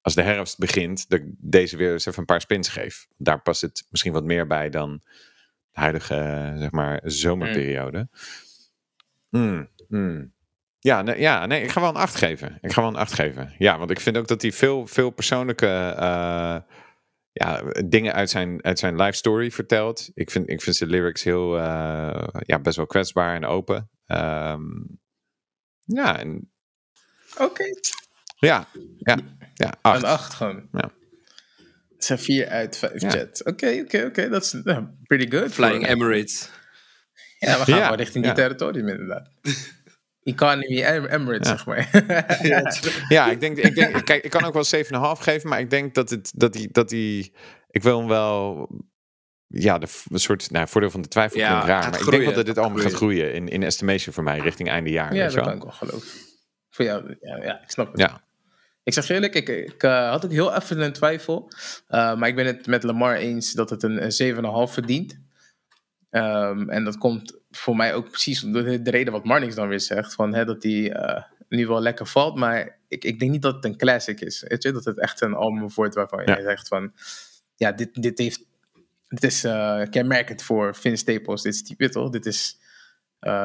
als 0.00 0.14
de 0.14 0.22
herfst 0.22 0.58
begint, 0.58 1.08
dat 1.08 1.20
ik 1.20 1.26
deze 1.38 1.76
weer 1.76 1.92
eens 1.92 2.06
even 2.06 2.18
een 2.18 2.24
paar 2.24 2.40
spins 2.40 2.68
geef. 2.68 3.06
Daar 3.16 3.42
past 3.42 3.60
het 3.60 3.86
misschien 3.90 4.12
wat 4.12 4.24
meer 4.24 4.46
bij 4.46 4.70
dan 4.70 5.02
huidige, 5.72 6.52
zeg 6.56 6.70
maar, 6.70 7.00
zomerperiode. 7.04 8.08
Mm, 9.30 9.68
mm. 9.88 10.32
Ja, 10.78 11.02
nee, 11.02 11.20
ja, 11.20 11.46
nee, 11.46 11.62
ik 11.62 11.70
ga 11.70 11.80
wel 11.80 11.90
een 11.90 11.96
8 11.96 12.14
geven. 12.14 12.58
Ik 12.60 12.72
ga 12.72 12.80
wel 12.80 12.90
een 12.90 12.96
8 12.96 13.12
geven. 13.12 13.54
Ja, 13.58 13.78
want 13.78 13.90
ik 13.90 14.00
vind 14.00 14.16
ook 14.16 14.28
dat 14.28 14.42
hij 14.42 14.52
veel, 14.52 14.86
veel 14.86 15.10
persoonlijke 15.10 15.94
eh, 15.98 16.56
ja, 17.32 17.62
dingen 17.86 18.12
uit 18.12 18.30
zijn, 18.30 18.64
uit 18.64 18.78
zijn 18.78 18.96
life 18.96 19.16
story 19.16 19.50
vertelt. 19.50 20.10
Ik 20.14 20.30
vind, 20.30 20.50
ik 20.50 20.62
vind 20.62 20.76
zijn 20.76 20.90
lyrics 20.90 21.22
heel, 21.22 21.58
eh, 21.58 22.26
ja, 22.40 22.58
best 22.58 22.76
wel 22.76 22.86
kwetsbaar 22.86 23.34
en 23.34 23.44
open. 23.44 23.90
Ehm, 24.06 24.62
ja, 25.84 26.18
en, 26.18 26.52
Oké. 27.38 27.64
ja, 28.36 28.66
ja, 28.98 29.18
ja, 29.54 29.74
8. 29.80 30.02
Een 30.02 30.08
8 30.08 30.34
gewoon. 30.34 30.68
Ja. 30.72 30.90
Zijn 32.04 32.18
4 32.18 32.48
uit 32.48 32.76
5 32.76 33.00
Ja. 33.00 33.10
chat. 33.10 33.44
Oké, 33.44 33.80
oké, 33.84 34.04
oké. 34.04 34.28
Dat 34.28 34.42
is 34.44 34.52
nou, 34.52 34.86
pretty 35.02 35.36
good. 35.36 35.52
Flying 35.52 35.86
Emirates. 35.86 36.50
Ja, 37.38 37.58
we 37.58 37.64
gaan 37.64 37.78
Ja, 37.78 37.88
wel 37.88 37.96
richting 37.96 38.24
die 38.24 38.32
territorium 38.32 38.88
inderdaad. 38.88 39.28
Economy 40.22 40.82
Em- 40.82 41.04
Emirates, 41.04 41.48
Ja. 41.48 41.56
zeg 41.56 41.66
maar. 41.66 41.88
Ja, 43.08 43.30
ik 43.30 43.40
denk, 43.40 43.56
ik 43.56 43.74
denk, 43.74 44.04
kijk, 44.04 44.24
ik 44.24 44.30
kan 44.30 44.44
ook 44.44 44.52
wel 44.52 44.64
7,5 44.64 45.20
geven, 45.20 45.48
maar 45.48 45.60
ik 45.60 45.70
denk 45.70 45.94
dat 45.94 46.10
het, 46.10 46.32
dat 46.34 46.52
die, 46.52 46.68
dat 46.72 46.88
die, 46.88 47.32
ik 47.70 47.82
wil 47.82 47.98
hem 47.98 48.08
wel, 48.08 48.68
ja, 49.46 49.78
de, 49.78 49.86
een 50.10 50.18
soort, 50.20 50.50
nou, 50.50 50.68
voordeel 50.68 50.90
van 50.90 51.02
de 51.02 51.08
twijfel 51.08 51.38
Ja, 51.38 51.48
klinkt 51.48 51.66
raar, 51.66 51.90
maar 51.90 52.00
ik 52.00 52.10
denk 52.10 52.34
dat 52.34 52.46
dit 52.46 52.58
allemaal 52.58 52.82
gaat 52.82 52.92
groeien 52.92 53.32
in, 53.32 53.48
in 53.48 53.62
estimation 53.62 54.14
voor 54.14 54.24
mij 54.24 54.38
richting 54.38 54.68
einde 54.68 54.90
jaar. 54.90 55.14
ja, 55.14 55.24
dat 55.24 55.34
wel? 55.34 55.44
kan 55.44 55.54
ik 55.56 55.62
wel 55.62 55.72
geloven. 55.72 56.08
Voor 56.70 56.84
jou, 56.84 57.16
ja, 57.20 57.36
ja 57.36 57.62
ik 57.62 57.70
snap 57.70 57.90
het. 57.90 58.00
Ja. 58.00 58.28
Ik 58.82 58.92
zeg 58.92 59.06
je 59.06 59.14
eerlijk, 59.14 59.34
ik, 59.34 59.48
ik 59.48 59.82
eh, 59.82 60.10
had 60.10 60.24
ook 60.24 60.30
heel 60.30 60.54
even 60.54 60.80
een 60.80 60.92
twijfel. 60.92 61.50
eh, 61.88 62.16
maar 62.16 62.28
ik 62.28 62.34
ben 62.34 62.46
het 62.46 62.66
met 62.66 62.82
Lamar 62.82 63.16
eens 63.16 63.52
dat 63.52 63.70
het 63.70 63.82
een, 63.82 64.02
een 64.04 64.66
7,5 64.68 64.72
verdient. 64.72 65.18
Ehm, 66.10 66.68
en 66.68 66.84
dat 66.84 66.98
komt 66.98 67.38
voor 67.50 67.76
mij 67.76 67.94
ook 67.94 68.10
precies 68.10 68.44
om 68.44 68.52
de, 68.52 68.82
de 68.82 68.90
reden 68.90 69.12
wat 69.12 69.24
Marnix 69.24 69.54
dan 69.54 69.68
weer 69.68 69.80
zegt. 69.80 70.14
Van, 70.14 70.34
hè, 70.34 70.44
dat 70.44 70.60
die 70.62 70.92
eh, 70.94 71.22
nu 71.48 71.66
wel 71.66 71.80
lekker 71.80 72.06
valt. 72.06 72.36
Maar 72.36 72.78
ik, 72.88 73.04
ik 73.04 73.18
denk 73.18 73.30
niet 73.30 73.42
dat 73.42 73.54
het 73.54 73.64
een 73.64 73.76
classic 73.76 74.20
is. 74.20 74.44
Weet 74.48 74.62
je? 74.62 74.72
Dat 74.72 74.84
het 74.84 74.98
echt 75.00 75.20
een 75.20 75.34
album 75.34 75.68
wordt 75.74 75.94
waarvan 75.94 76.22
Ja. 76.24 76.36
je 76.36 76.42
zegt 76.42 76.68
van... 76.68 76.92
Ja, 77.56 77.72
dit, 77.72 78.02
dit 78.02 78.18
heeft... 78.18 78.44
Dit 79.08 79.22
is 79.24 79.40
kenmerkend 79.90 80.42
voor 80.42 80.74
Vince 80.76 80.96
Staples. 81.02 81.42
Dit 81.42 81.54
is, 81.54 81.62
die- 81.62 81.88
toch? 81.88 82.10
Dit 82.10 82.26
is 82.26 82.58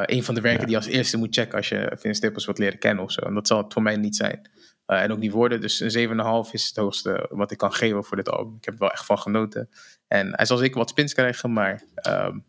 een 0.06 0.24
van 0.24 0.36
de 0.36 0.42
werken 0.42 0.60
Ja. 0.60 0.66
die 0.66 0.76
je 0.76 0.82
als 0.86 0.94
eerste 0.94 1.18
moet 1.18 1.36
checken 1.36 1.58
als 1.58 1.70
je 1.70 1.92
Vince 2.00 2.18
Staples 2.18 2.46
wilt 2.46 2.58
leren 2.58 2.80
kennen 2.80 3.04
of 3.04 3.12
zo. 3.12 3.22
En 3.22 3.34
dat 3.34 3.48
zal 3.48 3.58
het 3.64 3.74
voor 3.74 3.82
mij 3.82 3.96
niet 3.96 4.16
zijn. 4.16 4.50
Eh, 4.86 5.02
en 5.02 5.12
ook 5.12 5.18
niet 5.18 5.32
worden. 5.32 5.62
Dus 5.62 5.80
een 5.80 5.92
7,5 5.92 6.54
is 6.54 6.68
het 6.68 6.76
hoogste 6.76 7.26
wat 7.30 7.52
ik 7.52 7.58
kan 7.58 7.74
geven 7.74 8.04
voor 8.04 8.18
dit 8.18 8.30
album. 8.30 8.56
Ik 8.56 8.66
heb 8.66 8.74
er 8.74 8.80
wel 8.80 8.92
echt 8.92 9.06
van 9.06 9.20
genoten. 9.20 9.70
En 10.08 10.36
hij 10.36 10.46
zal 10.46 10.58
zeker 10.58 10.78
wat 10.78 10.90
spins 10.90 11.14
krijgen, 11.14 11.54
maar 11.54 11.84
ehm, 11.96 12.40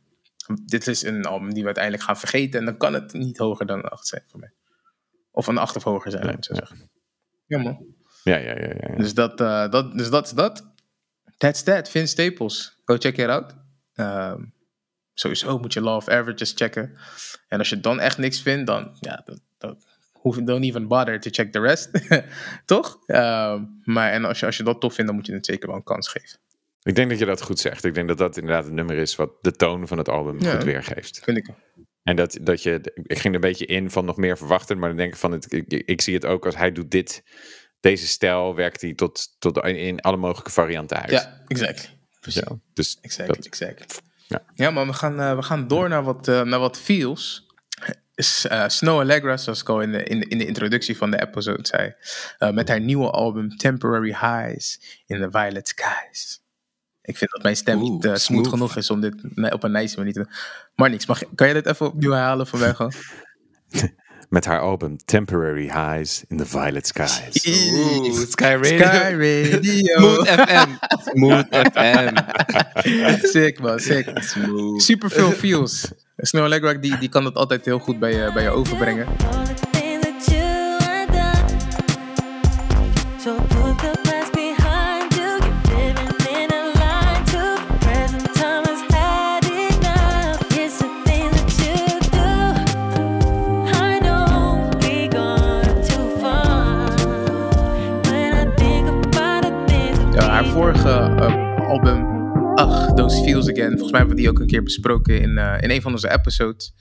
dit 0.64 0.86
is 0.86 1.02
een 1.02 1.24
album 1.24 1.48
die 1.48 1.60
we 1.60 1.66
uiteindelijk 1.66 2.04
gaan 2.04 2.18
vergeten. 2.18 2.60
En 2.60 2.66
dan 2.66 2.76
kan 2.76 2.92
het 2.92 3.12
niet 3.12 3.38
hoger 3.38 3.66
dan 3.66 3.78
een 3.78 3.88
8 3.88 4.06
zijn 4.06 4.22
voor 4.26 4.40
mij. 4.40 4.52
Of 5.30 5.46
een 5.46 5.58
8 5.58 5.76
of 5.76 5.84
hoger 5.84 6.10
zijn, 6.10 6.24
laat 6.24 6.34
ik 6.34 6.44
zo 6.44 6.54
zeggen. 6.54 6.90
Ja, 7.46 7.58
man. 7.58 7.94
Ja, 8.22 8.36
ja, 8.36 8.58
ja, 8.58 8.66
ja, 8.66 8.88
ja. 8.90 8.96
Dus 8.96 9.14
dat, 9.14 9.40
eh, 9.40 9.70
dat, 9.70 9.98
dus 9.98 10.10
dat 10.10 10.26
is 10.26 10.32
dat. 10.32 10.74
That's 11.36 11.62
that. 11.62 11.88
Vince 11.88 12.06
Staples. 12.06 12.80
Go 12.84 12.96
check 12.96 13.16
it 13.16 13.28
out. 13.28 13.54
Ehm, 13.94 14.44
sowieso 15.14 15.58
moet 15.58 15.72
je 15.72 15.80
Law 15.80 15.96
of 15.96 16.08
Averages 16.08 16.52
checken. 16.54 16.96
En 17.48 17.58
als 17.58 17.68
je 17.68 17.80
dan 17.80 18.00
echt 18.00 18.18
niks 18.18 18.42
vindt, 18.42 18.66
dan 18.66 18.96
ja, 19.00 19.22
dat, 19.24 19.40
dat 19.58 19.95
hoef, 20.34 20.44
don't 20.44 20.64
even 20.64 20.88
bother 20.88 21.20
to 21.20 21.30
check 21.30 21.52
the 21.52 21.60
rest. 21.60 21.90
Toch? 22.64 22.98
Ehm, 23.06 23.62
maar 23.84 24.12
en 24.12 24.24
als 24.24 24.40
je, 24.40 24.46
als 24.46 24.56
je 24.56 24.62
dat 24.62 24.80
tof 24.80 24.94
vindt, 24.94 25.10
dan 25.10 25.18
moet 25.20 25.26
je 25.26 25.34
het 25.34 25.46
zeker 25.46 25.66
wel 25.68 25.76
een 25.76 25.82
kans 25.84 26.08
geven. 26.08 26.38
Ik 26.82 26.94
denk 26.94 27.10
dat 27.10 27.18
je 27.18 27.24
dat 27.24 27.42
goed 27.42 27.58
zegt. 27.58 27.84
Ik 27.84 27.94
denk 27.94 28.08
dat 28.08 28.18
dat 28.18 28.36
inderdaad 28.36 28.64
het 28.64 28.72
nummer 28.72 28.96
is 28.96 29.16
wat 29.16 29.30
de 29.40 29.52
toon 29.52 29.86
van 29.88 29.98
het 29.98 30.08
album 30.08 30.40
Ja. 30.40 30.54
goed 30.54 30.64
weergeeft. 30.64 31.20
Vind 31.24 31.36
ik. 31.36 31.48
En 32.02 32.16
dat, 32.16 32.38
dat 32.42 32.62
je, 32.62 32.92
ik 33.02 33.18
ging 33.18 33.24
er 33.24 33.34
een 33.34 33.50
beetje 33.50 33.66
in 33.66 33.90
van 33.90 34.04
nog 34.04 34.16
meer 34.16 34.36
verwachten, 34.38 34.78
maar 34.78 34.88
dan 34.88 34.98
denk 34.98 35.12
ik 35.12 35.18
van, 35.18 35.32
het, 35.32 35.52
ik, 35.52 35.72
ik 35.72 36.00
zie 36.00 36.14
het 36.14 36.24
ook 36.26 36.44
als 36.46 36.56
hij 36.56 36.72
doet 36.72 36.90
dit, 36.90 37.22
deze 37.80 38.06
stijl 38.06 38.54
werkt 38.54 38.80
hij 38.80 38.94
tot, 38.94 39.36
tot 39.38 39.56
in, 39.64 40.00
alle 40.00 40.16
mogelijke 40.16 40.50
varianten 40.50 40.96
uit. 41.00 41.10
Ja, 41.10 41.42
exact. 41.46 41.94
Precies. 42.20 42.42
Ja, 42.48 42.58
dus 42.74 42.98
Exact, 43.00 43.28
dat- 43.28 43.46
exact. 43.46 44.02
Ja. 44.26 44.42
Ja, 44.54 44.70
maar 44.70 44.86
we 44.86 44.92
gaan, 44.92 45.20
eh, 45.20 45.36
we 45.36 45.42
gaan 45.42 45.68
door 45.68 45.88
naar 45.88 46.02
wat, 46.02 46.28
eh, 46.28 46.42
naar 46.42 46.58
wat 46.58 46.78
feels. 46.78 47.45
Uh, 48.16 48.68
Snow 48.68 49.00
Allegra, 49.00 49.36
zoals 49.36 49.60
ik 49.60 49.68
al 49.68 49.80
in 49.80 49.92
de, 49.92 50.02
in, 50.02 50.28
in 50.28 50.38
de 50.38 50.46
introductie 50.46 50.96
van 50.96 51.10
de 51.10 51.22
episode 51.22 51.66
zei, 51.66 51.94
uh, 52.38 52.50
met 52.50 52.68
haar 52.68 52.80
nieuwe 52.80 53.10
album 53.10 53.56
Temporary 53.56 54.16
Highs 54.20 54.80
in 55.06 55.20
the 55.20 55.28
Violet 55.30 55.68
Skies. 55.68 56.44
Ik 57.02 57.16
vind 57.16 57.30
dat 57.30 57.42
mijn 57.42 57.56
stem 57.56 57.80
Oeh, 57.82 57.90
niet 57.90 58.04
uh, 58.04 58.14
smooth, 58.14 58.48
genoeg 58.48 58.76
is 58.76 58.90
om 58.90 59.00
dit 59.00 59.14
op 59.52 59.62
een 59.62 59.72
nice 59.72 59.96
manier 59.96 60.12
te 60.12 60.18
doen. 60.18 60.32
Maar 60.74 60.90
niks, 60.90 61.06
mag, 61.06 61.22
kan 61.34 61.48
je 61.48 61.54
dit 61.54 61.66
even 61.66 61.86
opnieuw 61.86 62.10
herhalen 62.10 62.46
voor 62.46 62.58
mij 62.58 62.74
gewoon? 62.74 62.92
met 64.28 64.44
haar 64.44 64.60
album 64.60 64.96
Temporary 65.04 65.70
Highs 65.70 66.24
in 66.28 66.36
the 66.36 66.46
Violet 66.46 66.86
Skies. 66.86 67.46
Ooh, 67.46 68.26
Sky 68.28 68.44
Radio. 68.44 68.78
Sky 68.78 69.12
Radio. 69.12 69.98
Smooth 69.98 70.28
FM. 70.28 70.70
Smooth 71.00 71.46
FM. 71.50 73.26
sick 73.26 73.60
man, 73.60 73.78
sick. 73.78 74.08
Smooth. 74.22 74.82
Super 74.82 75.10
veel 75.10 75.30
feels. 75.30 75.92
Snow 76.16 76.44
Allegra 76.44 76.74
die, 76.74 76.98
die 76.98 77.08
kan 77.08 77.24
dat 77.24 77.34
altijd 77.34 77.64
heel 77.64 77.78
goed 77.78 77.98
bij 77.98 78.14
je, 78.14 78.30
bij 78.32 78.42
je 78.42 78.50
overbrengen. 78.50 79.06
vorige 100.56 101.05
Feels 103.26 103.50
Again. 103.50 103.70
Volgens 103.70 103.90
mij 103.90 104.00
hebben 104.00 104.16
we 104.16 104.22
die 104.22 104.30
ook 104.30 104.38
een 104.38 104.46
keer 104.46 104.62
besproken 104.62 105.20
in, 105.20 105.30
uh, 105.30 105.56
in 105.60 105.70
een 105.70 105.82
van 105.82 105.92
onze 105.92 106.10
episodes. 106.10 106.74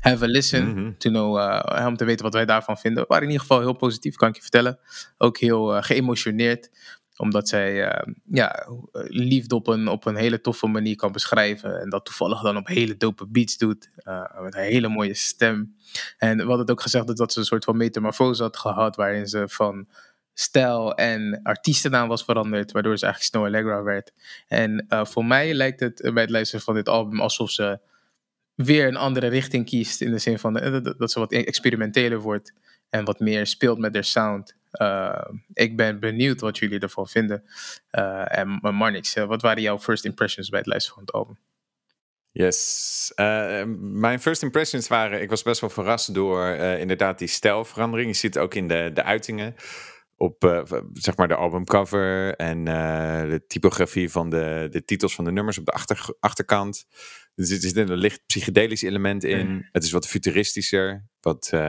Have 0.00 0.24
a 0.24 0.26
listen 0.26 0.64
mm 0.64 0.74
-hmm. 0.74 0.98
to 0.98 1.10
know, 1.10 1.36
uh, 1.38 1.86
om 1.86 1.96
te 1.96 2.04
weten 2.04 2.24
wat 2.24 2.34
wij 2.34 2.44
daarvan 2.44 2.78
vinden. 2.78 3.04
Waren 3.08 3.24
in 3.24 3.30
ieder 3.30 3.46
geval 3.46 3.60
heel 3.60 3.76
positief, 3.76 4.16
kan 4.16 4.28
ik 4.28 4.34
je 4.34 4.40
vertellen. 4.40 4.78
Ook 5.18 5.38
heel 5.38 5.82
geëmotioneerd 5.82 6.70
omdat 7.16 7.48
zij 7.48 8.04
ja, 8.30 8.66
liefde 9.08 9.54
op 9.54 9.66
een, 9.66 9.88
op 9.88 10.06
een 10.06 10.16
hele 10.16 10.40
toffe 10.40 10.66
manier 10.66 10.96
kan 10.96 11.12
beschrijven. 11.12 11.80
En 11.80 11.90
dat 11.90 12.04
toevallig 12.04 12.42
dan 12.42 12.56
op 12.56 12.66
hele 12.66 12.96
dope 12.96 13.26
beats 13.26 13.56
doet. 13.56 13.90
met 14.42 14.54
een 14.54 14.62
hele 14.62 14.88
mooie 14.88 15.14
stem. 15.14 15.76
En 16.18 16.36
we 16.36 16.42
hadden 16.42 16.60
het 16.60 16.70
ook 16.70 16.80
gezegd 16.80 17.16
dat 17.16 17.32
ze 17.32 17.38
een 17.38 17.44
soort 17.44 17.64
van 17.64 17.76
metamorfose 17.76 18.42
had 18.42 18.56
gehad. 18.56 18.96
Waarin 18.96 19.26
ze 19.26 19.44
van 19.48 19.88
stijl 20.40 20.94
en 20.94 21.40
artiestennaam 21.42 22.08
was 22.08 22.24
veranderd, 22.24 22.72
waardoor 22.72 22.98
ze 22.98 23.04
eigenlijk 23.04 23.34
Snow 23.34 23.46
Allegra 23.46 23.82
werd. 23.82 24.12
En 24.48 24.86
uh, 24.88 25.04
voor 25.04 25.24
mij 25.24 25.54
lijkt 25.54 25.80
het 25.80 26.10
bij 26.14 26.22
het 26.22 26.30
luisteren 26.30 26.64
van 26.64 26.74
dit 26.74 26.88
album 26.88 27.20
alsof 27.20 27.50
ze 27.50 27.78
weer 28.54 28.86
een 28.86 28.96
andere 28.96 29.26
richting 29.26 29.66
kiest, 29.66 30.00
in 30.00 30.10
de 30.10 30.18
zin 30.18 30.38
van 30.38 30.64
uh, 30.64 30.84
dat 30.98 31.12
ze 31.12 31.18
wat 31.18 31.32
experimenteler 31.32 32.20
wordt 32.20 32.52
en 32.88 33.04
wat 33.04 33.20
meer 33.20 33.46
speelt 33.46 33.78
met 33.78 33.94
haar 33.94 34.04
sound. 34.04 34.56
Uh, 34.72 35.24
ik 35.52 35.76
ben 35.76 36.00
benieuwd 36.00 36.40
wat 36.40 36.58
jullie 36.58 36.78
ervan 36.78 37.08
vinden. 37.08 37.44
en 38.24 38.58
Marnix, 38.60 39.14
wat 39.14 39.42
waren 39.42 39.62
jouw 39.62 39.78
first 39.78 40.04
impressions 40.04 40.48
bij 40.48 40.58
het 40.58 40.68
luisteren 40.68 40.98
van 40.98 41.06
het 41.06 41.14
album? 41.14 41.38
Yes. 42.30 43.12
Uh, 43.16 43.62
mijn 43.78 44.20
first 44.20 44.42
impressions 44.42 44.88
waren, 44.88 45.22
ik 45.22 45.30
was 45.30 45.42
best 45.42 45.60
wel 45.60 45.70
verrast 45.70 46.14
door 46.14 46.46
uh, 46.46 46.80
inderdaad 46.80 47.18
die 47.18 47.28
stijlverandering. 47.28 48.10
Je 48.10 48.16
ziet 48.16 48.34
het 48.34 48.42
ook 48.42 48.54
in 48.54 48.68
de, 48.68 48.90
de 48.94 49.02
uitingen 49.02 49.54
op 50.18 50.44
uh, 50.44 50.62
zeg 50.92 51.16
maar 51.16 51.28
de 51.28 51.34
albumcover 51.34 52.34
en 52.36 52.58
uh, 52.58 53.22
de 53.22 53.44
typografie 53.46 54.10
van 54.10 54.30
de, 54.30 54.68
de 54.70 54.84
titels 54.84 55.14
van 55.14 55.24
de 55.24 55.32
nummers 55.32 55.58
op 55.58 55.64
de 55.64 55.72
achter, 55.72 56.14
achterkant. 56.20 56.86
Dus 57.34 57.50
er 57.50 57.60
zit 57.60 57.76
een 57.76 57.92
licht 57.92 58.26
psychedelisch 58.26 58.82
element 58.82 59.24
in. 59.24 59.48
Mm. 59.48 59.68
Het 59.72 59.84
is 59.84 59.90
wat 59.90 60.08
futuristischer. 60.08 61.08
Wat, 61.20 61.50
uh, 61.54 61.60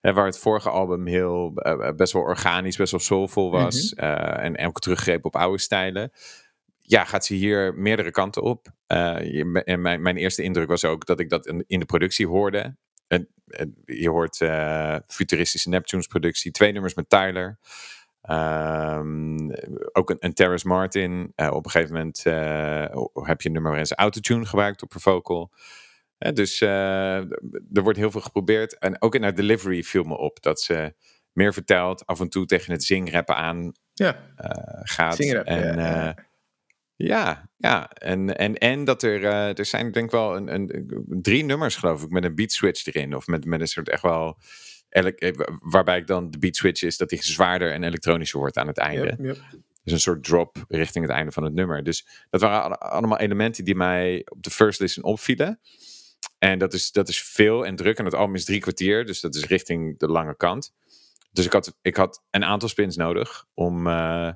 waar 0.00 0.26
het 0.26 0.38
vorige 0.38 0.70
album 0.70 1.06
heel, 1.06 1.52
best 1.96 2.12
wel 2.12 2.22
organisch, 2.22 2.76
best 2.76 2.90
wel 2.90 3.00
soulful 3.00 3.50
was. 3.50 3.94
Mm 3.94 4.04
-hmm. 4.04 4.16
en 4.16 4.56
elke 4.56 4.80
teruggreep 4.80 5.24
op 5.24 5.36
oude 5.36 5.58
stijlen. 5.58 6.12
Ja, 6.78 7.04
gaat 7.04 7.26
ze 7.26 7.34
hier 7.34 7.74
meerdere 7.74 8.10
kanten 8.10 8.42
op. 8.42 8.66
en 8.86 9.80
mijn, 9.80 10.02
mijn 10.02 10.16
eerste 10.16 10.42
indruk 10.42 10.68
was 10.68 10.84
ook 10.84 11.06
dat 11.06 11.20
ik 11.20 11.28
dat 11.28 11.46
in, 11.46 11.64
in 11.66 11.78
de 11.78 11.86
productie 11.86 12.26
hoorde. 12.26 12.76
En, 13.12 13.28
je 13.84 14.08
hoort 14.08 14.40
uh, 14.40 14.96
futuristische 15.06 15.68
Neptunes 15.68 16.06
productie, 16.06 16.50
twee 16.50 16.72
nummers 16.72 16.94
met 16.94 17.08
Tyler. 17.08 17.58
Um, 18.30 19.54
ook 19.92 20.10
een, 20.10 20.16
een 20.18 20.32
Terrace 20.32 20.66
Martin. 20.66 21.32
Uh, 21.36 21.50
op 21.52 21.64
een 21.64 21.70
gegeven 21.70 21.94
moment 21.94 22.22
uh, 22.26 22.34
heb 23.12 23.40
je 23.40 23.48
een 23.48 23.52
nummer 23.52 23.70
waarin 23.70 23.86
ze 23.86 23.94
autotune 23.94 24.46
gebruikt 24.46 24.82
op 24.82 24.88
per 24.88 25.00
vocal. 25.00 25.50
dus 26.18 26.60
er 26.60 27.82
wordt 27.82 27.98
heel 27.98 28.10
veel 28.10 28.20
geprobeerd. 28.20 28.78
En 28.78 29.02
ook 29.02 29.14
in 29.14 29.22
haar 29.22 29.34
delivery 29.34 29.82
viel 29.82 30.02
me 30.02 30.16
op 30.16 30.42
dat 30.42 30.60
ze 30.60 30.94
meer 31.32 31.52
vertelt, 31.52 32.06
af 32.06 32.20
en 32.20 32.28
toe 32.28 32.46
tegen 32.46 32.72
het 32.72 32.84
zingrappen 32.84 33.36
aan 33.36 33.72
ja. 33.94 34.16
gaat. 34.82 35.18
En, 35.18 35.78
ja. 35.78 36.06
Ja, 36.06 36.14
ja. 37.06 37.90
En, 37.92 38.36
en, 38.36 38.54
en 38.54 38.84
dat 38.84 39.02
er, 39.02 39.20
uh, 39.20 39.58
er 39.58 39.64
zijn 39.64 39.92
denk 39.92 40.06
ik 40.06 40.10
wel 40.10 40.36
een, 40.36 40.54
een, 40.54 40.98
drie 41.22 41.44
nummers 41.44 41.76
geloof 41.76 42.02
ik 42.02 42.10
met 42.10 42.24
een 42.24 42.34
beat 42.34 42.52
switch 42.52 42.86
erin. 42.86 43.16
Of 43.16 43.26
met, 43.26 43.44
met 43.44 43.60
een 43.60 43.66
soort 43.66 43.88
echt 43.88 44.02
wel, 44.02 44.38
eh, 44.88 45.30
waarbij 45.58 45.98
ik 45.98 46.06
dan 46.06 46.30
de 46.30 46.38
beat 46.38 46.56
switch 46.56 46.82
is 46.82 46.96
dat 46.96 47.08
die 47.08 47.22
zwaarder 47.22 47.72
en 47.72 47.82
elektronischer 47.82 48.38
wordt 48.38 48.56
aan 48.56 48.66
het 48.66 48.78
einde. 48.78 49.06
Yep, 49.06 49.18
yep. 49.18 49.38
Dus 49.84 49.92
een 49.92 50.00
soort 50.00 50.24
drop 50.24 50.64
richting 50.68 51.04
het 51.04 51.14
einde 51.14 51.32
van 51.32 51.44
het 51.44 51.54
nummer. 51.54 51.84
Dus 51.84 52.06
dat 52.30 52.40
waren 52.40 52.78
allemaal 52.78 53.18
elementen 53.18 53.64
die 53.64 53.74
mij 53.74 54.26
op 54.28 54.42
de 54.42 54.50
first 54.50 54.80
listen 54.80 55.02
opvielen. 55.02 55.60
En 56.38 56.58
dat 56.58 56.72
is, 56.72 56.90
dat 56.90 57.08
is 57.08 57.22
veel 57.22 57.66
en 57.66 57.76
druk. 57.76 57.98
En 57.98 58.04
het 58.04 58.14
album 58.14 58.34
is 58.34 58.44
drie 58.44 58.60
kwartier, 58.60 59.06
dus 59.06 59.20
dat 59.20 59.34
is 59.34 59.46
richting 59.46 59.98
de 59.98 60.08
lange 60.08 60.36
kant. 60.36 60.72
Dus 61.32 61.44
ik 61.44 61.52
had, 61.52 61.78
ik 61.82 61.96
had 61.96 62.24
een 62.30 62.44
aantal 62.44 62.68
spins 62.68 62.96
nodig 62.96 63.46
om... 63.54 63.86
Uh, 63.86 64.32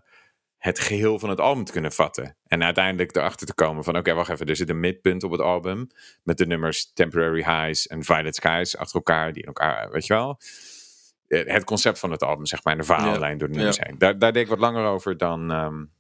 het 0.67 0.79
geheel 0.79 1.19
van 1.19 1.29
het 1.29 1.41
album 1.41 1.65
te 1.65 1.73
kunnen 1.73 1.93
vatten. 1.93 2.37
En 2.47 2.65
uiteindelijk 2.65 3.17
erachter 3.17 3.47
te 3.47 3.55
komen 3.55 3.85
van 3.85 3.97
oké, 3.97 4.15
wacht 4.15 4.31
even, 4.31 4.47
er 4.47 4.57
zit 4.57 4.69
een 4.69 4.81
midpunt 4.81 5.23
op 5.23 5.31
het 5.31 5.41
album 5.41 5.87
met 6.23 6.39
de 6.39 6.47
nummers 6.47 6.93
Temporary 6.93 7.45
Highs 7.45 7.87
en 7.87 8.05
Violet 8.05 8.35
Skies 8.35 8.77
achter 8.77 8.95
elkaar, 8.95 9.33
die 9.33 9.43
in 9.43 9.49
elkaar, 9.49 9.91
weet 9.91 10.07
je 10.07 10.15
wel. 10.15 10.41
Eh, 11.29 11.47
het 11.47 11.65
concept 11.65 11.99
van 11.99 12.11
het 12.11 12.23
album, 12.23 12.47
zeg 12.47 12.65
maar, 12.65 12.73
en 12.73 12.79
de 12.79 12.87
verhaallijn 12.87 13.39
door 13.39 13.49
de 13.49 13.55
nummers 13.55 13.79
heen. 13.81 13.99
Daar, 13.99 14.19
daar 14.19 14.33
deed 14.33 14.43
ik 14.43 14.49
wat 14.49 14.59
langer 14.59 14.85
over 14.85 15.17
dan, 15.17 15.51
um, 15.51 15.93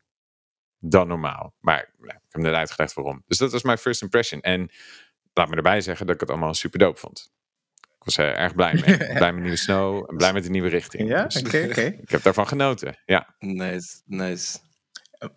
dan 0.78 1.08
normaal. 1.08 1.54
Maar 1.60 1.80
ik 2.02 2.18
heb 2.28 2.42
net 2.42 2.54
uitgelegd 2.54 2.94
waarom. 2.94 3.22
Dus 3.26 3.38
dat 3.38 3.52
was 3.52 3.62
mijn 3.62 3.78
first 3.78 4.02
impression. 4.02 4.40
En 4.40 4.70
laat 5.32 5.48
me 5.48 5.56
erbij 5.56 5.80
zeggen 5.80 6.06
dat 6.06 6.14
ik 6.14 6.20
het 6.20 6.30
allemaal 6.30 6.54
super 6.54 6.78
dope 6.78 6.98
vond 6.98 7.34
was 8.06 8.16
er 8.16 8.34
erg 8.34 8.54
blij 8.54 8.82
mee. 8.86 8.96
blij 9.18 9.32
met 9.32 9.42
nieuwe 9.42 9.56
snow 9.56 10.10
en 10.10 10.16
blij 10.16 10.32
met 10.32 10.42
de 10.42 10.50
nieuwe 10.50 10.68
richting. 10.68 11.08
Ja, 11.08 11.22
oké, 11.22 11.40
dus 11.40 11.64
oké. 11.64 11.80
Ik 12.06 12.10
heb 12.10 12.22
daarvan 12.22 12.48
genoten, 12.48 12.98
ja. 13.04 13.34
Nice, 13.38 14.00
nice. 14.04 14.58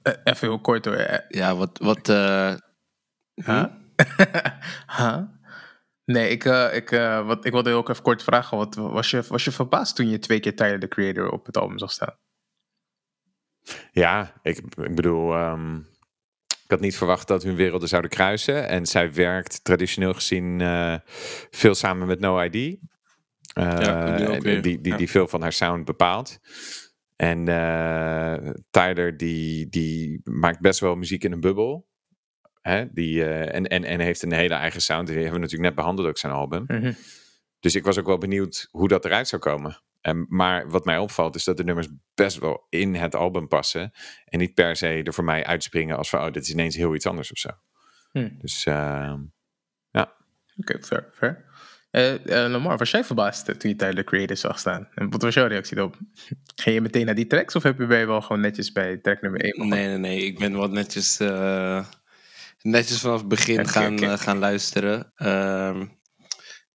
Uh, 0.03 0.13
even 0.23 0.47
heel 0.47 0.62
kort 0.62 0.86
hoor. 0.86 1.23
Ja, 1.27 1.55
wat... 1.55 1.79
wat 1.82 2.10
uh... 2.10 2.53
huh? 3.36 3.65
huh? 4.97 5.21
Nee, 6.05 6.29
ik, 6.29 6.45
uh, 6.45 6.75
ik, 6.75 6.91
uh, 6.91 7.25
wat, 7.25 7.45
ik 7.45 7.51
wilde 7.51 7.73
ook 7.73 7.89
even 7.89 8.03
kort 8.03 8.23
vragen. 8.23 8.58
Wat, 8.58 8.75
was, 8.75 9.10
je, 9.10 9.23
was 9.27 9.43
je 9.43 9.51
verbaasd 9.51 9.95
toen 9.95 10.10
je 10.10 10.19
twee 10.19 10.39
keer 10.39 10.55
Tyler, 10.55 10.79
de 10.79 10.88
Creator, 10.88 11.32
op 11.32 11.45
het 11.45 11.58
album 11.58 11.77
zag 11.77 11.91
staan? 11.91 12.15
Ja, 13.91 14.34
ik, 14.41 14.58
ik 14.58 14.95
bedoel... 14.95 15.36
Um, 15.36 15.88
ik 16.69 16.75
had 16.75 16.84
niet 16.84 16.97
verwacht 16.97 17.27
dat 17.27 17.43
hun 17.43 17.55
werelden 17.55 17.88
zouden 17.89 18.12
kruisen. 18.12 18.67
En 18.67 18.86
zij 18.86 19.13
werkt 19.13 19.63
traditioneel 19.63 20.13
gezien 20.13 20.60
uh, 20.60 20.95
veel 21.49 21.75
samen 21.75 22.08
met 22.08 22.19
No 22.19 22.41
ID. 22.41 22.55
Uh, 22.55 22.77
ja, 23.53 24.15
die, 24.15 24.62
die, 24.62 24.82
die, 24.82 24.95
die, 24.95 25.10
veel 25.10 25.27
van 25.27 25.41
haar 25.41 25.53
sound 25.53 25.86
bepaalt. 25.86 26.39
En 27.15 27.47
uh, 27.47 28.51
Tyler 28.69 29.17
die, 29.17 29.69
die 29.69 30.21
maakt 30.23 30.60
best 30.60 30.79
wel 30.79 30.95
muziek 30.95 31.23
in 31.23 31.32
een 31.32 31.39
bubbel. 31.39 31.88
Hè? 32.62 32.93
Die, 32.93 33.25
en, 33.25 33.67
en, 33.67 33.84
en 33.84 33.99
heeft 33.99 34.23
een 34.23 34.34
hele 34.34 34.53
eigen 34.53 34.82
sound. 34.82 35.07
Die 35.07 35.15
hebben 35.15 35.34
we 35.34 35.39
natuurlijk 35.39 35.70
net 35.70 35.76
behandeld, 35.76 36.07
ook 36.07 36.17
zijn 36.17 36.34
album. 36.34 36.63
Mm 36.67 36.82
-hmm. 36.82 36.95
Dus 37.59 37.76
ik 37.76 37.84
was 37.84 37.97
ook 37.97 38.05
wel 38.05 38.17
benieuwd 38.17 38.67
hoe 38.72 38.88
dat 38.88 39.05
eruit 39.05 39.28
zou 39.28 39.41
komen. 39.41 39.82
En, 40.02 40.26
maar 40.30 40.70
wat 40.70 40.86
mij 40.86 40.97
opvalt 40.97 41.36
is 41.36 41.43
dat 41.43 41.58
de 41.58 41.64
nummers 41.64 41.88
best 42.16 42.38
wel 42.38 42.66
in 42.70 42.95
het 42.95 43.16
album 43.16 43.47
passen. 43.47 43.91
En 44.26 44.39
niet 44.39 44.54
per 44.54 44.76
se 44.76 45.04
er 45.04 45.14
voor 45.14 45.24
mij 45.24 45.45
uitspringen 45.45 45.97
als 45.97 46.10
van, 46.10 46.26
oh, 46.26 46.32
dit 46.32 46.43
is 46.43 46.52
ineens 46.52 46.76
heel 46.76 46.95
iets 46.95 47.06
anders 47.08 47.32
of 47.32 47.38
zo. 47.38 47.50
Hmm. 48.12 48.38
Dus 48.38 48.66
uh, 48.66 48.74
ja. 49.89 50.16
Oké, 50.58 50.72
okay, 50.76 50.82
fair, 50.82 51.10
fair. 51.14 51.47
Uh, 51.91 52.14
uh, 52.26 52.52
Lamar, 52.52 52.78
was 52.78 52.91
jij 52.91 53.04
verbaasd 53.04 53.60
toen 53.60 53.70
je 53.70 53.76
Tyler 53.76 53.95
de 53.95 54.04
Creator 54.04 54.38
zag 54.38 54.60
staan? 54.60 54.88
En 54.93 55.10
wat 55.10 55.22
was 55.22 55.34
jouw 55.34 55.47
reactie 55.47 55.76
daarop? 55.76 55.97
Ging 56.62 56.76
je 56.76 56.82
meteen 56.82 57.06
naar 57.06 57.16
die 57.16 57.28
tracks 57.28 57.56
of 57.56 57.64
heb 57.64 57.80
je 57.80 57.86
bij 57.86 58.08
wel 58.08 58.22
gewoon 58.22 58.41
netjes 58.41 58.72
bij 58.72 58.97
track 58.97 59.22
nummer 59.22 59.41
1? 59.41 59.68
Nee, 59.68 59.88
nee, 59.88 59.97
nee. 59.97 60.26
Ik 60.26 60.39
ben 60.39 60.54
wat 60.54 60.72
netjes, 60.72 61.18
netjes 62.62 63.02
vanaf 63.02 63.20
het 63.20 63.28
begin 63.28 63.60
okay, 63.60 63.72
gaan, 63.72 63.93
okay. 63.93 64.18
gaan 64.18 64.38
luisteren. 64.38 65.12
Ehm, 65.16 65.86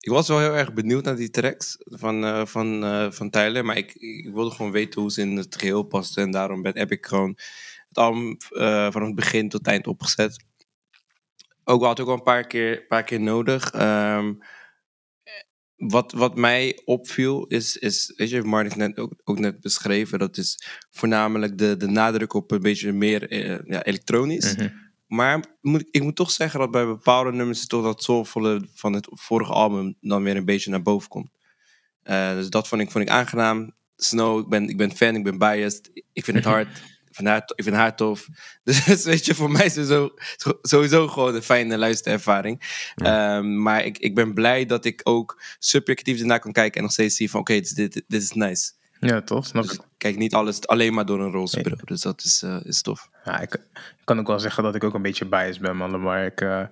ik 0.02 0.10
was 0.10 0.28
wel 0.28 0.38
heel 0.38 0.56
erg 0.56 0.72
benieuwd 0.72 1.04
naar 1.04 1.16
die 1.16 1.30
tracks 1.30 1.76
van, 1.84 2.24
uh, 2.24 2.46
van, 2.46 2.84
uh, 2.84 3.10
van 3.10 3.30
Tyler. 3.30 3.64
Maar 3.64 3.76
ik, 3.76 3.94
ik, 3.94 4.30
wilde 4.32 4.50
gewoon 4.50 4.72
weten 4.72 5.00
hoe 5.00 5.10
ze 5.10 5.20
in 5.20 5.36
het 5.36 5.56
geheel 5.56 5.82
pasten. 5.82 6.22
En 6.22 6.30
daarom 6.30 6.62
ben, 6.62 6.78
heb 6.78 6.90
ik 6.90 7.06
gewoon 7.06 7.38
het 7.88 7.98
album 7.98 8.36
uh, 8.50 8.92
van 8.92 9.02
het 9.02 9.14
begin 9.14 9.48
tot 9.48 9.60
het 9.60 9.68
eind 9.68 9.86
opgezet. 9.86 10.44
Ook 11.64 11.82
had 11.82 11.98
ik 11.98 12.06
al 12.06 12.12
een 12.12 12.22
paar 12.22 12.46
keer, 12.46 12.86
paar 12.86 13.04
keer 13.04 13.20
nodig. 13.20 13.74
Um, 13.74 14.38
wat, 15.76 16.12
wat 16.12 16.36
mij 16.36 16.80
opviel 16.84 17.46
is, 17.46 17.76
is 17.76 18.12
weet 18.16 18.30
je, 18.30 18.42
Martin 18.42 18.78
net 18.78 18.98
ook, 18.98 19.12
ook 19.24 19.38
net 19.38 19.60
beschreven, 19.60 20.18
dat 20.18 20.36
is 20.36 20.58
voornamelijk 20.90 21.58
de, 21.58 21.76
de 21.76 21.86
nadruk 21.86 22.32
op 22.32 22.50
een 22.50 22.60
beetje 22.60 22.92
meer 22.92 23.30
eh, 23.30 23.58
ja, 23.64 23.82
elektronisch. 23.82 24.56
Mhm. 24.56 24.68
Maar 25.12 25.44
moet, 25.60 25.84
ik 25.90 26.02
moet 26.02 26.16
toch 26.16 26.30
zeggen 26.30 26.60
dat 26.60 26.70
bij 26.70 26.86
bepaalde 26.86 27.32
nummers 27.32 27.66
toch 27.66 27.82
dat 27.82 28.02
soulvolle 28.02 28.68
van 28.74 28.92
het 28.92 29.08
vorige 29.10 29.52
album 29.52 29.96
dan 30.00 30.22
weer 30.22 30.36
een 30.36 30.44
beetje 30.44 30.70
naar 30.70 30.82
boven 30.82 31.08
komt. 31.08 31.30
Eh, 32.02 32.32
dus 32.32 32.50
dat 32.50 32.68
vond 32.68 32.80
ik, 32.80 32.90
vond 32.90 33.04
ik 33.04 33.10
aangenaam. 33.10 33.74
Snow, 33.96 34.38
ik 34.38 34.48
ben, 34.48 34.68
ik 34.68 34.76
ben 34.76 34.96
fan, 34.96 35.14
ik 35.14 35.24
ben 35.24 35.38
biased. 35.38 35.90
Ik 36.12 36.24
vind 36.24 36.36
het 36.36 36.46
hard. 36.46 36.68
Ik 37.08 37.18
vind 37.18 37.28
haar, 37.28 37.52
ik 37.54 37.64
vind 37.64 37.76
haar 37.76 37.96
tof. 37.96 38.28
Dus 38.64 39.04
weet 39.04 39.24
je, 39.24 39.34
voor 39.34 39.50
mij 39.50 39.64
is 39.64 39.76
het 39.76 39.86
zo, 39.86 40.10
sowieso 40.62 41.08
gewoon 41.08 41.34
een 41.34 41.42
fijne 41.42 41.78
luisterervaring. 41.78 42.62
Ehm, 42.94 43.62
maar 43.62 43.84
ik, 43.84 43.98
ik 43.98 44.14
ben 44.14 44.34
blij 44.34 44.66
dat 44.66 44.84
ik 44.84 45.00
ook 45.04 45.42
subjectief 45.58 46.20
ernaar 46.20 46.40
kan 46.40 46.52
kijken 46.52 46.76
en 46.76 46.82
nog 46.82 46.92
steeds 46.92 47.16
zie 47.16 47.30
van 47.30 47.40
oké, 47.40 47.52
dit, 47.52 47.76
dit, 47.76 48.02
dit 48.08 48.22
is 48.22 48.32
nice. 48.32 48.72
Ja, 49.00 49.22
toch? 49.22 49.46
Snap 49.46 49.62
Dus 49.62 49.72
ik. 49.72 49.80
ik 49.80 49.86
kijk 50.02 50.16
niet 50.16 50.34
alles 50.34 50.66
alleen 50.66 50.94
maar 50.94 51.06
door 51.06 51.20
een 51.20 51.30
roze 51.32 51.60
bril. 51.60 51.76
Dus 51.84 52.00
dat 52.00 52.22
is, 52.24 52.42
eh, 52.42 52.56
is 52.62 52.82
tof. 52.82 53.08
Ja, 53.24 53.40
ik, 53.40 53.54
ik 53.74 54.04
kan 54.04 54.18
ook 54.18 54.26
wel 54.26 54.40
zeggen 54.40 54.62
dat 54.62 54.74
ik 54.74 54.84
ook 54.84 54.94
een 54.94 55.02
beetje 55.02 55.24
biased 55.24 55.60
ben, 55.62 55.76
man. 55.76 56.00
Maar 56.02 56.24
ik, 56.26 56.40
eh, 56.40 56.62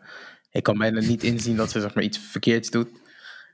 ik 0.50 0.62
kan 0.62 0.78
bijna 0.78 1.00
niet 1.00 1.22
inzien 1.22 1.56
dat 1.56 1.70
ze 1.70 1.80
zeg 1.80 1.94
maar, 1.94 2.04
iets 2.04 2.18
verkeerds 2.18 2.70
doet. 2.70 2.88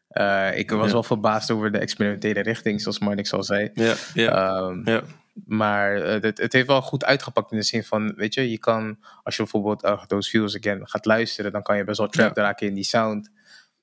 Eh, 0.08 0.58
ik 0.58 0.70
was 0.70 0.86
Ja. 0.86 0.92
wel 0.92 1.02
verbaasd 1.02 1.50
over 1.50 1.72
de 1.72 1.78
experimentele 1.78 2.40
richting, 2.40 2.80
zoals 2.80 2.98
Marnix 2.98 3.32
al 3.32 3.42
zei. 3.42 3.70
Ja, 3.74 3.94
ja, 4.14 4.30
Ehm, 4.58 4.88
ja. 4.90 5.02
Maar 5.46 5.94
het, 5.94 6.38
het 6.38 6.52
heeft 6.52 6.66
wel 6.66 6.82
goed 6.82 7.04
uitgepakt 7.04 7.50
in 7.52 7.58
de 7.58 7.64
zin 7.64 7.84
van, 7.84 8.14
weet 8.14 8.34
je, 8.34 8.50
je 8.50 8.58
kan, 8.58 8.98
als 9.22 9.36
je 9.36 9.42
bijvoorbeeld 9.42 9.84
uh, 9.84 10.04
Those 10.04 10.30
Feels 10.30 10.56
Again 10.56 10.88
gaat 10.88 11.04
luisteren, 11.04 11.52
dan 11.52 11.62
kan 11.62 11.76
je 11.76 11.84
best 11.84 11.98
wel 11.98 12.08
trapped 12.08 12.36
raken 12.38 12.66
in 12.66 12.74
die 12.74 12.84
sound. 12.84 13.30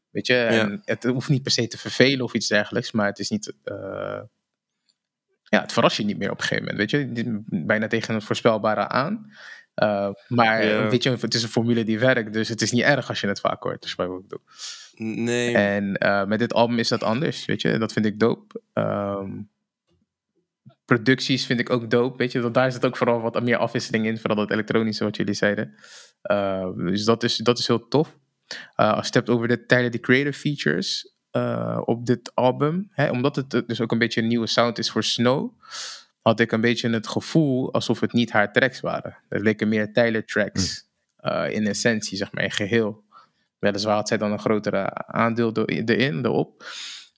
Weet 0.09 0.27
je, 0.27 0.35
en 0.35 0.81
het 0.85 1.03
hoeft 1.03 1.29
niet 1.29 1.43
per 1.43 1.51
se 1.51 1.67
te 1.67 1.77
vervelen 1.77 2.25
of 2.25 2.33
iets 2.33 2.47
dergelijks, 2.47 2.91
maar 2.91 3.05
het 3.07 3.19
is 3.19 3.29
niet, 3.29 3.53
ja, 5.53 5.61
het 5.61 5.73
verrast 5.73 5.97
je 5.97 6.05
niet 6.05 6.17
meer 6.17 6.31
op 6.31 6.37
een 6.37 6.43
gegeven 6.43 6.63
moment, 6.63 6.91
weet 6.91 7.01
je. 7.01 7.41
Bijna 7.65 7.87
tegen 7.87 8.13
het 8.13 8.23
voorspelbare 8.23 8.87
aan. 8.87 9.31
Eh, 9.73 10.09
maar 10.27 10.65
Ja. 10.65 10.89
weet 10.89 11.03
je, 11.03 11.09
het 11.09 11.33
is 11.33 11.43
een 11.43 11.49
formule 11.49 11.83
die 11.83 11.99
werkt, 11.99 12.33
dus 12.33 12.49
het 12.49 12.61
is 12.61 12.71
niet 12.71 12.83
erg 12.83 13.09
als 13.09 13.21
je 13.21 13.27
het 13.27 13.39
vaak 13.39 13.63
hoort. 13.63 13.81
Dus 13.81 13.95
wat 13.95 14.07
ik 14.07 14.21
bedoel. 14.21 14.41
Nee. 15.23 15.55
En 15.57 15.97
eh, 15.97 16.25
met 16.25 16.39
dit 16.39 16.53
album 16.53 16.79
is 16.79 16.87
dat 16.87 17.03
anders, 17.03 17.45
weet 17.45 17.61
je. 17.61 17.77
Dat 17.77 17.93
vind 17.93 18.05
ik 18.05 18.19
dope. 18.19 18.61
Ehm, 18.73 19.31
producties 20.85 21.45
vind 21.45 21.59
ik 21.59 21.69
ook 21.69 21.89
dope, 21.89 22.17
weet 22.17 22.31
je. 22.31 22.41
Want 22.41 22.53
daar 22.53 22.71
zit 22.71 22.85
ook 22.85 22.97
vooral 22.97 23.21
wat 23.21 23.43
meer 23.43 23.57
afwisseling 23.57 24.05
in. 24.05 24.17
Vooral 24.17 24.37
dat 24.37 24.51
elektronische 24.51 25.03
wat 25.03 25.15
jullie 25.15 25.33
zeiden. 25.33 25.75
Eh, 26.21 26.69
dus 26.75 27.03
dat 27.03 27.23
is, 27.23 27.37
dat 27.37 27.59
is 27.59 27.67
heel 27.67 27.87
tof. 27.87 28.17
Eh, 28.75 28.87
als 28.87 28.97
je 28.99 29.05
het 29.05 29.13
hebt 29.13 29.29
over 29.29 29.47
de 29.47 29.89
the 29.89 29.99
Creator 29.99 30.33
features 30.33 31.12
eh, 31.33 31.81
op 31.85 32.05
dit 32.05 32.31
album. 32.35 32.89
Hè, 32.91 33.09
omdat 33.09 33.35
het 33.35 33.63
dus 33.67 33.81
ook 33.81 33.91
een 33.91 33.97
beetje 33.97 34.21
een 34.21 34.27
nieuwe 34.27 34.47
sound 34.47 34.77
is 34.77 34.91
voor 34.91 35.03
Snow. 35.03 35.51
Had 36.21 36.39
ik 36.39 36.51
een 36.51 36.61
beetje 36.61 36.89
het 36.89 37.07
gevoel 37.07 37.73
alsof 37.73 37.99
het 37.99 38.13
niet 38.13 38.31
haar 38.31 38.51
tracks 38.51 38.79
waren. 38.79 39.17
Het 39.29 39.41
leken 39.41 39.67
meer 39.67 39.93
Tyler 39.93 40.25
tracks. 40.25 40.85
eh, 41.17 41.49
in 41.49 41.67
essentie, 41.67 42.17
zeg 42.17 42.31
maar, 42.31 42.43
in 42.43 42.51
geheel. 42.51 43.03
Weliswaar 43.59 43.95
had 43.95 44.07
zij 44.07 44.17
dan 44.17 44.31
een 44.31 44.39
grotere 44.39 44.93
aandeel 44.93 45.65
erin, 45.65 46.25
erop. 46.25 46.65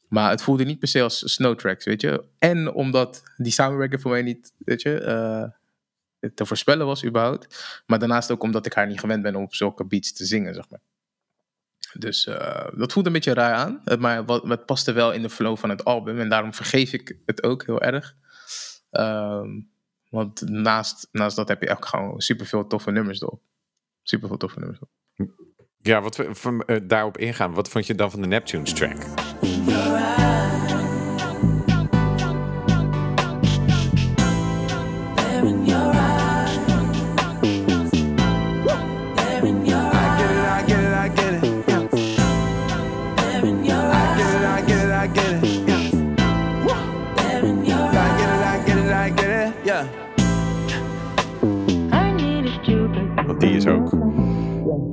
Maar 0.07 0.29
het 0.29 0.41
voelde 0.41 0.63
niet 0.63 0.79
per 0.79 0.87
se 0.87 1.01
als 1.01 1.33
snow 1.33 1.57
tracks, 1.57 1.85
weet 1.85 2.01
je. 2.01 2.23
En 2.39 2.73
omdat 2.73 3.23
die 3.37 3.51
samenwerking 3.51 4.01
voor 4.01 4.11
mij 4.11 4.21
niet, 4.21 4.53
weet 4.57 4.81
je, 4.81 4.99
eh, 4.99 6.29
te 6.33 6.45
voorspellen 6.45 6.85
was 6.85 7.05
überhaupt. 7.05 7.83
Maar 7.85 7.99
daarnaast 7.99 8.31
ook 8.31 8.43
omdat 8.43 8.65
ik 8.65 8.73
haar 8.73 8.87
niet 8.87 8.99
gewend 8.99 9.21
ben 9.21 9.35
om 9.35 9.43
op 9.43 9.55
zulke 9.55 9.85
beats 9.85 10.13
te 10.13 10.25
zingen, 10.25 10.53
zeg 10.53 10.69
maar. 10.69 10.79
Dus 11.99 12.27
eh, 12.27 12.67
dat 12.73 12.93
voelde 12.93 13.09
een 13.09 13.15
beetje 13.15 13.33
raar 13.33 13.53
aan. 13.53 13.81
Maar 13.99 14.25
wat, 14.25 14.43
het 14.43 14.65
paste 14.65 14.91
wel 14.91 15.11
in 15.11 15.21
de 15.21 15.29
flow 15.29 15.57
van 15.57 15.69
het 15.69 15.85
album. 15.85 16.19
En 16.19 16.29
daarom 16.29 16.53
vergeef 16.53 16.93
ik 16.93 17.17
het 17.25 17.43
ook 17.43 17.65
heel 17.65 17.81
erg. 17.81 18.15
Ehm, 18.91 19.49
want 20.09 20.41
naast, 20.49 21.07
naast 21.11 21.35
dat 21.35 21.47
heb 21.47 21.61
je 21.61 21.69
ook 21.69 21.85
gewoon 21.85 22.21
superveel 22.21 22.67
toffe 22.67 22.91
nummers 22.91 23.21
erop. 23.21 23.41
Superveel 24.03 24.37
toffe 24.37 24.59
nummers. 24.59 24.79
Ja, 25.81 26.01
wat 26.01 26.15
we 26.15 26.63
eh, 26.65 26.77
daarop 26.83 27.17
ingaan. 27.17 27.53
Wat 27.53 27.69
vond 27.69 27.87
je 27.87 27.95
dan 27.95 28.11
van 28.11 28.21
de 28.21 28.27
Neptunes 28.27 28.73
track? 28.73 28.97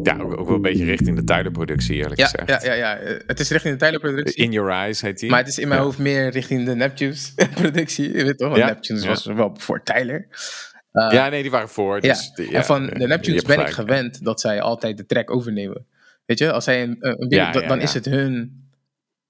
Ja, 0.03 0.19
ook, 0.19 0.39
ook 0.39 0.47
wel 0.47 0.57
een 0.57 0.63
beetje 0.63 0.85
richting 0.85 1.17
de 1.17 1.25
Tyler-productie, 1.25 1.97
eerlijk 1.97 2.21
Ja, 2.21 2.27
gezegd. 2.27 2.63
ja, 2.65 2.73
ja, 2.73 2.75
ja. 2.75 2.97
Eh, 2.99 3.21
Het 3.27 3.41
is 3.41 3.51
richting 3.51 3.79
de 3.79 3.85
Tyler-productie. 3.85 4.45
In 4.45 4.53
Your 4.53 4.71
Eyes 4.71 5.01
heet 5.01 5.19
die. 5.19 5.31
Maar 5.31 5.39
het 5.39 5.49
is 5.49 5.59
in 5.59 5.69
mijn 5.69 5.81
Ja. 5.81 5.87
hoofd 5.87 5.99
meer 5.99 6.29
richting 6.31 6.67
de 6.67 6.75
Neptunes-productie. 6.75 8.17
Je 8.17 8.25
weet 8.25 8.39
toch? 8.39 8.49
Want 8.51 8.65
Neptunes 8.65 9.05
was 9.05 9.25
wel 9.27 9.55
voor 9.59 9.83
Tyler. 9.83 10.27
ja, 10.91 11.29
nee, 11.29 11.43
die 11.43 11.51
waren 11.51 11.69
voor. 11.69 11.95
Ja. 11.95 12.01
Dus 12.01 12.31
die- 12.35 12.51
ja, 12.51 12.57
en 12.57 12.65
van 12.65 12.91
eh, 12.91 12.99
de 13.01 13.07
Neptunes 13.07 13.43
ben 13.43 13.61
ik 13.61 13.69
gewend 13.69 14.25
dat 14.25 14.41
zij 14.41 14.61
altijd 14.61 14.97
de 14.97 15.07
track 15.07 15.31
overnemen. 15.31 15.87
Weet 16.27 16.39
je, 16.39 16.53
als 16.53 16.65
zij 16.65 16.83
een, 16.83 16.97
een, 17.01 17.53
dan, 17.69 17.81
is 17.81 17.95
het 17.95 18.05
hun 18.05 18.61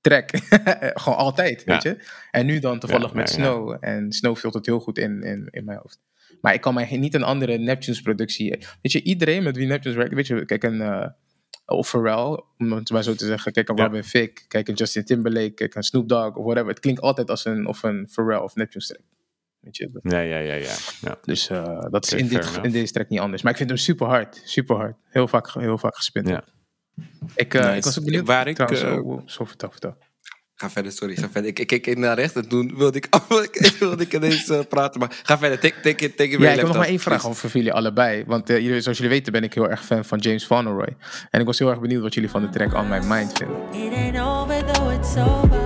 track. 0.01 0.31
Gewoon 1.03 1.19
altijd, 1.19 1.65
weet 1.65 1.83
je. 1.83 1.97
En 2.31 2.47
nu 2.47 2.59
dan 2.59 2.79
toevallig 2.79 3.15
met. 3.15 3.31
Snow. 3.31 3.77
En 3.81 4.13
Snow 4.13 4.37
vult 4.37 4.55
het 4.55 4.67
heel 4.67 4.81
goed 4.81 4.99
in, 4.99 5.23
in, 5.23 5.49
in 5.51 5.65
mijn 5.65 5.79
hoofd. 5.79 6.01
Maar 6.43 6.55
ik 6.55 6.61
kan 6.61 6.75
mij 6.75 6.97
niet 6.97 7.15
een 7.15 7.23
andere 7.23 7.59
Neptunes-productie... 7.59 8.51
Weet 8.83 8.93
je, 8.93 9.03
iedereen 9.03 9.43
met 9.43 9.57
wie 9.57 9.67
Neptunes 9.67 9.97
werkt... 9.97 10.15
Weet 10.15 10.27
je, 10.27 10.45
kijk 10.45 10.63
een... 10.63 10.81
eh 10.81 11.07
of 11.67 11.89
Pharrell, 11.89 12.43
om 12.59 12.73
het 12.73 12.91
maar 12.91 13.03
zo 13.03 13.15
te 13.15 13.27
zeggen. 13.27 13.53
Kijk 13.53 13.69
een 13.69 13.77
Ja. 13.77 13.85
Robin 13.85 14.03
Thicke, 14.03 14.43
kijk 14.49 14.69
een 14.69 14.75
Justin 14.75 15.05
Timberlake, 15.05 15.51
kijk 15.51 15.75
een 15.75 15.83
Snoop 15.83 16.09
Dogg 16.09 16.37
of 16.37 16.45
whatever. 16.45 16.69
Het 16.69 16.81
klinkt 16.81 17.01
altijd 17.01 17.31
als 17.31 17.45
een, 17.45 17.67
of 17.67 17.83
een 17.83 18.09
Pharrell 18.13 18.39
of 18.39 18.55
Neptunes 18.55 18.87
track. 18.87 19.01
Weet 19.61 19.77
je, 19.77 19.91
Ja, 20.03 20.19
ja, 20.21 20.39
ja, 20.39 20.55
ja. 20.55 20.75
ja. 21.01 21.19
dus 21.23 21.49
eh, 21.49 21.81
dat 21.91 22.05
is 22.05 22.13
in, 22.13 22.29
dit, 22.29 22.59
in 22.63 22.71
deze 22.71 22.93
track 22.93 23.09
niet 23.09 23.21
anders. 23.21 23.43
Maar 23.43 23.51
ik 23.53 23.59
vind 23.59 23.71
hem 23.71 23.79
super 23.79 24.07
hard. 24.07 24.43
Super 24.45 24.77
hard. 24.77 24.97
Heel 25.09 25.29
vaak, 25.29 25.53
heel 25.53 25.79
vaak 25.79 25.97
gespind. 25.97 26.29
Ja. 26.29 26.45
Ik, 27.35 27.55
eh, 27.55 27.63
Nice. 27.63 27.77
ik 27.77 27.85
was 27.85 27.99
ook 27.99 28.05
benieuwd. 28.05 28.27
Waar 28.27 28.47
ik, 28.47 28.55
trouwens, 28.55 28.83
eh, 28.83 29.07
oh, 29.07 29.23
zo 29.27 29.45
vertel, 29.45 29.71
vertel. 29.71 29.97
Ga 30.63 30.71
verder, 30.71 30.93
sorry. 30.93 31.17
Ga 31.17 31.29
verder. 31.31 31.51
Ik, 31.51 31.59
ik 31.59 31.83
keek 31.83 31.99
naar 31.99 32.17
rechts 32.17 32.35
en 32.35 32.49
toen 32.49 32.73
wilde 32.77 32.97
ik, 32.97 33.09
wilde 33.29 33.49
ik, 33.51 33.77
wilde 33.79 34.03
ik 34.03 34.13
ineens 34.13 34.49
eh, 34.49 34.59
praten. 34.69 35.01
Maar 35.01 35.21
ga 35.23 35.39
verder. 35.39 35.59
Take, 35.59 35.75
take 35.83 36.05
it, 36.05 36.17
take 36.17 36.31
it 36.31 36.41
Ja, 36.41 36.51
ik 36.51 36.57
heb 36.57 36.67
nog 36.67 36.77
maar 36.77 36.87
één 36.87 36.99
vraag 36.99 37.27
over 37.27 37.51
voor 37.51 37.61
jullie 37.61 37.73
allebei. 37.73 38.25
Want 38.27 38.51
eh, 38.51 38.59
jullie, 38.59 38.81
zoals 38.81 38.99
jullie 38.99 39.13
weten 39.13 39.33
ben 39.33 39.43
ik 39.43 39.55
heel 39.55 39.71
erg 39.71 39.85
fan 39.85 40.05
van 40.05 40.19
James 40.19 40.45
Fauntleroy. 40.45 40.97
En 41.31 41.41
ik 41.41 41.47
was 41.47 41.59
heel 41.59 41.71
erg 41.71 41.81
benieuwd 41.81 42.03
wat 42.03 42.15
jullie 42.15 42.31
van 42.31 42.43
de 42.43 42.49
track 42.49 42.75
On 42.75 42.89
My 42.89 42.99
Mind 42.99 43.33
vinden. 43.39 43.57
It 43.73 43.93
ain't 43.93 44.19
over 44.19 44.73
though 44.73 44.93
it's 44.93 45.17
over. 45.17 45.62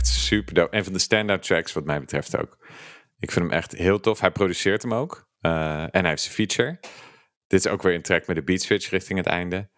Echt 0.00 0.08
super 0.08 0.54
dope. 0.54 0.76
En 0.76 0.84
van 0.84 0.92
de 0.92 0.98
stand-out 0.98 1.42
tracks 1.42 1.72
wat 1.72 1.84
mij 1.84 2.00
betreft 2.00 2.36
ook. 2.36 2.58
Ik 3.18 3.30
vind 3.30 3.44
hem 3.44 3.54
echt 3.54 3.72
heel 3.72 4.00
tof. 4.00 4.20
Hij 4.20 4.30
produceert 4.30 4.82
hem 4.82 4.94
ook. 4.94 5.28
Eh, 5.40 5.82
en 5.82 6.00
hij 6.00 6.08
heeft 6.08 6.22
zijn 6.22 6.34
feature. 6.34 6.78
Dit 7.46 7.64
is 7.64 7.66
ook 7.66 7.82
weer 7.82 7.94
een 7.94 8.02
track 8.02 8.26
met 8.26 8.36
de 8.36 8.42
beat 8.42 8.60
switch 8.60 8.90
richting 8.90 9.18
het 9.18 9.28
einde. 9.28 9.70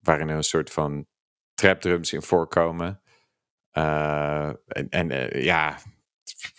Waarin 0.00 0.28
er 0.28 0.36
een 0.36 0.42
soort 0.42 0.70
van 0.70 1.06
trap 1.54 1.80
drums 1.80 2.12
in 2.12 2.22
voorkomen. 2.22 3.02
Eh, 3.70 4.48
en 4.66 4.88
en 4.88 5.10
eh, 5.10 5.44
ja, 5.44 5.78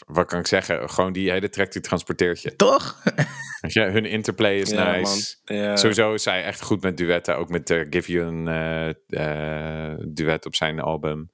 wat 0.05 0.27
kan 0.27 0.39
ik 0.39 0.47
zeggen? 0.47 0.89
Gewoon 0.89 1.13
die 1.13 1.31
hele 1.31 1.49
track 1.49 1.71
die 1.71 1.81
transporteert 1.81 2.41
je. 2.41 2.55
Toch? 2.55 3.03
Je, 3.67 3.81
hun 3.81 4.05
interplay 4.05 4.59
is 4.59 4.69
Ja, 4.69 4.91
nice. 4.91 5.37
Ja. 5.43 5.75
Sowieso 5.75 6.13
is 6.13 6.25
hij 6.25 6.43
echt 6.43 6.61
goed 6.61 6.81
met 6.81 6.97
duetten. 6.97 7.37
Ook 7.37 7.49
met 7.49 7.69
uh, 7.69 7.85
Give 7.89 8.11
You 8.11 8.27
een 8.27 8.95
duet 10.13 10.45
op 10.45 10.55
zijn 10.55 10.79
album. 10.79 11.31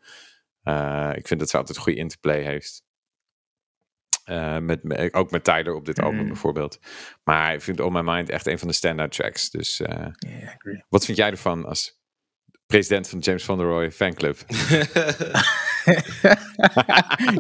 Eh, 0.66 1.12
ik 1.16 1.28
vind 1.28 1.40
dat 1.40 1.50
ze 1.50 1.58
altijd 1.58 1.78
goede 1.78 2.00
interplay 2.00 2.42
heeft. 2.42 2.84
Eh, 4.24 4.58
met, 4.58 4.84
met- 4.84 5.14
ook 5.14 5.32
met 5.32 5.44
Tyler 5.44 5.74
op 5.74 5.86
dit 5.86 6.00
album 6.02 6.20
Mm. 6.20 6.28
bijvoorbeeld. 6.28 6.80
Maar 7.24 7.54
ik 7.54 7.62
vind 7.62 7.80
On 7.80 7.94
My 7.94 8.02
Mind 8.02 8.30
echt 8.30 8.48
een 8.48 8.60
van 8.60 8.68
de 8.68 8.74
standout 8.74 9.12
tracks. 9.12 9.50
Dus 9.50 9.82
eh, 9.82 10.08
wat 10.90 11.06
vind 11.06 11.18
jij 11.18 11.30
ervan 11.32 11.66
als 11.66 12.00
president 12.66 13.10
van 13.10 13.20
James 13.20 13.44
Van 13.44 13.58
der 13.58 13.68
Roy 13.68 13.92
fanclub? 13.92 14.40
Ik 14.40 14.48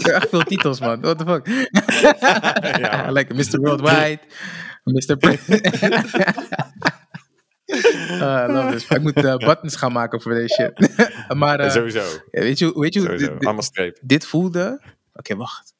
heb 0.05 0.15
echt 0.15 0.29
veel 0.29 0.43
titels, 0.43 0.79
man. 0.79 1.01
What 1.01 1.17
the 1.17 1.25
fuck? 1.25 1.47
Ja, 2.79 3.11
like 3.11 3.33
Mr. 3.33 3.59
Worldwide, 3.59 4.19
Mr. 4.83 5.17
I 7.65 8.45
love 8.47 8.71
this. 8.71 8.87
Ik 8.87 9.01
moet 9.01 9.15
eh, 9.15 9.37
buttons 9.37 9.75
gaan 9.75 9.91
maken 9.91 10.21
voor 10.21 10.33
deze 10.33 10.53
shit. 10.53 11.09
maar 11.37 11.59
eh, 11.59 11.71
Sowieso. 11.71 12.03
weet 12.31 12.59
je, 12.59 12.79
weet 12.79 12.93
je 12.93 12.99
hoe 12.99 13.17
dit 14.01 14.25
voelde? 14.25 14.81
Oké, 15.13 15.35
wacht. 15.35 15.73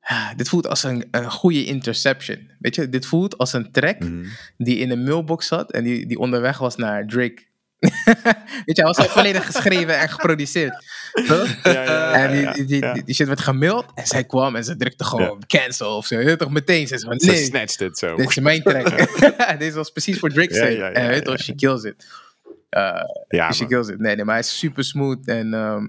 Ah, 0.00 0.30
Dit 0.36 0.48
voelt 0.48 0.66
als 0.68 0.82
een, 0.82 1.08
een 1.10 1.30
goede 1.30 1.64
interception. 1.64 2.50
Weet 2.58 2.74
je, 2.74 2.88
dit 2.88 3.06
voelt 3.06 3.38
als 3.38 3.52
een 3.52 3.72
track 3.72 3.98
Mhm. 3.98 4.24
die 4.56 4.76
in 4.78 4.90
een 4.90 5.02
mailbox 5.02 5.46
zat 5.46 5.72
en 5.72 5.84
die, 5.84 6.06
die 6.06 6.18
onderweg 6.18 6.58
was 6.58 6.76
naar 6.76 7.06
Drake. 7.06 7.46
Weet 8.64 8.76
je, 8.76 8.82
hij 8.82 8.84
was 8.84 8.96
al 8.96 9.04
volledig 9.04 9.46
geschreven 9.46 9.98
en 9.98 10.08
geproduceerd. 10.08 10.84
Toch? 11.26 11.56
Ja, 11.62 11.72
ja, 11.72 11.82
ja, 11.82 12.12
en 12.28 12.54
die, 12.54 12.64
die, 12.80 13.04
die, 13.04 13.14
shit 13.14 13.26
werd 13.26 13.40
gemaild 13.40 13.86
en 13.94 14.06
zij 14.06 14.24
kwam 14.24 14.56
en 14.56 14.64
ze 14.64 14.76
drukte 14.76 15.04
gewoon 15.04 15.42
cancel 15.46 15.96
of 15.96 16.06
zo. 16.06 16.36
Toch 16.36 16.50
meteen? 16.50 16.86
Ze 16.88 16.98
van 16.98 17.18
Ze 17.20 17.26
nee, 17.30 17.44
snatcht 17.44 17.78
het 17.78 17.98
zo. 17.98 18.16
dit 18.16 18.28
is 18.28 18.38
mijn 18.38 18.62
track. 18.62 19.18
Deze 19.58 19.76
was 19.76 19.90
precies 19.90 20.18
voor 20.18 20.30
Drake 20.30 20.60
en 20.92 21.08
weet 21.08 21.24
toch, 21.24 21.40
she 21.40 21.54
kills 21.54 21.84
it. 21.84 22.06
Uh, 22.70 23.00
Ja, 23.28 23.52
she 23.52 23.66
kills 23.66 23.88
it. 23.88 23.98
Nee, 23.98 24.14
nee, 24.16 24.24
maar 24.24 24.34
hij 24.34 24.44
is 24.44 24.58
super 24.58 24.84
smooth 24.84 25.26
en 25.26 25.54
ehm, 25.54 25.84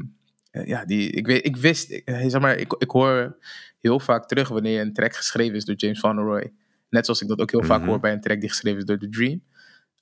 eh, 0.52 0.68
ja, 0.68 0.86
die, 0.86 1.10
ik, 1.12 1.26
weet, 1.28 1.46
ik 1.46 1.58
wist, 1.58 1.92
ik, 1.92 2.02
eh, 2.06 2.24
zeg 2.28 2.42
maar, 2.42 2.56
ik, 2.58 2.74
ik 2.78 2.90
hoor 2.90 3.38
heel 3.82 4.00
vaak 4.00 4.28
terug 4.28 4.48
wanneer 4.48 4.82
een 4.82 4.94
track 4.94 5.16
geschreven 5.16 5.56
is 5.56 5.66
door 5.66 5.76
James 5.76 6.00
Van 6.00 6.18
Roy. 6.20 6.52
Net 6.90 7.06
zoals 7.06 7.22
ik 7.22 7.28
dat 7.28 7.40
ook 7.40 7.52
heel 7.52 7.64
vaak 7.64 7.80
Mhm. 7.80 7.90
hoor 7.90 8.00
bij 8.00 8.12
een 8.12 8.22
track 8.22 8.40
die 8.40 8.50
geschreven 8.50 8.80
is 8.80 8.86
door 8.86 8.98
The 9.00 9.10
Dream. 9.10 9.42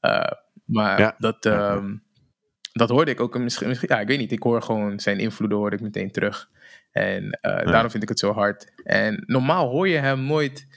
Uh, 0.01 0.21
maar 0.65 0.99
Ja. 0.99 1.15
dat, 1.17 1.45
ehm, 1.45 1.95
dat 2.73 2.89
hoorde 2.89 3.11
ik 3.11 3.19
ook. 3.19 3.37
Misschien, 3.37 3.67
misschien- 3.67 3.89
ja, 3.91 3.99
ik 3.99 4.07
weet 4.07 4.19
niet. 4.19 4.31
Ik 4.31 4.43
hoor 4.43 4.61
gewoon 4.61 4.99
zijn 4.99 5.19
invloeden 5.19 5.57
hoor 5.57 5.73
ik 5.73 5.81
meteen 5.81 6.11
terug. 6.11 6.49
En 6.91 7.31
eh, 7.31 7.65
daarom 7.71 7.91
vind 7.91 8.03
ik 8.03 8.09
het 8.09 8.19
zo 8.19 8.31
hard. 8.33 8.71
En 8.83 9.23
normaal 9.25 9.69
hoor 9.69 9.87
je 9.87 9.97
hem 9.97 10.23
nooit 10.25 10.67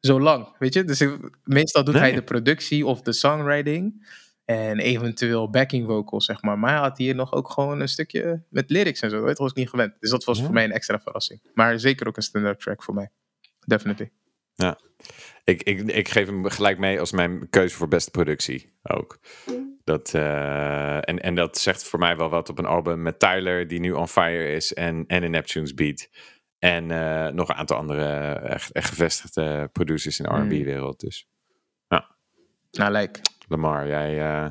zo 0.00 0.20
lang, 0.20 0.54
weet 0.58 0.74
je. 0.74 0.84
Dus 0.84 1.00
ik- 1.00 1.38
meestal 1.44 1.84
doet 1.84 1.94
hij 1.94 2.12
de 2.12 2.22
productie 2.22 2.86
of 2.86 3.02
de 3.02 3.12
songwriting. 3.12 4.06
En 4.44 4.78
eventueel 4.78 5.50
backing 5.50 5.86
vocals, 5.86 6.24
zeg 6.24 6.42
maar. 6.42 6.58
Maar 6.58 6.70
hij 6.70 6.80
had 6.80 6.98
hier 6.98 7.14
nog 7.14 7.32
ook 7.32 7.50
gewoon 7.50 7.80
een 7.80 7.88
stukje 7.88 8.44
met 8.50 8.70
lyrics 8.70 9.00
en 9.00 9.10
zo. 9.10 9.26
Dat 9.26 9.38
was 9.38 9.50
ik 9.50 9.56
niet 9.56 9.68
gewend. 9.68 9.94
Dus 10.00 10.10
dat 10.10 10.24
was 10.24 10.38
Ja. 10.38 10.44
voor 10.44 10.54
mij 10.54 10.64
een 10.64 10.72
extra 10.72 11.00
verrassing. 11.00 11.40
Maar 11.54 11.78
zeker 11.80 12.06
ook 12.08 12.16
een 12.16 12.22
standaard 12.22 12.60
track 12.60 12.82
voor 12.82 12.94
mij. 12.94 13.10
Definitely. 13.66 14.12
Ik, 15.44 15.62
ik, 15.62 15.80
ik 15.80 16.08
geef 16.08 16.26
hem 16.26 16.48
gelijk 16.48 16.78
mee 16.78 17.00
als 17.00 17.12
mijn 17.12 17.50
keuze 17.50 17.76
voor 17.76 17.88
beste 17.88 18.10
productie 18.10 18.78
ook. 18.82 19.18
Dat, 19.84 20.14
eh, 20.14 20.96
en, 20.96 21.20
en 21.20 21.34
dat 21.34 21.58
zegt 21.58 21.84
voor 21.84 21.98
mij 21.98 22.16
wel 22.16 22.28
wat 22.28 22.48
op 22.48 22.58
een 22.58 22.64
album 22.66 23.02
met 23.02 23.18
Tyler, 23.18 23.68
die 23.68 23.80
nu 23.80 23.92
on 23.92 24.08
fire 24.08 24.52
is, 24.52 24.74
en, 24.74 25.04
en 25.06 25.22
een 25.22 25.30
Neptune's 25.30 25.74
Beat. 25.74 26.08
En 26.58 26.90
eh, 26.90 27.28
nog 27.32 27.48
een 27.48 27.54
aantal 27.54 27.76
andere 27.76 28.32
echt, 28.32 28.72
echt 28.72 28.88
gevestigde 28.88 29.68
producers 29.72 30.18
in 30.20 30.24
de. 30.24 30.30
R&B-wereld. 30.30 31.00
Dus 31.00 31.28
Nou, 32.70 32.92
like. 32.92 33.20
Lamar, 33.48 33.86
jij... 33.86 34.20
eh, 34.20 34.50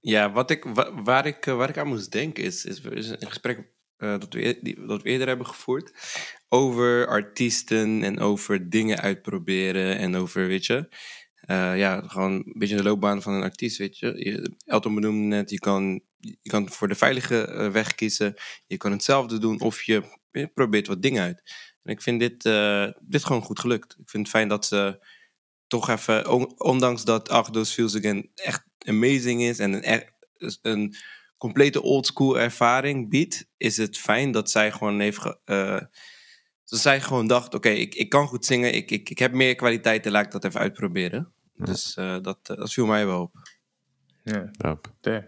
Ja, 0.00 0.32
wat 0.32 0.50
ik, 0.50 0.64
wa- 0.64 1.02
waar, 1.02 1.26
ik, 1.26 1.46
eh, 1.46 1.56
waar 1.56 1.68
ik 1.68 1.78
aan 1.78 1.86
moest 1.88 2.12
denken 2.12 2.44
is, 2.44 2.64
is, 2.64 2.80
is 2.80 3.08
een 3.08 3.28
gesprek 3.28 3.68
eh, 3.96 4.10
dat, 4.18 4.32
we, 4.32 4.46
e- 4.46 4.58
die, 4.62 4.86
dat 4.86 5.02
we 5.02 5.08
eerder 5.08 5.28
hebben 5.28 5.46
gevoerd 5.46 5.92
over 6.52 7.06
artiesten 7.06 8.02
en 8.02 8.18
over 8.20 8.70
dingen 8.70 8.98
uitproberen 9.00 9.98
en 9.98 10.16
over, 10.16 10.46
weet 10.46 10.66
je, 10.66 10.88
eh, 11.40 11.78
ja, 11.78 12.00
gewoon 12.06 12.32
een 12.32 12.54
beetje 12.56 12.76
de 12.76 12.82
loopbaan 12.82 13.22
van 13.22 13.32
een 13.32 13.42
artiest, 13.42 13.78
weet 13.78 13.98
je. 13.98 14.50
Elton 14.64 14.94
benoemde 14.94 15.36
net, 15.36 15.50
je 15.50 15.58
kan, 15.58 16.00
je 16.18 16.50
kan 16.50 16.68
voor 16.70 16.88
de 16.88 16.94
veilige 16.94 17.44
eh, 17.46 17.68
weg 17.70 17.94
kiezen, 17.94 18.34
je 18.66 18.76
kan 18.76 18.92
hetzelfde 18.92 19.38
doen 19.38 19.60
of 19.60 19.82
je, 19.82 20.02
probeert 20.54 20.86
wat 20.86 21.02
dingen 21.02 21.22
uit. 21.22 21.42
En 21.82 21.92
ik 21.92 22.02
vind 22.02 22.20
dit, 22.20 22.44
eh, 22.44 22.88
dit 23.00 23.24
gewoon 23.24 23.42
goed 23.42 23.60
gelukt. 23.60 23.92
Ik 23.98 24.10
vind 24.10 24.22
het 24.26 24.36
fijn 24.36 24.48
dat 24.48 24.66
ze 24.66 25.06
toch 25.66 25.88
even, 25.88 26.30
on- 26.30 26.60
ondanks 26.60 27.04
dat 27.04 27.24
Those 27.52 27.72
Feels 27.72 27.96
Again 27.96 28.30
echt 28.34 28.64
amazing 28.78 29.42
is 29.42 29.58
en 29.58 29.92
een, 29.92 30.04
een 30.62 30.94
complete 31.36 31.82
oldschool 31.82 32.38
ervaring 32.38 33.08
biedt, 33.08 33.48
is 33.56 33.76
het 33.76 33.98
fijn 33.98 34.30
dat 34.32 34.50
zij 34.50 34.72
gewoon 34.72 35.00
heeft, 35.00 35.36
dat 36.72 36.80
zij 36.80 37.00
gewoon 37.00 37.26
dacht, 37.26 37.54
oké, 37.54 37.68
ik, 37.68 37.94
ik 37.94 38.08
kan 38.08 38.26
goed 38.26 38.44
zingen, 38.44 38.74
ik, 38.74 38.90
ik, 38.90 39.10
ik 39.10 39.18
heb 39.18 39.32
meer 39.32 39.54
kwaliteiten, 39.54 40.12
laat 40.12 40.24
ik 40.24 40.30
dat 40.30 40.44
even 40.44 40.60
uitproberen. 40.60 41.32
Dus 41.54 41.94
eh, 41.94 42.16
dat, 42.22 42.38
eh, 42.42 42.56
dat 42.56 42.72
viel 42.72 42.86
mij 42.86 43.06
wel 43.06 43.20
op. 43.20 43.34
Ja, 44.22 44.50
damn. 45.00 45.24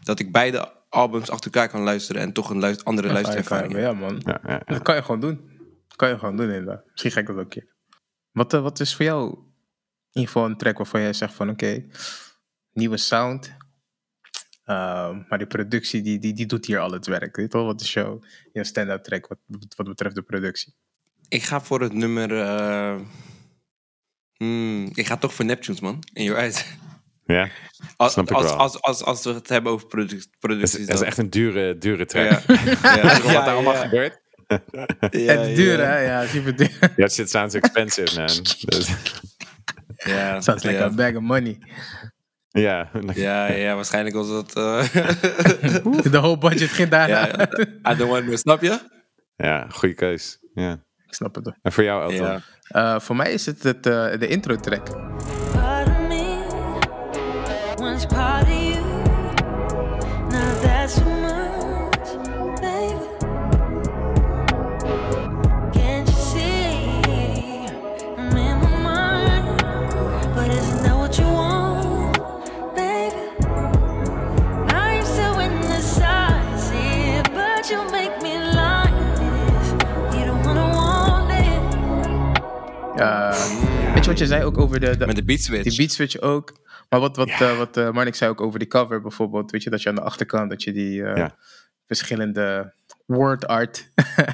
Dat 0.00 0.18
ik 0.18 0.32
beide 0.32 0.72
albums 0.88 1.30
achter 1.30 1.52
elkaar 1.52 1.68
kan 1.68 1.82
luisteren 1.82 2.22
en 2.22 2.32
toch 2.32 2.50
een 2.50 2.82
andere 2.82 3.12
luisterervaring 3.12 3.72
heb. 3.72 3.82
Ja, 3.82 3.92
man. 3.92 4.20
Ja, 4.24 4.40
ja, 4.42 4.52
ja. 4.52 4.74
Dat 4.74 4.82
kan 4.82 4.94
je 4.94 5.02
gewoon 5.02 5.20
doen. 5.20 5.50
Dat 5.88 5.96
kan 5.96 6.08
je 6.08 6.18
gewoon 6.18 6.36
doen, 6.36 6.50
inderdaad. 6.50 6.84
Misschien 6.90 7.12
ga 7.12 7.20
ik 7.20 7.26
dat 7.26 7.36
ook 7.36 7.42
een 7.42 7.48
keer. 7.48 7.74
Wat, 8.32 8.54
eh, 8.54 8.62
wat 8.62 8.80
is 8.80 8.94
voor 8.94 9.04
jou 9.04 9.28
in 9.30 10.20
ieder 10.20 10.32
geval 10.32 10.44
een 10.44 10.56
track 10.56 10.76
waarvan 10.76 11.00
jij 11.00 11.12
zegt 11.12 11.34
van 11.34 11.50
oké, 11.50 11.86
nieuwe 12.72 12.96
sound. 12.96 13.56
Ehm, 14.68 15.22
maar 15.28 15.38
die 15.38 15.46
productie 15.46 16.02
die, 16.02 16.18
die, 16.18 16.32
die 16.32 16.46
doet 16.46 16.66
hier 16.66 16.78
al 16.78 16.90
het 16.92 17.06
werk. 17.06 17.36
Weet 17.36 17.52
je 17.52 17.58
wel? 17.58 17.66
Wat 17.66 17.80
is 17.80 17.92
jouw, 17.92 18.20
jouw 18.52 18.64
stand-out 18.64 19.04
track 19.04 19.26
wat, 19.26 19.38
wat 19.76 19.86
betreft 19.86 20.14
de 20.14 20.22
productie? 20.22 20.74
Ik 21.28 21.42
ga 21.42 21.60
voor 21.60 21.80
het 21.80 21.92
nummer... 21.92 22.38
eh, 22.40 22.96
hmm, 24.36 24.90
ik 24.94 25.06
ga 25.06 25.16
toch 25.16 25.34
voor 25.34 25.44
Neptunes, 25.44 25.80
man. 25.80 26.02
In 26.12 26.24
Your 26.24 26.40
Eyes. 26.40 26.64
Ja, 27.24 27.48
Als, 27.96 28.12
Snap 28.12 28.30
ik 28.30 28.36
als, 28.36 28.44
wel. 28.44 28.56
als, 28.56 28.82
als, 28.82 29.02
als 29.04 29.24
we 29.24 29.32
het 29.32 29.48
hebben 29.48 29.72
over 29.72 29.86
producties. 29.86 30.86
dat 30.86 31.00
is 31.00 31.06
echt 31.06 31.18
een 31.18 31.30
dure, 31.30 31.78
dure 31.78 32.04
track. 32.06 32.40
Ja, 32.46 32.54
ja. 32.96 33.20
Wat 33.22 33.22
daar 33.32 33.48
allemaal 33.54 33.74
gebeurt. 33.74 34.20
het 34.46 35.14
is 35.14 35.56
duur, 35.56 35.78
hè? 35.78 35.98
Ja, 35.98 36.26
super 36.26 36.56
duur. 36.56 36.78
Ja, 36.96 37.08
shit 37.08 37.30
sounds 37.30 37.54
expensive, 37.54 38.18
man. 38.18 38.26
Dus- 38.76 38.94
Ja, 40.04 40.40
Sounds 40.40 40.62
like 40.64 40.76
ja. 40.78 40.84
a 40.84 40.90
bag 40.90 41.14
of 41.14 41.22
money. 41.22 41.58
Ja, 42.60 42.90
Ja, 43.14 43.46
ja, 43.66 43.74
waarschijnlijk 43.74 44.14
was 44.14 44.28
dat... 44.28 44.54
eh, 44.56 44.94
De 46.12 46.18
whole 46.20 46.38
budget 46.38 46.70
ging 46.70 46.88
daarna. 46.88 47.26
ja, 47.26 47.48
I 47.92 47.96
don't 47.96 48.10
want 48.10 48.26
to... 48.26 48.36
Snap 48.36 48.62
je? 48.62 48.78
ja, 49.36 49.66
goede 49.70 49.94
keus. 49.94 50.38
Ja. 50.54 50.72
Ik 51.06 51.14
snap 51.14 51.34
het. 51.34 51.52
En 51.62 51.72
voor 51.72 51.84
jou, 51.84 52.02
Elton? 52.02 52.26
Ja. 52.26 52.40
Eh, 52.68 53.00
voor 53.00 53.16
mij 53.16 53.32
is 53.32 53.46
het, 53.46 53.62
het 53.62 53.86
eh, 53.86 54.18
de 54.18 54.26
intro 54.26 54.56
track. 54.56 54.86
Wat 84.08 84.18
je 84.18 84.26
zei 84.26 84.44
ook 84.44 84.58
over 84.58 84.80
de, 84.80 84.96
de, 84.96 85.06
Met 85.06 85.16
de 85.16 85.24
beat 85.24 85.40
switch. 85.40 85.62
Die 85.62 85.76
beat 85.76 85.90
switch 85.92 86.20
ook. 86.20 86.52
Maar 86.88 87.00
wat, 87.00 87.16
wat, 87.16 87.28
eh, 87.28 87.58
wat 87.58 87.76
eh, 87.76 87.90
Marnik 87.90 88.14
zei 88.14 88.30
ook 88.30 88.40
over 88.40 88.58
die 88.58 88.68
cover 88.68 89.00
bijvoorbeeld. 89.00 89.50
Weet 89.50 89.62
je, 89.62 89.70
dat 89.70 89.82
je 89.82 89.88
aan 89.88 89.94
de 89.94 90.00
achterkant 90.00 90.50
dat 90.50 90.62
je 90.62 90.72
die 90.72 91.04
eh, 91.04 91.16
Ja. 91.16 91.34
verschillende 91.86 92.72
word 93.06 93.46
art 93.46 93.88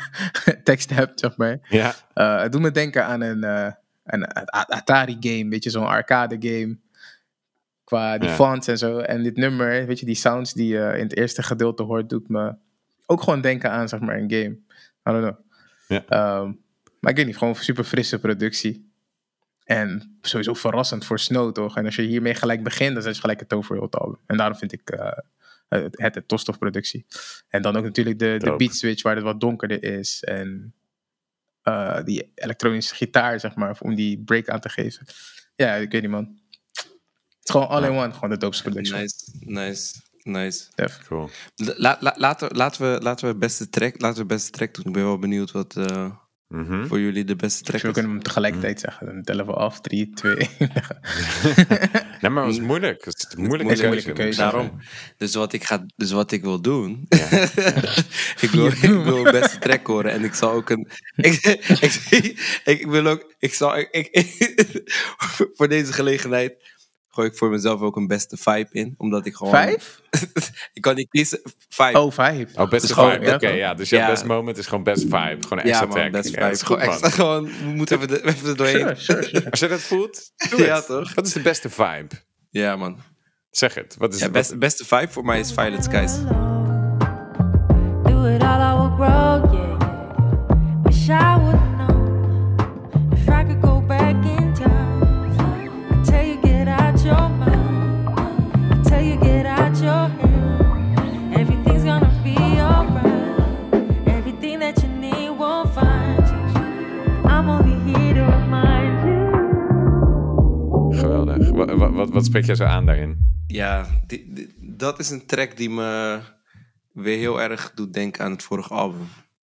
teksten 0.64 0.96
hebt, 0.96 1.20
zeg 1.20 1.36
maar. 1.36 1.58
Ja, 1.68 1.94
Eh, 2.14 2.40
het 2.42 2.52
doet 2.52 2.60
me 2.60 2.70
denken 2.70 3.04
aan 3.06 3.20
een, 3.20 3.44
eh, 3.44 3.72
een 4.04 4.26
Atari 4.46 5.16
game, 5.20 5.48
weet 5.48 5.64
je, 5.64 5.70
zo'n 5.70 5.86
arcade 5.86 6.36
game. 6.40 6.76
Qua 7.84 8.18
die 8.18 8.28
Ja. 8.28 8.34
fonts 8.34 8.66
en 8.66 8.78
zo. 8.78 8.98
En 8.98 9.22
dit 9.22 9.36
nummer, 9.36 9.86
weet 9.86 10.00
je, 10.00 10.06
die 10.06 10.14
sounds 10.14 10.52
die 10.52 10.68
je 10.68 10.92
in 10.96 11.02
het 11.02 11.16
eerste 11.16 11.42
gedeelte 11.42 11.82
hoort, 11.82 12.08
doet 12.08 12.28
me 12.28 12.54
ook 13.06 13.22
gewoon 13.22 13.40
denken 13.40 13.70
aan, 13.70 13.88
zeg 13.88 14.00
maar, 14.00 14.16
een 14.18 14.30
game. 14.30 14.58
I 15.08 15.20
don't 15.20 15.20
know. 15.22 15.36
Ja. 15.88 16.04
Ehm, 16.08 16.52
maar 17.00 17.10
ik 17.10 17.16
weet 17.16 17.26
niet, 17.26 17.36
gewoon 17.36 17.54
super 17.54 17.84
frisse 17.84 18.18
productie. 18.18 18.92
En 19.64 20.18
sowieso 20.20 20.54
verrassend 20.54 21.04
voor 21.04 21.18
Snow, 21.18 21.52
toch? 21.52 21.76
En 21.76 21.84
als 21.84 21.96
je 21.96 22.02
hiermee 22.02 22.34
gelijk 22.34 22.62
begint, 22.62 22.90
dan 22.94 22.98
is 22.98 23.04
het 23.04 23.18
gelijk 23.18 23.40
het 23.40 23.52
over 23.52 23.80
album. 23.80 24.18
En 24.26 24.36
daarom 24.36 24.58
vind 24.58 24.72
ik 24.72 24.90
eh, 24.90 25.18
het, 25.68 25.98
het, 26.00 26.14
het 26.14 26.28
tostofproductie. 26.28 27.06
En 27.48 27.62
dan 27.62 27.76
ook 27.76 27.84
natuurlijk 27.84 28.18
de, 28.18 28.36
de 28.38 28.56
beat 28.56 28.74
switch, 28.74 29.02
waar 29.02 29.14
het 29.14 29.24
wat 29.24 29.40
donkerder 29.40 29.82
is. 29.82 30.22
En 30.24 30.74
eh, 31.62 32.04
die 32.04 32.32
elektronische 32.34 32.94
gitaar, 32.94 33.40
zeg 33.40 33.54
maar, 33.54 33.76
om 33.80 33.94
die 33.94 34.22
break 34.24 34.48
aan 34.48 34.60
te 34.60 34.68
geven. 34.68 35.06
Ja, 35.56 35.74
ik 35.74 35.92
weet 35.92 36.02
niet, 36.02 36.10
man. 36.10 36.38
Het 36.72 36.88
is 37.42 37.50
gewoon 37.50 37.68
all 37.68 37.84
in 37.84 37.90
one, 37.90 38.12
gewoon 38.12 38.30
de 38.30 38.36
dopeste 38.36 38.64
productie. 38.64 38.94
Nice, 38.94 39.14
nice, 39.40 40.00
nice. 40.22 40.66
Def. 40.74 41.06
cool. 41.06 41.30
La, 41.54 41.96
la- 42.00 42.14
laten, 42.16 42.56
laten, 42.56 42.92
we, 42.92 43.00
laten 43.02 43.28
we 43.28 43.36
beste 43.36 43.70
track, 43.70 44.00
laten 44.00 44.20
we 44.20 44.26
beste 44.26 44.50
track 44.50 44.74
doen. 44.74 44.86
Ik 44.86 44.92
ben 44.92 45.04
wel 45.04 45.18
benieuwd 45.18 45.50
wat 45.50 45.76
Mhm. 46.54 46.86
voor 46.86 47.00
jullie 47.00 47.24
de 47.24 47.36
beste 47.36 47.62
track 47.62 47.72
Dus 47.72 47.82
we 47.82 47.88
is. 47.88 47.94
kunnen 47.94 48.12
hem 48.12 48.22
tegelijkertijd 48.22 48.80
zeggen. 48.80 49.06
Dan 49.06 49.22
tellen 49.22 49.46
we 49.46 49.52
af. 49.52 49.80
3, 49.80 50.10
2. 50.14 50.36
Nee, 52.20 52.32
maar 52.32 52.44
het 52.46 52.56
was 52.56 52.66
moeilijk. 52.66 53.04
Het 53.04 53.16
is 53.16 53.36
een 53.36 53.44
moeilijke, 53.44 53.64
Moeilijk, 53.74 53.80
keuze. 53.80 53.86
moeilijke 53.86 54.12
keuze. 54.22 54.38
Daarom. 54.38 54.80
Dus 55.16 55.34
wat 55.34 55.52
ik, 55.52 55.64
ga, 55.64 55.86
dus 55.96 56.10
wat 56.12 56.32
ik 56.32 56.42
wil 56.42 56.60
doen. 56.60 57.06
Ja. 57.08 57.28
ik, 58.44 58.50
wil, 58.52 58.66
ik 58.66 58.80
wil 59.04 59.22
beste 59.22 59.58
track 59.58 59.86
horen. 59.86 60.10
En 60.12 60.24
ik 60.24 60.34
zal 60.34 60.50
ook 60.50 60.70
een. 60.70 60.88
Ik, 61.16 61.44
ik, 61.80 62.60
ik 62.64 62.86
wil 62.86 63.06
ook. 63.06 63.34
Ik 63.38 63.54
zal. 63.54 63.78
Ik, 63.78 63.88
ik- 64.10 64.82
voor 65.56 65.68
deze 65.68 65.92
gelegenheid. 65.92 66.73
Gooi 67.14 67.28
ik 67.28 67.36
voor 67.36 67.50
mezelf 67.50 67.80
ook 67.80 67.96
een 67.96 68.06
beste 68.06 68.36
vibe 68.36 68.68
in. 68.70 68.94
Omdat 68.98 69.26
ik 69.26 69.34
gewoon. 69.34 69.52
Vijf? 69.52 70.00
ik 70.72 70.82
kan 70.82 70.94
niet 70.94 71.08
kiezen. 71.08 71.40
Vibe. 71.68 72.00
Oh, 72.00 72.12
vijf. 72.12 72.56
Oh, 72.56 72.68
beste 72.68 72.94
Dus 72.94 72.96
vibe. 73.06 73.34
Oké, 73.34 73.48
ja. 73.48 73.74
Dus 73.74 73.88
jouw 73.90 74.00
Ja. 74.00 74.06
best 74.10 74.24
moment 74.24 74.58
is 74.58 74.66
gewoon 74.66 74.84
best 74.84 75.02
vibe. 75.02 75.36
Gewoon 75.40 75.58
een 75.58 75.66
ja, 75.66 75.80
extra 75.80 76.00
man, 76.02 76.10
best 76.10 76.34
Ja, 76.34 76.50
vibe. 76.50 76.64
gewoon 76.64 76.82
goed, 76.82 76.88
extra. 76.90 77.08
man. 77.08 77.12
Gewoon. 77.12 77.44
We 77.44 77.76
moeten 77.76 77.96
even, 77.96 78.08
de- 78.08 78.26
even 78.26 78.48
er 78.48 78.56
doorheen. 78.56 78.78
Sure, 78.80 78.96
sure, 78.96 79.22
sure. 79.22 79.50
Als 79.50 79.60
je 79.60 79.68
dat 79.68 79.80
voelt, 79.80 80.30
doe 80.50 80.60
Ja, 80.62 80.74
het. 80.76 80.86
toch? 80.86 81.14
Wat 81.14 81.26
is 81.26 81.32
de 81.32 81.40
beste 81.42 81.70
vibe? 81.70 82.08
Ja, 82.50 82.76
man. 82.76 82.98
Zeg 83.50 83.74
het. 83.74 83.94
Wat 83.98 84.14
is 84.14 84.20
Ja, 84.20 84.30
best, 84.30 84.58
beste 84.58 84.84
vibe 84.84 85.08
voor 85.12 85.24
mij 85.24 85.40
is 85.40 85.52
Violet 85.52 85.84
Skies. 85.84 86.12
Wat, 111.76 111.88
wat, 111.88 111.92
wat, 111.92 112.08
wat 112.10 112.24
spreekt 112.24 112.46
jij 112.46 112.54
zo 112.54 112.64
aan 112.64 112.86
daarin? 112.86 113.32
Ja, 113.46 113.86
die- 114.06 114.32
die- 114.32 114.54
dat 114.60 114.98
is 114.98 115.10
een 115.10 115.26
track 115.26 115.56
die 115.56 115.70
me 115.70 116.20
weer 116.92 117.18
heel 117.18 117.40
erg 117.42 117.72
doet 117.74 117.94
denken 117.94 118.24
aan 118.24 118.30
het 118.30 118.42
vorige 118.42 118.74
album. 118.74 119.08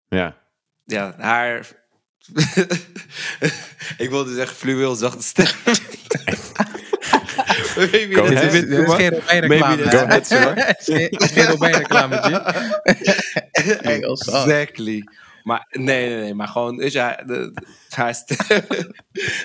Ja. 0.08 0.36
Ja, 0.84 1.14
haar. 1.18 1.68
ik 4.04 4.10
wilde 4.10 4.34
zeggen 4.34 4.56
fluweel 4.56 4.94
zachte 4.94 5.22
stem. 5.22 5.46
Maybe 7.76 8.14
Go 8.14 8.24
too 8.26 8.32
is 8.32 8.86
much. 8.86 8.96
geen 8.96 9.10
Robijn 9.10 9.48
Maybe 9.48 9.82
reclame. 9.82 9.82
that's- 9.82 9.94
Go 9.94 10.04
ahead, 10.06 10.26
sir. 10.26 10.54
Het 10.54 11.20
is 11.22 11.30
geen- 11.30 11.48
is. 14.10 14.28
Exactly. 14.44 15.04
Maar 15.50 15.66
nee, 15.70 16.08
nee, 16.08 16.20
nee, 16.20 16.34
maar 16.34 16.48
gewoon, 16.48 16.76
je, 16.90 16.98
haar- 16.98 17.26
de, 17.26 17.50
de- 17.54 17.66
haar 17.88 18.14
stem. 18.14 18.62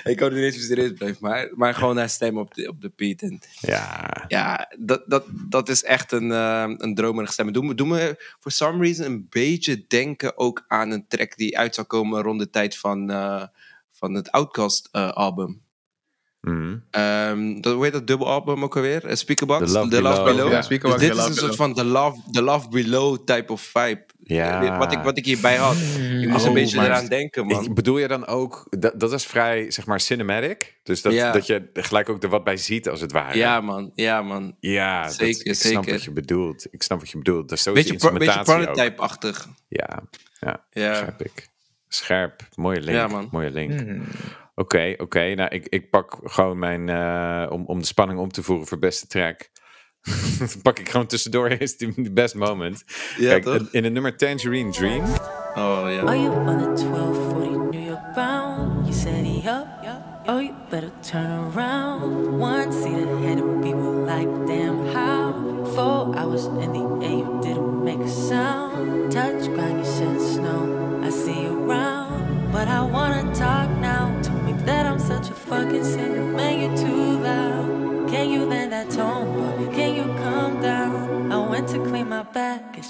ik 0.04 0.16
kan 0.16 0.32
niet 0.34 0.42
eens 0.42 0.54
hoe 0.54 0.64
serieus 0.64 0.92
blijven, 0.92 1.18
maar, 1.20 1.50
maar 1.54 1.74
gewoon 1.74 1.96
haar 1.96 2.08
stem 2.08 2.38
op 2.38 2.54
de, 2.54 2.68
op 2.68 2.80
de 2.80 2.92
beat. 2.96 3.20
En 3.20 3.40
Ja. 3.60 4.24
ja, 4.28 4.74
dat, 4.78 5.02
dat, 5.06 5.24
dat 5.48 5.68
is 5.68 5.84
echt 5.84 6.12
een, 6.12 6.32
eh, 6.32 6.64
een 6.76 6.94
dromerige 6.94 7.32
stem. 7.32 7.52
Doe 7.52 7.64
me, 7.64 7.74
doe 7.74 7.86
me 7.86 8.16
for 8.40 8.50
some 8.50 8.82
reason 8.84 9.04
een 9.06 9.26
beetje 9.30 9.84
denken 9.88 10.38
ook 10.38 10.64
aan 10.68 10.90
een 10.90 11.06
track 11.08 11.36
die 11.36 11.58
uit 11.58 11.74
zou 11.74 11.86
komen 11.86 12.22
rond 12.22 12.38
de 12.40 12.50
tijd 12.50 12.76
van, 12.76 13.10
eh, 13.10 13.42
van 13.92 14.14
het 14.14 14.30
Outcast 14.30 14.88
eh, 14.92 15.10
album. 15.12 15.64
Mhm. 16.40 16.76
Ehm, 16.90 17.60
dat, 17.60 17.74
hoe 17.74 17.84
heet 17.84 17.92
dat 17.92 18.06
dubbel 18.06 18.26
album 18.28 18.62
ook 18.64 18.76
alweer? 18.76 19.04
Uh, 19.08 19.14
Speakerbox? 19.14 19.72
The 19.72 20.02
Love 20.02 20.22
Below. 20.22 20.50
Ja, 20.52 20.62
Speakerbox, 20.62 21.00
Dus 21.00 21.08
The 21.08 21.14
dit 21.14 21.16
is 21.16 21.16
Love 21.16 21.28
een 21.28 21.34
soort 21.34 21.56
Below. 21.56 21.56
van 21.56 21.74
the 21.74 21.84
love, 21.84 22.20
the 22.30 22.42
love 22.42 22.68
Below 22.68 23.16
type 23.24 23.52
of 23.52 23.60
vibe. 23.60 24.04
Ja. 24.28 24.62
Eh, 24.62 24.78
Wat, 24.78 24.92
ik, 24.92 24.98
wat 24.98 25.18
ik 25.18 25.24
hierbij 25.24 25.56
had. 25.56 25.76
Ik 26.20 26.28
moest 26.28 26.40
Oh, 26.42 26.48
een 26.48 26.54
beetje 26.54 26.76
maar- 26.76 26.86
eraan 26.86 27.06
denken, 27.06 27.46
man. 27.46 27.64
Ik, 27.64 27.74
bedoel 27.74 27.98
je 27.98 28.08
dan 28.08 28.26
ook, 28.26 28.66
dat, 28.70 29.00
dat 29.00 29.12
is 29.12 29.26
vrij, 29.26 29.70
zeg 29.70 29.86
maar, 29.86 30.00
cinematic? 30.00 30.78
Dus 30.82 31.02
dat, 31.02 31.12
Ja. 31.12 31.32
dat 31.32 31.46
je 31.46 31.70
er 31.72 31.84
gelijk 31.84 32.08
ook 32.08 32.22
er 32.22 32.28
wat 32.28 32.44
bij 32.44 32.56
ziet, 32.56 32.88
als 32.88 33.00
het 33.00 33.12
ware. 33.12 33.38
Ja, 33.38 33.60
man. 33.60 33.92
Ja, 33.94 34.22
man. 34.22 34.56
Ja, 34.60 35.02
dat- 35.02 35.12
Zeker, 35.14 35.46
ik 35.46 35.54
snap 35.54 35.72
zeker. 35.72 35.92
wat 35.92 36.04
je 36.04 36.10
bedoelt. 36.12 36.66
Ik 36.70 36.82
snap 36.82 36.98
wat 37.00 37.10
je 37.10 37.18
bedoelt. 37.18 37.48
Dat 37.48 37.58
is 37.58 37.64
zoiets 37.64 37.90
Beetje, 37.90 38.12
beetje 38.18 38.42
prototype-achtig. 38.42 39.48
Ja, 39.68 40.02
ja, 40.40 40.64
Ja. 40.70 40.90
begrijp 40.90 41.22
ik. 41.22 41.48
Scherp, 41.88 42.40
mooie 42.54 42.80
link. 42.80 42.96
Ja, 42.98 43.06
man. 43.06 43.28
Mooie 43.30 43.50
link. 43.50 43.80
Hmm. 43.80 44.02
Oké, 44.54 44.94
oké. 44.96 45.34
Nou, 45.34 45.50
ik, 45.54 45.66
ik 45.68 45.90
pak 45.90 46.18
gewoon 46.22 46.58
mijn, 46.58 46.88
eh, 46.88 47.52
om, 47.52 47.64
om 47.66 47.78
de 47.78 47.86
spanning 47.86 48.18
om 48.20 48.30
te 48.30 48.42
voeren 48.42 48.66
voor 48.66 48.78
beste 48.78 49.06
track. 49.06 49.48
pak 50.62 50.78
ik 50.78 50.88
gewoon 50.88 51.06
tussendoor 51.06 51.48
eerst 51.58 51.78
die, 51.78 51.92
die 51.96 52.10
best 52.10 52.34
moment. 52.34 52.84
Ja, 53.18 53.28
Kijk, 53.28 53.42
toch? 53.44 53.68
in 53.70 53.84
het 53.84 53.92
nummer 53.92 54.16
Tangerine 54.16 54.70
Dream. 54.72 55.02
Oh, 55.54 55.86
ja. 55.90 56.00
Are 56.02 56.16
you 56.20 56.30
on 56.30 56.58
the 56.58 56.84
1240 56.84 57.70
New 57.70 57.86
York 57.86 58.14
bound? 58.14 58.86
You 58.86 58.92
said 58.92 59.24
he 59.24 59.48
up, 59.48 59.66
oh 60.28 60.38
you 60.40 60.54
better 60.70 60.90
turn 61.02 61.30
around. 61.30 62.38
One 62.40 62.72
seat 62.72 63.08
ahead 63.08 63.38
of 63.40 63.62
people 63.62 64.04
like 64.04 64.28
damn 64.46 64.86
how? 64.94 65.32
Four 65.74 66.14
hours 66.16 66.44
in 66.46 66.72
the 66.72 67.04
air, 67.06 67.16
you 67.18 67.38
didn't 67.42 67.84
make 67.84 68.00
a 68.00 68.08
sound. 68.08 69.10
Touch 69.12 69.44
ground, 69.54 69.78
you 69.78 69.84
said 69.84 70.20
snow. 70.20 71.00
I 71.02 71.10
see 71.10 71.42
you 71.42 71.54
round, 71.66 72.52
but 72.52 72.68
I 72.68 72.82
wanna 72.82 73.22
talk 73.34 73.70
now. 73.80 74.20
Told 74.22 74.42
me 74.44 74.52
that 74.64 74.86
I'm 74.86 74.98
such 74.98 75.30
a 75.30 75.34
fucking 75.34 75.84
sinner, 75.84 76.22
man, 76.36 76.60
you're 76.60 76.76
too 76.76 77.18
loud. 77.22 78.08
Can 78.10 78.30
you 78.30 78.44
land 78.44 78.72
that 78.72 78.90
tone, 78.90 79.35
down? 80.66 81.32
I 81.32 81.48
went 81.48 81.68
to 81.68 81.80
clean 81.80 82.08
my 82.08 82.24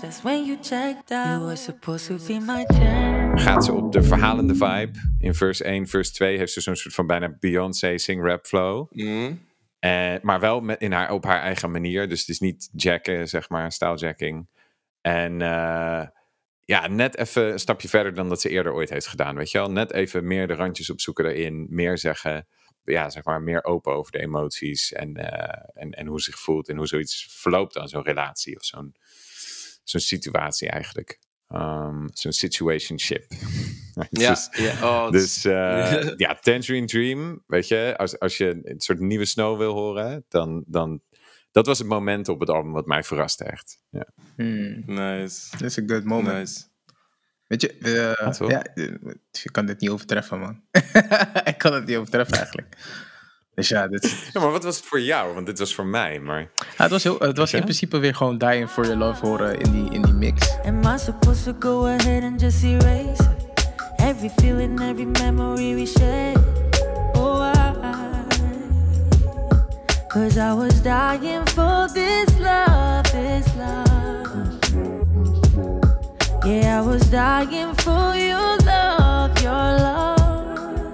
that's 0.00 0.22
when 0.22 0.44
you 0.46 0.56
checked 0.60 1.10
out. 1.10 1.40
You 1.40 1.46
were 1.46 1.56
supposed 1.56 2.06
to 2.06 2.26
be 2.26 2.40
my 2.40 2.64
jam. 2.68 3.38
Gaat 3.38 3.64
ze 3.64 3.72
op 3.72 3.92
de 3.92 4.02
verhalende 4.02 4.54
vibe. 4.54 4.90
In 5.18 5.34
verse 5.34 5.64
1, 5.64 5.86
verse 5.86 6.12
2 6.12 6.38
heeft 6.38 6.52
ze 6.52 6.60
zo'n 6.60 6.76
soort 6.76 6.94
van 6.94 7.06
bijna 7.06 7.36
Beyoncé 7.40 7.98
sing-rap 7.98 8.46
flow. 8.46 8.86
Mhm. 8.90 9.32
Eh, 9.78 10.14
maar 10.22 10.40
wel 10.40 10.60
met, 10.60 10.80
in 10.80 10.92
haar, 10.92 11.12
op 11.12 11.24
haar 11.24 11.40
eigen 11.40 11.70
manier. 11.70 12.08
Dus 12.08 12.20
het 12.20 12.28
is 12.28 12.40
niet 12.40 12.68
jacken, 12.72 13.28
zeg 13.28 13.48
maar, 13.48 13.72
styljacking. 13.72 14.48
En 15.00 15.42
eh, 15.42 16.06
ja, 16.64 16.86
net 16.86 17.16
even 17.16 17.52
een 17.52 17.58
stapje 17.58 17.88
verder 17.88 18.14
dan 18.14 18.28
dat 18.28 18.40
ze 18.40 18.48
eerder 18.48 18.72
ooit 18.72 18.90
heeft 18.90 19.06
gedaan. 19.06 19.36
Weet 19.36 19.50
je 19.50 19.58
wel? 19.58 19.70
Net 19.70 19.92
even 19.92 20.26
meer 20.26 20.46
de 20.46 20.54
randjes 20.54 20.90
opzoeken 20.90 21.24
erin. 21.24 21.66
Meer 21.70 21.98
zeggen. 21.98 22.46
Ja, 22.92 23.10
zeg 23.10 23.24
maar, 23.24 23.42
meer 23.42 23.64
open 23.64 23.92
over 23.92 24.12
de 24.12 24.18
emoties. 24.18 24.92
En, 24.92 25.16
eh, 25.16 25.82
en, 25.82 25.90
en 25.90 26.06
hoe 26.06 26.20
ze 26.20 26.30
zich 26.30 26.40
voelt. 26.40 26.68
En 26.68 26.76
hoe 26.76 26.86
zoiets 26.86 27.26
verloopt 27.30 27.76
aan 27.78 27.88
zo'n 27.88 28.02
relatie. 28.02 28.56
Of 28.56 28.64
zo'n 28.64 28.94
zo'n 29.84 30.00
situatie 30.00 30.68
eigenlijk. 30.68 31.18
Ehm, 31.48 32.06
zo'n 32.12 32.32
situationship. 32.32 33.24
Ja, 34.10 34.28
Dus- 34.30 34.48
ja. 34.52 34.72
Oh, 34.82 35.10
dus 35.10 35.44
eh, 35.44 36.12
ja, 36.16 36.34
Tangerine 36.40 36.86
Dream, 36.86 37.42
weet 37.46 37.68
je, 37.68 37.94
als, 37.96 38.18
als 38.18 38.36
je 38.36 38.60
een 38.62 38.80
soort 38.80 38.98
nieuwe 38.98 39.24
Snow 39.24 39.58
wil 39.58 39.72
horen, 39.72 40.24
dan, 40.28 40.64
dan 40.66 41.02
dat 41.50 41.66
was 41.66 41.78
het 41.78 41.88
moment 41.88 42.28
op 42.28 42.40
het 42.40 42.50
album 42.50 42.72
wat 42.72 42.86
mij 42.86 43.02
verraste 43.04 43.44
echt. 43.44 43.80
Ja. 43.90 44.06
Hmm. 44.36 44.82
Nice. 44.86 45.50
Dat 45.50 45.62
is 45.62 45.76
een 45.76 45.88
good 45.88 46.04
moment. 46.04 46.38
Nice. 46.38 46.64
Weet 47.46 47.60
je, 47.60 47.72
eh, 47.78 48.48
Ja, 48.48 48.62
eh, 48.62 48.84
je 49.30 49.50
kan 49.50 49.66
dit 49.66 49.80
niet 49.80 49.90
overtreffen, 49.90 50.38
man. 50.38 50.60
ik 51.44 51.54
kan 51.58 51.72
het 51.74 51.86
niet 51.86 51.96
overtreffen, 51.96 52.36
eigenlijk. 52.36 52.76
Dus 53.54 53.68
ja, 53.68 53.88
dit, 53.88 54.04
is- 54.04 54.30
Ja, 54.32 54.40
maar 54.40 54.50
wat 54.50 54.64
was 54.64 54.76
het 54.76 54.84
voor 54.86 55.00
jou? 55.00 55.34
Want 55.34 55.46
dit 55.46 55.58
was 55.58 55.74
voor 55.74 55.86
mij, 55.86 56.20
maar... 56.20 56.40
ja, 56.40 56.82
het 56.82 56.90
was, 56.90 57.02
heel, 57.02 57.18
het 57.18 57.36
was 57.36 57.52
in 57.52 57.62
principe 57.62 57.98
weer 57.98 58.14
gewoon 58.14 58.38
Dying 58.38 58.68
for 58.70 58.84
Your 58.84 58.98
Love 58.98 59.26
horen 59.26 59.58
in 59.58 59.70
die, 59.72 59.90
in 59.92 60.02
die 60.02 60.12
mix. 60.12 60.56
Am 60.64 60.94
I 60.94 60.98
supposed 60.98 61.44
to 61.44 61.56
go 61.70 61.84
ahead 61.86 62.22
and 62.22 62.40
just 62.40 62.62
erase 62.62 63.22
every 63.96 64.30
feeling, 64.36 64.80
every 64.80 65.06
memory 65.06 65.74
we 65.74 65.86
shared? 65.86 66.36
Oh, 67.16 67.40
I, 67.54 67.72
cause 70.08 70.36
I 70.36 70.52
was 70.54 70.82
dying 70.82 71.48
for 71.48 71.88
this 71.92 72.38
love, 72.38 73.02
this 73.10 73.46
love. 73.56 73.85
Yeah, 76.46 76.80
I 76.82 76.86
was 76.86 77.10
dying 77.10 77.74
for 77.80 78.14
your 78.16 78.56
love, 78.64 79.40
your 79.42 79.78
love. 79.78 80.90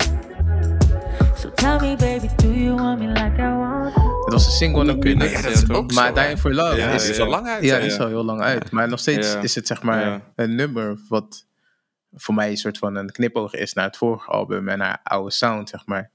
So 1.37 1.51
tell 1.55 1.79
me, 1.81 1.97
baby, 1.97 2.29
do 2.37 2.49
you 2.53 2.75
want 2.77 3.01
me 3.01 3.07
like 3.07 3.39
I 3.39 3.57
want? 3.57 3.95
you? 3.95 4.25
Het 4.25 4.33
was 4.33 4.47
een 4.47 4.53
single 4.53 4.85
natuurlijk. 4.85 5.31
ja, 5.31 5.43
dat 5.43 5.53
is 5.53 5.69
ook 5.71 5.93
maar 5.93 6.15
Dying 6.15 6.39
for 6.39 6.55
Love 6.55 6.77
Ja, 6.77 6.91
is, 6.91 7.21
al 7.21 7.27
lang 7.27 7.47
uit. 7.47 7.65
ja, 7.65 7.77
is 7.77 7.99
al 7.99 8.07
heel 8.07 8.25
lang 8.25 8.41
uit. 8.41 8.71
Maar 8.71 8.89
nog 8.89 8.99
steeds 8.99 9.33
Ja. 9.33 9.41
is 9.41 9.55
het 9.55 9.67
zeg 9.67 9.83
maar 9.83 10.01
Ja. 10.07 10.21
een 10.37 10.55
nummer 10.55 10.99
wat 11.09 11.47
voor 12.13 12.35
mij 12.35 12.51
een 12.51 12.57
soort 12.57 12.79
van 12.79 12.95
een 12.95 13.11
knipoog 13.13 13.55
is 13.55 13.73
naar 13.73 13.85
het 13.85 13.97
vorige 13.97 14.31
album 14.31 14.69
en 14.69 14.79
naar 14.79 15.01
oude 15.03 15.31
sound, 15.31 15.69
zeg 15.69 15.87
maar. 15.87 16.11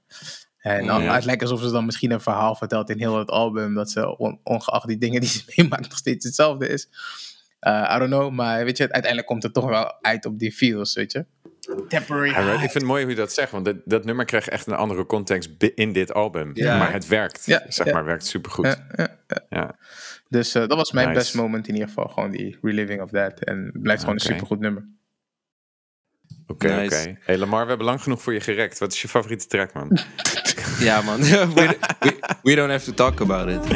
En 0.58 0.86
dan, 0.86 1.02
Ja. 1.02 1.14
het 1.14 1.24
lijkt 1.24 1.42
alsof 1.42 1.60
ze 1.60 1.70
dan 1.70 1.84
misschien 1.84 2.10
een 2.10 2.20
verhaal 2.20 2.54
vertelt 2.54 2.90
in 2.90 2.98
heel 2.98 3.18
het 3.18 3.30
album, 3.30 3.74
dat 3.74 3.90
ze 3.90 4.16
on- 4.18 4.40
ongeacht 4.42 4.86
die 4.86 4.98
dingen 4.98 5.20
die 5.20 5.30
ze 5.30 5.42
meemaakt 5.56 5.88
nog 5.88 5.98
steeds 5.98 6.24
hetzelfde 6.24 6.68
is. 6.68 6.88
Eh, 7.58 7.92
I 7.94 7.98
don't 7.98 8.10
know, 8.10 8.30
maar 8.30 8.64
weet 8.64 8.76
je, 8.76 8.82
uiteindelijk 8.82 9.26
komt 9.26 9.42
het 9.42 9.52
toch 9.54 9.68
wel 9.68 9.98
uit 10.00 10.26
op 10.26 10.38
die 10.38 10.52
feels, 10.52 10.94
weet 10.94 11.12
je. 11.12 11.26
Temporary 11.88 12.28
ik 12.52 12.58
vind 12.58 12.72
het 12.72 12.82
mooi 12.82 13.02
hoe 13.02 13.10
je 13.10 13.16
dat 13.18 13.32
zegt, 13.32 13.50
want 13.50 13.64
dat, 13.64 13.76
dat 13.84 14.04
nummer 14.04 14.24
krijgt 14.24 14.48
echt 14.48 14.66
een 14.66 14.74
andere 14.74 15.06
context 15.06 15.50
in 15.74 15.92
dit 15.92 16.12
album. 16.12 16.50
Ja. 16.54 16.78
Maar 16.78 16.92
het 16.92 17.06
werkt, 17.06 17.46
Ja, 17.46 17.62
zeg 17.68 17.86
ja. 17.86 17.92
maar, 17.92 18.04
werkt 18.04 18.26
supergoed. 18.26 18.66
Ja, 18.66 18.86
ja, 18.96 19.08
ja. 19.26 19.44
Ja. 19.48 19.76
Dus 20.28 20.54
eh, 20.54 20.66
dat 20.66 20.76
was 20.76 20.92
mijn 20.92 21.06
Nice. 21.08 21.18
best 21.18 21.34
moment 21.34 21.68
in 21.68 21.72
ieder 21.74 21.88
geval, 21.88 22.08
gewoon 22.08 22.30
die 22.30 22.58
reliving 22.62 23.02
of 23.02 23.10
that. 23.10 23.44
En 23.44 23.70
het 23.72 23.82
blijft 23.82 24.00
gewoon 24.00 24.14
een 24.14 24.20
supergoed 24.24 24.60
nummer. 24.60 24.88
Oké, 26.46 26.66
oké. 26.66 26.76
Nice. 26.76 27.16
Hey 27.20 27.38
Lamar, 27.38 27.62
we 27.62 27.68
hebben 27.68 27.86
lang 27.86 28.02
genoeg 28.02 28.22
voor 28.22 28.32
je 28.32 28.40
gerekt. 28.40 28.78
Wat 28.78 28.92
is 28.92 29.02
je 29.02 29.08
favoriete 29.08 29.46
track, 29.46 29.72
man? 29.72 29.98
Ja, 30.80 31.00
man. 31.02 31.20
we, 31.54 31.76
we, 32.00 32.18
we 32.42 32.54
don't 32.54 32.70
have 32.70 32.84
to 32.84 32.92
talk 32.92 33.20
about 33.20 33.48
it. 33.48 33.70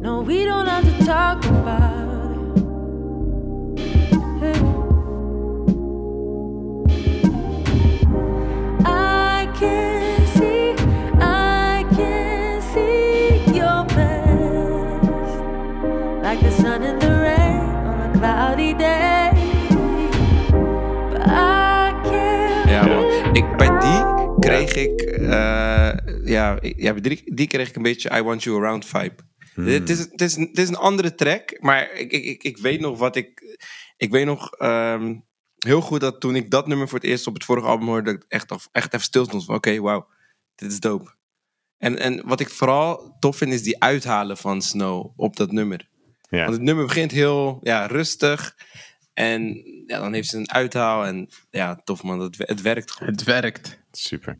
No, 0.00 0.24
we 0.24 0.44
don't 0.44 0.68
have 0.68 0.96
to 0.98 1.04
talk 1.04 1.44
about 1.44 1.82
it. 1.84 1.91
Kreeg 24.52 24.74
ik... 24.74 25.00
eh, 25.00 25.92
ja, 26.24 26.58
ja, 26.60 26.92
die, 26.92 27.34
die 27.34 27.46
kreeg 27.46 27.68
ik 27.68 27.76
een 27.76 27.82
beetje 27.82 28.16
I 28.16 28.22
Want 28.22 28.42
You 28.42 28.56
Around 28.56 28.86
vibe. 28.86 29.14
Het, 29.54 29.90
is, 29.90 29.98
het, 29.98 30.20
is, 30.20 30.36
het 30.36 30.58
is 30.58 30.68
een 30.68 30.76
andere 30.76 31.14
track, 31.14 31.56
maar 31.60 31.92
ik, 31.92 32.12
ik, 32.12 32.42
ik, 32.42 32.56
weet 32.56 32.80
nog 32.80 32.98
wat 32.98 33.16
ik... 33.16 33.58
Ik 33.96 34.10
weet 34.10 34.24
nog 34.26 34.52
ehm, 34.52 35.14
heel 35.58 35.80
goed 35.80 36.00
dat 36.00 36.20
toen 36.20 36.36
ik 36.36 36.50
dat 36.50 36.66
nummer 36.66 36.88
voor 36.88 36.98
het 36.98 37.08
eerst 37.08 37.26
op 37.26 37.34
het 37.34 37.44
vorige 37.44 37.66
album 37.66 37.86
hoorde... 37.86 38.12
dat 38.12 38.14
ik 38.14 38.24
echt, 38.28 38.50
af- 38.50 38.68
echt 38.72 38.94
even 38.94 39.06
stil 39.06 39.24
stond 39.24 39.44
van 39.44 39.54
oké, 39.54 39.80
wauw, 39.80 40.06
dit 40.54 40.72
is 40.72 40.80
dope. 40.80 41.14
En, 41.78 41.98
en 41.98 42.22
wat 42.26 42.40
ik 42.40 42.50
vooral 42.50 43.16
tof 43.18 43.36
vind 43.36 43.52
is 43.52 43.62
die 43.62 43.82
uithalen 43.82 44.36
van 44.36 44.62
Snow 44.62 45.12
op 45.16 45.36
dat 45.36 45.52
nummer. 45.52 45.88
Ja. 46.28 46.38
Want 46.42 46.52
het 46.52 46.62
nummer 46.62 46.86
begint 46.86 47.10
heel 47.10 47.58
ja, 47.62 47.86
rustig. 47.86 48.56
En 49.14 49.62
ja, 49.86 49.98
dan 50.00 50.12
heeft 50.12 50.28
ze 50.28 50.36
een 50.36 50.50
uithaal. 50.50 51.06
En 51.06 51.28
ja, 51.50 51.80
tof 51.84 52.02
man, 52.02 52.20
het, 52.20 52.38
het 52.38 52.60
werkt 52.60 52.90
goed. 52.90 53.06
Het 53.06 53.22
werkt. 53.22 53.78
Super. 53.90 54.38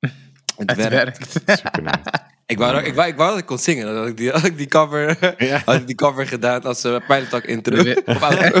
Het, 0.56 0.70
Het 0.70 0.76
werkt. 0.76 1.42
werkt. 1.44 1.60
Super 1.60 1.82
nice. 1.82 2.30
Ik 2.52 2.58
wou, 2.58 2.82
ik, 2.82 2.94
wou, 2.94 3.08
ik 3.08 3.16
wou 3.16 3.30
dat 3.30 3.38
ik 3.38 3.46
kon 3.46 3.58
zingen. 3.58 3.86
Dan 3.86 3.96
had 3.96 4.06
ik 4.08 4.16
die, 4.16 4.30
had 4.40 4.44
ik 4.44 4.56
die, 4.56 4.66
cover, 4.66 5.16
Ja. 5.38 5.62
had 5.64 5.74
ik 5.74 5.86
die 5.86 5.96
cover 5.96 6.26
gedaan 6.26 6.62
als 6.62 6.84
uh, 6.84 6.96
intro. 7.42 7.82
Wi- 7.82 7.96
Of 8.06 8.22
outro. 8.22 8.60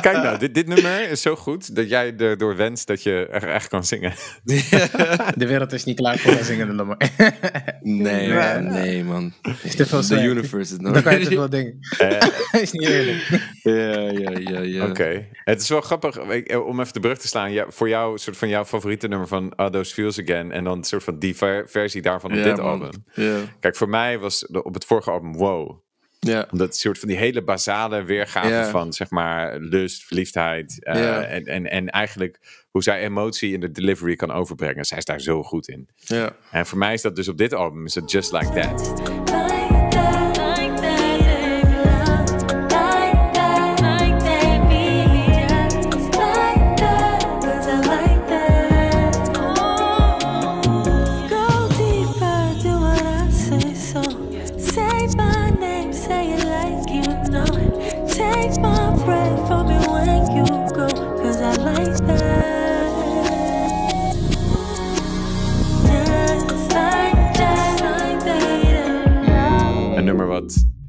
Kijk 0.00 0.16
nou, 0.22 0.38
dit, 0.38 0.54
dit 0.54 0.66
nummer 0.66 1.10
is 1.10 1.22
zo 1.22 1.36
goed 1.36 1.74
dat 1.76 1.88
jij 1.88 2.14
erdoor 2.16 2.56
wenst 2.56 2.86
dat 2.86 3.02
je 3.02 3.26
er 3.30 3.48
echt 3.48 3.68
kan 3.68 3.84
zingen. 3.84 4.12
De 5.34 5.46
wereld 5.46 5.72
is 5.72 5.84
niet 5.84 5.96
klaar 5.96 6.18
voor 6.18 6.32
een 6.32 6.44
zingende 6.44 6.72
nummer. 6.72 6.96
nee, 7.80 8.28
Ja. 8.28 8.52
man, 8.60 8.72
nee 8.72 9.04
man. 9.04 9.32
is 9.62 9.74
te 9.76 9.86
veel 9.86 10.00
The 10.02 10.22
universe 10.22 10.74
is 10.74 10.78
Dan 10.80 11.02
kan 11.02 11.18
je 11.18 11.24
te 11.24 11.34
nog. 11.34 11.38
veel 11.38 11.50
dingen. 11.50 11.78
Eh, 11.98 12.60
is 12.62 12.72
niet 12.72 12.82
eerlijk. 12.88 13.40
Ja, 13.62 13.72
ja, 14.10 14.30
ja, 14.38 14.60
ja. 14.60 14.84
Oké. 14.86 15.26
Het 15.44 15.60
is 15.62 15.68
wel 15.68 15.80
grappig 15.80 16.16
eh, 16.16 16.66
om 16.66 16.80
even 16.80 16.92
de 16.92 17.00
brug 17.00 17.18
te 17.18 17.28
slaan. 17.28 17.52
Ja, 17.52 17.64
voor 17.68 17.88
jou, 17.88 18.18
soort 18.18 18.36
van 18.36 18.48
jouw 18.48 18.64
favoriete 18.64 19.08
nummer 19.08 19.28
van 19.28 19.52
Are 19.56 19.70
Those 19.70 19.94
Feels 19.94 20.20
Again. 20.20 20.52
En 20.52 20.64
dan 20.64 20.84
soort 20.84 21.04
van 21.04 21.18
die 21.18 21.36
versie 21.70 22.02
daarvan 22.02 22.30
op 22.30 22.36
Ja, 22.36 22.42
dit 22.44 22.56
man. 22.56 22.66
album. 22.66 23.04
Ja, 23.14 23.38
Kijk, 23.60 23.76
voor 23.76 23.88
mij 23.88 24.18
was 24.18 24.40
de- 24.48 24.64
op 24.64 24.74
het 24.74 24.84
vorige 24.84 25.10
album 25.10 25.32
Wow. 25.36 25.78
ja. 26.18 26.48
Omdat 26.50 26.66
het 26.66 26.76
soort 26.76 26.98
van 26.98 27.08
die 27.08 27.16
hele 27.16 27.42
basale 27.42 28.02
weergave 28.04 28.70
van 28.70 28.92
zeg 28.92 29.10
maar 29.10 29.58
lust, 29.58 30.04
verliefdheid. 30.04 30.84
eh, 30.84 31.32
en, 31.32 31.44
en, 31.44 31.70
en 31.70 31.88
eigenlijk 31.90 32.64
hoe 32.70 32.82
zij 32.82 33.00
emotie 33.02 33.52
in 33.52 33.60
de 33.60 33.70
delivery 33.70 34.16
kan 34.16 34.30
overbrengen. 34.30 34.84
Zij 34.84 34.98
is 34.98 35.04
daar 35.04 35.20
zo 35.20 35.42
goed 35.42 35.68
in. 35.68 35.88
ja. 35.96 36.36
En 36.50 36.66
voor 36.66 36.78
mij 36.78 36.92
is 36.92 37.02
dat 37.02 37.16
dus 37.16 37.28
op 37.28 37.38
dit 37.38 37.54
album 37.54 37.84
is 37.86 37.94
het 37.94 38.10
Just 38.10 38.32
Like 38.32 38.60
That. 38.60 39.25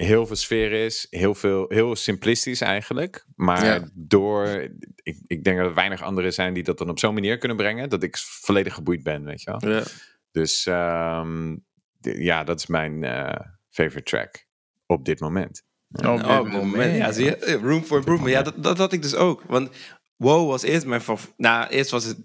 Heel 0.07 0.25
veel 0.27 0.35
sfeer 0.35 0.71
is, 0.71 1.07
heel, 1.09 1.35
veel, 1.35 1.65
heel 1.67 1.95
simplistisch 1.95 2.61
eigenlijk. 2.61 3.25
Maar 3.35 3.65
Ja. 3.65 3.89
door, 3.93 4.47
ik, 5.03 5.17
ik 5.27 5.43
denk 5.43 5.57
dat 5.57 5.65
er 5.67 5.73
weinig 5.73 6.01
anderen 6.01 6.33
zijn 6.33 6.53
die 6.53 6.63
dat 6.63 6.77
dan 6.77 6.89
op 6.89 6.99
zo'n 6.99 7.13
manier 7.13 7.37
kunnen 7.37 7.57
brengen, 7.57 7.89
dat 7.89 8.03
ik 8.03 8.17
volledig 8.17 8.73
geboeid 8.73 9.03
ben, 9.03 9.23
weet 9.23 9.41
je 9.41 9.51
wel. 9.59 9.71
ja. 9.73 9.83
Dus 10.31 10.65
ehm, 10.65 11.55
ja, 11.99 12.43
dat 12.43 12.59
is 12.59 12.67
mijn 12.67 13.03
eh, 13.03 13.39
favorite 13.69 14.09
track 14.09 14.45
op 14.85 15.05
dit 15.05 15.19
moment. 15.19 15.63
Oh, 16.05 16.51
moment. 16.51 16.97
Ja, 16.97 17.11
zie 17.11 17.25
je? 17.25 17.59
Room 17.63 17.83
for 17.83 17.97
improvement. 17.97 18.31
Ja, 18.31 18.41
dat, 18.41 18.63
dat 18.63 18.77
had 18.77 18.93
ik 18.93 19.01
dus 19.01 19.15
ook. 19.15 19.41
Want 19.47 19.69
WoW 20.17 20.47
was 20.49 20.63
eerst 20.63 20.85
mijn 20.85 21.01
favoriet. 21.01 21.37
Nou, 21.37 21.67
eerst 21.69 21.91
was 21.91 22.03
het... 22.05 22.17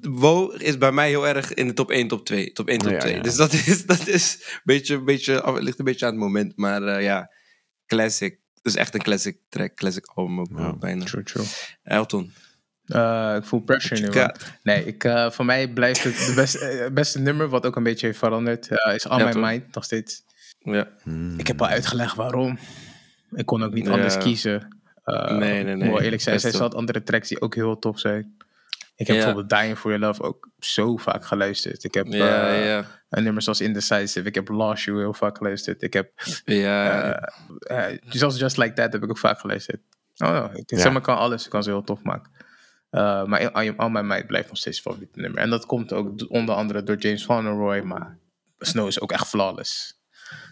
WoW 0.00 0.62
is 0.62 0.78
bij 0.78 0.92
mij 0.92 1.08
heel 1.08 1.26
erg 1.28 1.54
in 1.54 1.66
de 1.66 1.72
top 1.72 1.90
1, 1.90 2.08
top 2.08 2.24
2. 2.24 2.52
Top 2.52 2.68
1, 2.68 2.78
top 2.78 2.90
Ja, 2.92 2.98
2. 2.98 3.14
ja. 3.14 3.20
Dus 3.22 3.36
dat 3.36 3.52
is, 3.52 3.86
dat 3.86 4.06
is 4.06 4.34
een 4.52 4.60
beetje, 4.64 5.02
beetje, 5.02 5.40
af- 5.42 5.58
ligt 5.60 5.78
een 5.78 5.84
beetje 5.84 6.06
aan 6.06 6.12
het 6.12 6.20
moment. 6.20 6.52
Maar 6.56 6.82
eh, 6.82 7.02
ja, 7.02 7.30
classic. 7.86 8.38
Dus 8.62 8.74
echt 8.74 8.94
een 8.94 9.02
classic 9.02 9.38
track, 9.48 9.74
classic 9.74 10.06
album 10.14 10.40
ook 10.40 10.78
bijna. 10.80 11.04
True, 11.04 11.22
true. 11.22 11.44
Elton. 11.82 12.32
Eh, 12.84 13.34
ik 13.38 13.44
voel 13.44 13.60
pressure 13.60 14.00
nu. 14.00 14.08
Man. 14.18 14.32
Nee, 14.62 14.84
ik, 14.84 15.04
eh, 15.04 15.30
voor 15.30 15.44
mij 15.44 15.68
blijft 15.68 16.02
het 16.02 16.16
de 16.26 16.32
beste, 16.34 16.90
beste 16.92 17.18
nummer, 17.18 17.48
wat 17.48 17.66
ook 17.66 17.76
een 17.76 17.82
beetje 17.82 18.06
heeft 18.06 18.18
veranderd, 18.18 18.68
is 18.94 19.06
On 19.06 19.18
Ja, 19.18 19.24
My 19.24 19.32
toch? 19.32 19.42
Mind 19.42 19.74
nog 19.74 19.84
steeds. 19.84 20.22
Ja. 20.58 20.88
Ik 21.36 21.46
heb 21.46 21.60
al 21.60 21.66
uitgelegd 21.68 22.14
waarom. 22.16 22.58
Ik 23.30 23.46
kon 23.46 23.62
ook 23.62 23.72
niet 23.72 23.86
Ja. 23.86 23.92
anders 23.92 24.18
kiezen. 24.18 24.76
Eh, 25.04 25.30
Nee, 25.30 25.38
nee, 25.64 25.72
ik 25.72 25.78
nee. 25.80 25.88
moet 25.90 26.00
eerlijk 26.00 26.22
zijn, 26.22 26.40
wel. 26.40 26.52
zat 26.52 26.74
andere 26.74 27.02
tracks 27.02 27.28
die 27.28 27.40
ook 27.40 27.54
heel 27.54 27.78
tof 27.78 27.98
zijn. 28.00 28.36
Ik 28.98 29.06
heb 29.06 29.16
Ja. 29.16 29.24
bijvoorbeeld 29.24 29.60
Dying 29.60 29.78
For 29.78 29.90
Your 29.90 30.06
Love 30.06 30.22
ook 30.22 30.48
zo 30.58 30.96
vaak 30.96 31.24
geluisterd. 31.24 31.84
Ik 31.84 31.94
heb 31.94 32.06
Ja, 32.06 32.48
eh, 32.48 32.66
ja. 32.66 32.84
een 33.08 33.22
nummer 33.22 33.42
zoals 33.42 33.60
Indecisive. 33.60 34.28
Ik 34.28 34.34
heb 34.34 34.48
Lost 34.48 34.84
You 34.84 34.98
heel 34.98 35.14
vaak 35.14 35.36
geluisterd. 35.36 35.82
Ik 35.82 35.92
heb 35.92 36.10
Ja, 36.44 37.12
eh, 37.62 37.92
eh, 37.92 37.98
zoals 38.08 38.38
Just 38.38 38.56
Like 38.56 38.72
That 38.72 38.92
heb 38.92 39.02
ik 39.02 39.10
ook 39.10 39.18
vaak 39.18 39.38
geluisterd. 39.40 39.80
Oh, 40.16 40.28
ja, 40.28 40.50
ik, 40.54 40.70
Ja. 40.70 40.78
zeg 40.78 40.92
maar, 40.92 41.00
kan 41.00 41.16
alles. 41.16 41.44
Ik 41.44 41.50
kan 41.50 41.62
ze 41.62 41.70
heel 41.70 41.82
tof 41.84 42.02
maken. 42.02 42.32
Eh, 42.90 43.24
maar 43.24 43.64
I 43.64 43.72
Am 43.76 43.92
My 43.92 44.00
Mind 44.00 44.26
blijft 44.26 44.48
nog 44.48 44.56
steeds 44.58 44.80
favoriete 44.80 45.20
nummer. 45.20 45.40
En 45.40 45.50
dat 45.50 45.66
komt 45.66 45.92
ook 45.92 46.24
onder 46.28 46.54
andere 46.54 46.82
door 46.82 46.96
James 46.96 47.26
Roy, 47.26 47.80
Maar 47.80 48.18
Snow 48.58 48.86
is 48.86 49.00
ook 49.00 49.12
echt 49.12 49.26
flawless. 49.28 50.00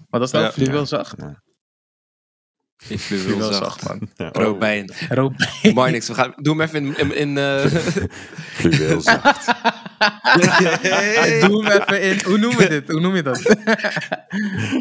Maar 0.08 0.20
dat 0.20 0.28
is 0.28 0.30
nou 0.30 0.44
Ja. 0.44 0.52
fluweel 0.52 0.86
zacht. 0.86 1.14
Ik 2.88 2.98
fluweel 3.00 3.40
zacht. 3.52 3.54
zacht, 3.56 3.88
man. 3.88 4.08
Ja, 4.16 4.28
Robijn. 4.32 4.90
Maar 5.74 5.90
niks. 5.90 6.08
We 6.08 6.14
gaan, 6.14 6.32
doe 6.36 6.56
hem 6.56 6.68
even 6.68 6.84
in... 6.86 6.96
in, 6.98 7.16
in 7.16 7.38
eh, 7.38 7.64
fluweel 8.58 9.00
zacht. 9.00 9.46
Doe 11.40 11.64
hem 11.64 11.80
even 11.82 12.02
in. 12.02 12.20
Hoe 12.24 12.38
noemen 12.38 12.58
we 12.58 12.68
dit? 12.68 12.90
Hoe 12.90 13.00
noem 13.00 13.16
je 13.16 13.22
dat? 13.22 13.38
ra- 13.40 13.54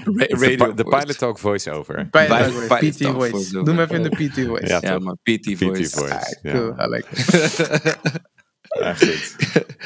De, 0.04 0.28
radio 0.30 0.74
de 0.74 0.84
voice. 0.84 1.00
Pilot 1.00 1.18
Talk 1.18 1.40
voice-over. 1.40 2.08
Pilot 2.10 2.28
Pilot 2.28 2.52
voice, 2.52 2.68
Talk 2.68 2.80
PT 2.80 3.02
voice. 3.18 3.32
voice 3.32 3.52
Doe 3.52 3.64
hem 3.68 3.80
even 3.80 3.96
in 3.96 4.04
de 4.04 4.10
PT 4.10 4.46
voice. 4.48 4.68
Ja, 4.68 4.78
Ja, 4.82 5.00
maar 5.00 5.14
PT 5.16 5.42
PT 5.42 5.58
voice. 5.58 5.90
voice. 5.90 6.14
Ah, 6.14 6.22
Ja. 6.42 6.52
cool. 6.52 6.74
I 6.80 6.88
like 6.90 7.08
it. 7.12 8.00
Ja, 8.80 8.94
goed. 8.94 9.36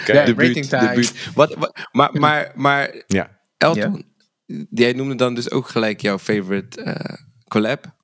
Oké. 0.02 0.14
Ja, 0.14 0.26
Debuut, 0.26 0.48
rating 0.48 0.66
time. 0.66 0.88
debuut. 0.88 1.14
Wat, 1.36 1.56
wat, 1.56 1.78
maar, 1.92 2.10
maar, 2.14 2.52
maar 2.56 3.04
Ja. 3.08 3.40
Elton, 3.58 4.04
jij 4.70 4.94
noemde 4.94 5.16
dan 5.16 5.34
dus 5.34 5.52
ook 5.52 5.68
gelijk 5.70 6.02
jouw 6.02 6.20
favorite 6.20 6.82
eh, 6.82 7.14
collab. 7.48 7.98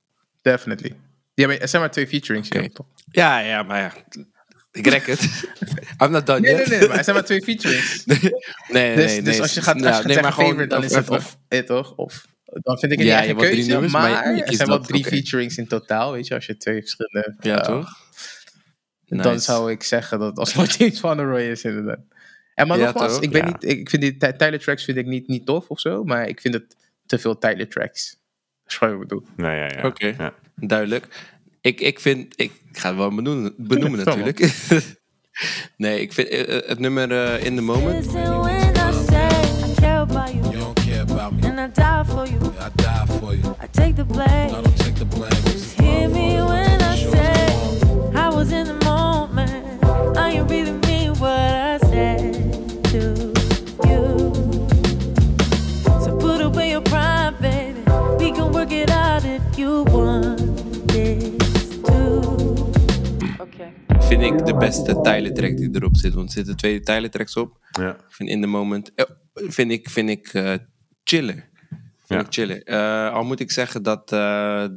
Definitely. 0.51 0.95
Ja, 1.33 1.47
maar 1.47 1.57
er 1.57 1.67
zijn 1.67 1.81
maar 1.81 1.91
twee 1.91 2.07
featurings 2.07 2.49
Oké. 2.49 2.69
toch? 2.69 2.85
Ja, 3.11 3.39
ja, 3.39 3.63
maar 3.63 3.79
ja. 3.79 3.93
Ik 4.71 4.87
rek 4.87 5.05
het. 5.07 5.21
I'm 6.03 6.11
not 6.11 6.25
done 6.25 6.39
Nee, 6.39 6.55
yet. 6.55 6.67
nee, 6.67 6.79
nee, 6.79 6.87
maar 6.87 6.97
er 6.97 7.03
zijn 7.03 7.15
maar 7.15 7.25
twee 7.25 7.41
featurings. 7.43 8.05
nee, 8.05 8.19
nee, 8.69 8.95
Dus, 8.95 9.11
nee, 9.11 9.21
dus 9.21 9.41
als 9.41 9.53
je 9.53 9.61
gaat, 9.61 9.75
Nou, 9.75 9.87
als 9.87 9.97
je 10.05 10.13
gaat 10.13 10.21
nee, 10.21 10.31
favorite, 10.31 10.67
dan 10.67 10.83
is 10.83 10.95
het 10.95 11.09
of, 11.09 11.37
toch? 11.65 11.95
Of, 11.95 12.25
dan 12.45 12.79
vind 12.79 12.91
ik 12.91 12.97
het 12.97 13.07
Ja, 13.07 13.19
niet 13.19 13.29
echt 13.29 13.41
een 13.41 13.49
keuze, 13.49 13.69
nummers, 13.69 13.91
maar 13.93 14.23
er 14.25 14.53
zijn 14.53 14.67
wel 14.67 14.79
drie 14.81 15.05
featurings 15.05 15.57
in 15.57 15.67
totaal, 15.67 16.11
weet 16.11 16.27
je, 16.27 16.33
als 16.33 16.45
je 16.45 16.57
twee 16.57 16.79
verschillende... 16.81 17.35
Ja, 17.39 17.59
toch? 17.61 17.89
Dan 19.05 19.39
zou 19.39 19.71
ik 19.71 19.83
zeggen 19.83 20.19
dat 20.19 20.37
als 20.37 20.53
het 20.53 20.75
James 20.75 20.99
Van 20.99 21.17
der 21.17 21.25
Roy 21.25 21.41
is, 21.41 21.63
inderdaad. 21.63 21.99
En 22.53 22.67
maar 22.67 22.77
Ja, 22.77 22.85
nogmaals, 22.85 23.13
toch? 23.13 23.21
ik, 23.21 23.31
ben 23.31 23.45
Ja. 23.45 23.51
niet, 23.51 23.63
ik 23.63 23.89
vind 23.89 24.01
die 24.01 24.17
Ty- 24.17 24.31
Tyler 24.31 24.59
tracks 24.59 24.83
vind 24.83 24.97
ik 24.97 25.05
niet, 25.05 25.27
niet 25.27 25.45
tof 25.45 25.69
of 25.69 25.79
zo, 25.79 26.03
maar 26.03 26.27
ik 26.27 26.41
vind 26.41 26.53
het 26.53 26.75
te 27.05 27.17
veel 27.19 27.37
Tyler 27.37 27.67
tracks. 27.69 28.17
Is 28.67 28.77
wat 28.77 28.91
ik 28.91 28.99
bedoel. 28.99 29.23
Nee, 29.35 29.57
ja, 29.57 29.69
ja. 29.75 29.85
Oké. 29.85 30.13
Ja. 30.17 30.33
Duidelijk. 30.55 31.07
Ik, 31.61 31.81
ik 31.81 31.99
vind, 31.99 32.33
ik 32.35 32.51
ga 32.71 32.87
het 32.87 32.97
wel 32.97 33.15
benoemen, 33.15 33.53
benoemen 33.67 34.05
natuurlijk. 34.05 34.39
nee, 35.77 36.01
ik 36.01 36.13
vind 36.13 36.27
eh, 36.27 36.67
het 36.69 36.79
nummer 36.79 37.11
eh, 37.11 37.45
In 37.45 37.55
The 37.55 37.61
Moment. 37.61 38.07
And 41.43 41.59
I 41.59 41.67
die 41.67 42.03
for 42.05 42.27
you. 42.27 42.53
I 42.59 42.69
die 42.75 43.07
for 43.19 43.35
you. 43.35 43.55
I 43.61 43.67
take 43.71 43.95
the 43.95 44.05
blame. 44.05 44.49
I 44.49 44.61
don't 44.61 44.77
take 44.77 44.93
the 44.93 45.05
blame. 45.05 45.34
Ik 64.21 64.45
de 64.45 64.55
beste 64.57 65.01
Tyler 65.01 65.33
track 65.33 65.57
die 65.57 65.69
erop 65.75 65.95
zit. 65.97 66.13
Want 66.13 66.27
er 66.27 66.33
zitten 66.35 66.55
twee 66.55 66.79
Tyler 66.79 67.09
tracks 67.09 67.35
op. 67.35 67.57
Ja. 67.71 67.89
Ik 67.93 68.03
vind 68.07 68.29
In 68.29 68.41
The 68.41 68.47
Moment, 68.47 68.93
eh, 68.95 69.05
vind 69.33 69.71
ik, 69.71 69.89
vind 69.89 70.09
ik 70.09 70.27
eh, 70.33 70.53
chiller. 71.03 71.49
Vind 72.05 72.19
Ja. 72.19 72.19
ik 72.19 72.33
chiller. 72.33 72.63
Eh, 72.63 73.13
al 73.13 73.23
moet 73.23 73.39
ik 73.39 73.51
zeggen 73.51 73.83
dat 73.83 74.09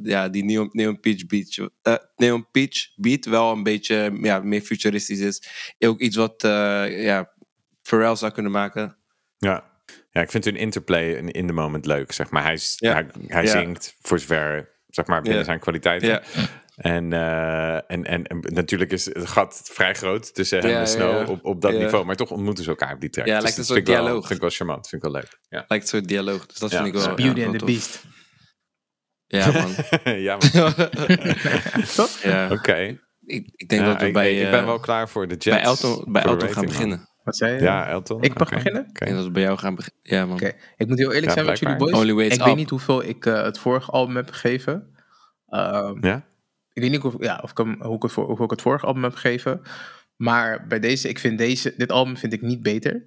ja, 0.03 0.29
die 0.29 0.43
Neon, 0.43 0.69
Neon, 0.71 0.99
Peach 0.99 1.25
beat, 1.25 1.69
eh, 1.81 1.95
Neon 2.15 2.47
Peach 2.51 2.89
beat 2.95 3.25
wel 3.25 3.51
een 3.51 3.63
beetje 3.63 4.17
ja, 4.21 4.39
meer 4.39 4.61
futuristisch 4.61 5.19
is. 5.19 5.43
Ook 5.79 5.99
iets 5.99 6.15
wat 6.15 6.33
ja, 6.89 7.31
Pharrell 7.81 8.15
zou 8.15 8.31
kunnen 8.31 8.51
maken. 8.51 8.97
Ja. 9.37 9.63
ja, 10.11 10.21
ik 10.21 10.31
vind 10.31 10.45
hun 10.45 10.55
interplay 10.55 11.11
in, 11.13 11.31
in 11.31 11.47
the 11.47 11.53
moment 11.53 11.85
leuk. 11.85 12.11
Zeg 12.11 12.29
maar. 12.29 12.43
Hij, 12.43 12.57
Ja. 12.75 12.93
hij, 12.93 13.05
hij 13.27 13.45
zingt 13.47 13.95
voor 14.01 14.19
zover 14.19 14.69
zeg 14.87 15.05
maar, 15.05 15.21
binnen 15.21 15.39
Ja. 15.39 15.45
zijn 15.45 15.59
kwaliteiten. 15.59 16.21
En, 16.79 17.13
eh, 17.13 17.73
en, 17.75 18.03
en, 18.03 18.23
en 18.23 18.39
natuurlijk 18.53 18.91
is 18.91 19.05
het 19.05 19.27
gat 19.27 19.61
vrij 19.63 19.93
groot 19.95 20.33
tussen 20.33 20.59
hem 20.59 20.69
Ja, 20.69 20.79
en 20.79 20.87
Snow 20.87 21.11
ja. 21.11 21.25
op, 21.25 21.45
op 21.45 21.61
dat 21.61 21.71
Ja. 21.73 21.77
niveau. 21.79 22.05
Maar 22.05 22.15
toch 22.15 22.31
ontmoeten 22.31 22.63
ze 22.63 22.69
elkaar 22.69 22.93
op 22.93 22.99
die 23.01 23.09
track. 23.09 23.25
Ja, 23.27 23.33
Dus 23.33 23.41
lijkt 23.43 23.57
dat 23.57 23.67
een 23.67 23.73
soort 23.75 23.77
vind 23.85 23.89
ik 23.89 23.93
wel- 23.95 24.03
dialoog. 24.05 24.23
vind 24.27 24.35
ik 24.35 24.41
wel 24.41 24.49
charmant. 24.55 24.87
Vind 24.89 25.03
ik 25.03 25.11
wel 25.11 25.21
leuk. 25.21 25.39
Ja, 25.49 25.65
Lijkt 25.67 25.83
een 25.83 25.89
soort 25.89 26.07
dialoog. 26.07 26.45
Dus 26.45 26.57
dat 26.59 26.71
Ja, 26.71 26.83
vind 26.83 26.95
ik 26.95 27.01
wel. 27.01 27.15
Beauty 27.15 27.39
ja, 27.39 27.45
and 27.45 27.53
the 27.53 27.59
tof. 27.59 27.67
Beast. 27.67 28.03
Ja, 29.27 29.51
man. 29.61 29.71
ja 30.21 30.37
Toch? 31.95 32.19
ja. 32.23 32.51
oké. 32.51 32.97
Ik, 33.25 33.49
ik 33.55 33.69
denk 33.69 33.81
Ja, 33.81 33.87
dat 33.87 34.01
we 34.01 34.07
ik, 34.07 34.13
bij, 34.13 34.35
ik 34.37 34.45
eh, 34.45 34.51
ben 34.51 34.65
wel 34.65 34.79
klaar 34.79 35.09
voor 35.09 35.27
de 35.27 35.35
Jets. 35.35 35.45
bij 35.55 35.61
Elton, 35.61 36.05
bij 36.11 36.23
Elton 36.23 36.47
gaan 36.49 36.63
man. 36.63 36.65
beginnen. 36.65 37.07
Wat 37.23 37.37
zei 37.37 37.53
je? 37.55 37.61
Ja, 37.61 37.87
Elton. 37.87 38.21
Ik 38.21 38.37
mag 38.39 38.49
beginnen? 38.49 38.85
Ik 38.87 38.99
denk 38.99 39.11
dat 39.15 39.23
we 39.25 39.31
bij 39.31 39.41
jou 39.43 39.57
gaan 39.57 39.75
beginnen. 39.75 39.99
Ja, 40.03 40.25
man. 40.25 40.35
Oké, 40.35 40.51
ik 40.77 40.87
moet 40.87 40.97
heel 40.97 41.07
eerlijk 41.07 41.25
Ja, 41.25 41.33
zijn 41.33 41.45
met 41.45 41.59
jullie 41.59 41.75
boys. 42.13 42.33
Ik 42.37 42.43
weet 42.43 42.55
niet 42.55 42.69
hoeveel 42.69 43.03
ik 43.03 43.25
eh, 43.25 43.41
het 43.43 43.59
vorige 43.59 43.91
album 43.91 44.15
heb 44.15 44.29
gegeven. 44.31 44.95
Ehm, 45.47 46.05
Ja? 46.05 46.23
Ik 46.73 46.81
weet 46.81 46.91
niet 46.91 47.01
of, 47.01 47.15
ja, 47.19 47.39
of 47.43 47.51
ik 47.51 47.57
hem, 47.57 47.81
hoe, 47.81 47.95
ik 47.95 48.01
het, 48.01 48.11
voor- 48.11 48.25
hoe 48.35 48.43
ik 48.43 48.49
het 48.51 48.61
vorige 48.61 48.85
album 48.85 49.03
heb 49.03 49.13
gegeven. 49.13 49.61
Maar 50.15 50.67
bij 50.67 50.79
deze, 50.79 51.09
ik 51.09 51.19
vind 51.19 51.37
deze, 51.37 51.73
dit 51.77 51.91
album 51.91 52.17
vind 52.17 52.33
ik 52.33 52.41
niet 52.41 52.61
beter. 52.61 53.05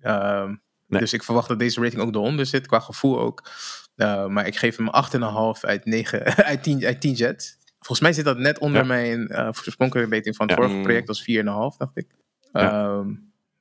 Ehm, 0.00 0.54
Nee. 0.86 1.00
Dus 1.00 1.12
ik 1.12 1.22
verwacht 1.22 1.48
dat 1.48 1.58
deze 1.58 1.80
rating 1.80 2.02
ook 2.02 2.14
eronder 2.14 2.46
zit, 2.46 2.66
qua 2.66 2.80
gevoel 2.80 3.20
ook. 3.20 3.50
Eh, 3.94 4.26
maar 4.26 4.46
ik 4.46 4.56
geef 4.56 4.76
hem 4.76 4.88
8,5 4.88 5.64
uit, 5.64 5.84
9, 5.84 6.24
uit, 6.50 6.62
10, 6.62 6.84
uit 6.84 7.00
10 7.00 7.12
Jets. 7.12 7.56
Volgens 7.78 8.00
mij 8.00 8.12
zit 8.12 8.24
dat 8.24 8.38
net 8.38 8.58
onder 8.58 8.80
Ja. 8.80 8.86
mijn 8.86 9.28
eh 9.28 9.46
oorspronkelijke 9.46 10.14
rating 10.14 10.36
van 10.36 10.46
het 10.46 10.54
Ja. 10.56 10.62
vorige 10.62 10.78
Mm. 10.78 10.84
project. 10.86 11.08
als 11.08 11.22
4,5 11.22 11.76
dacht 11.76 11.96
ik. 11.96 12.06
Ja. 12.52 12.70
Ehm, 12.70 13.08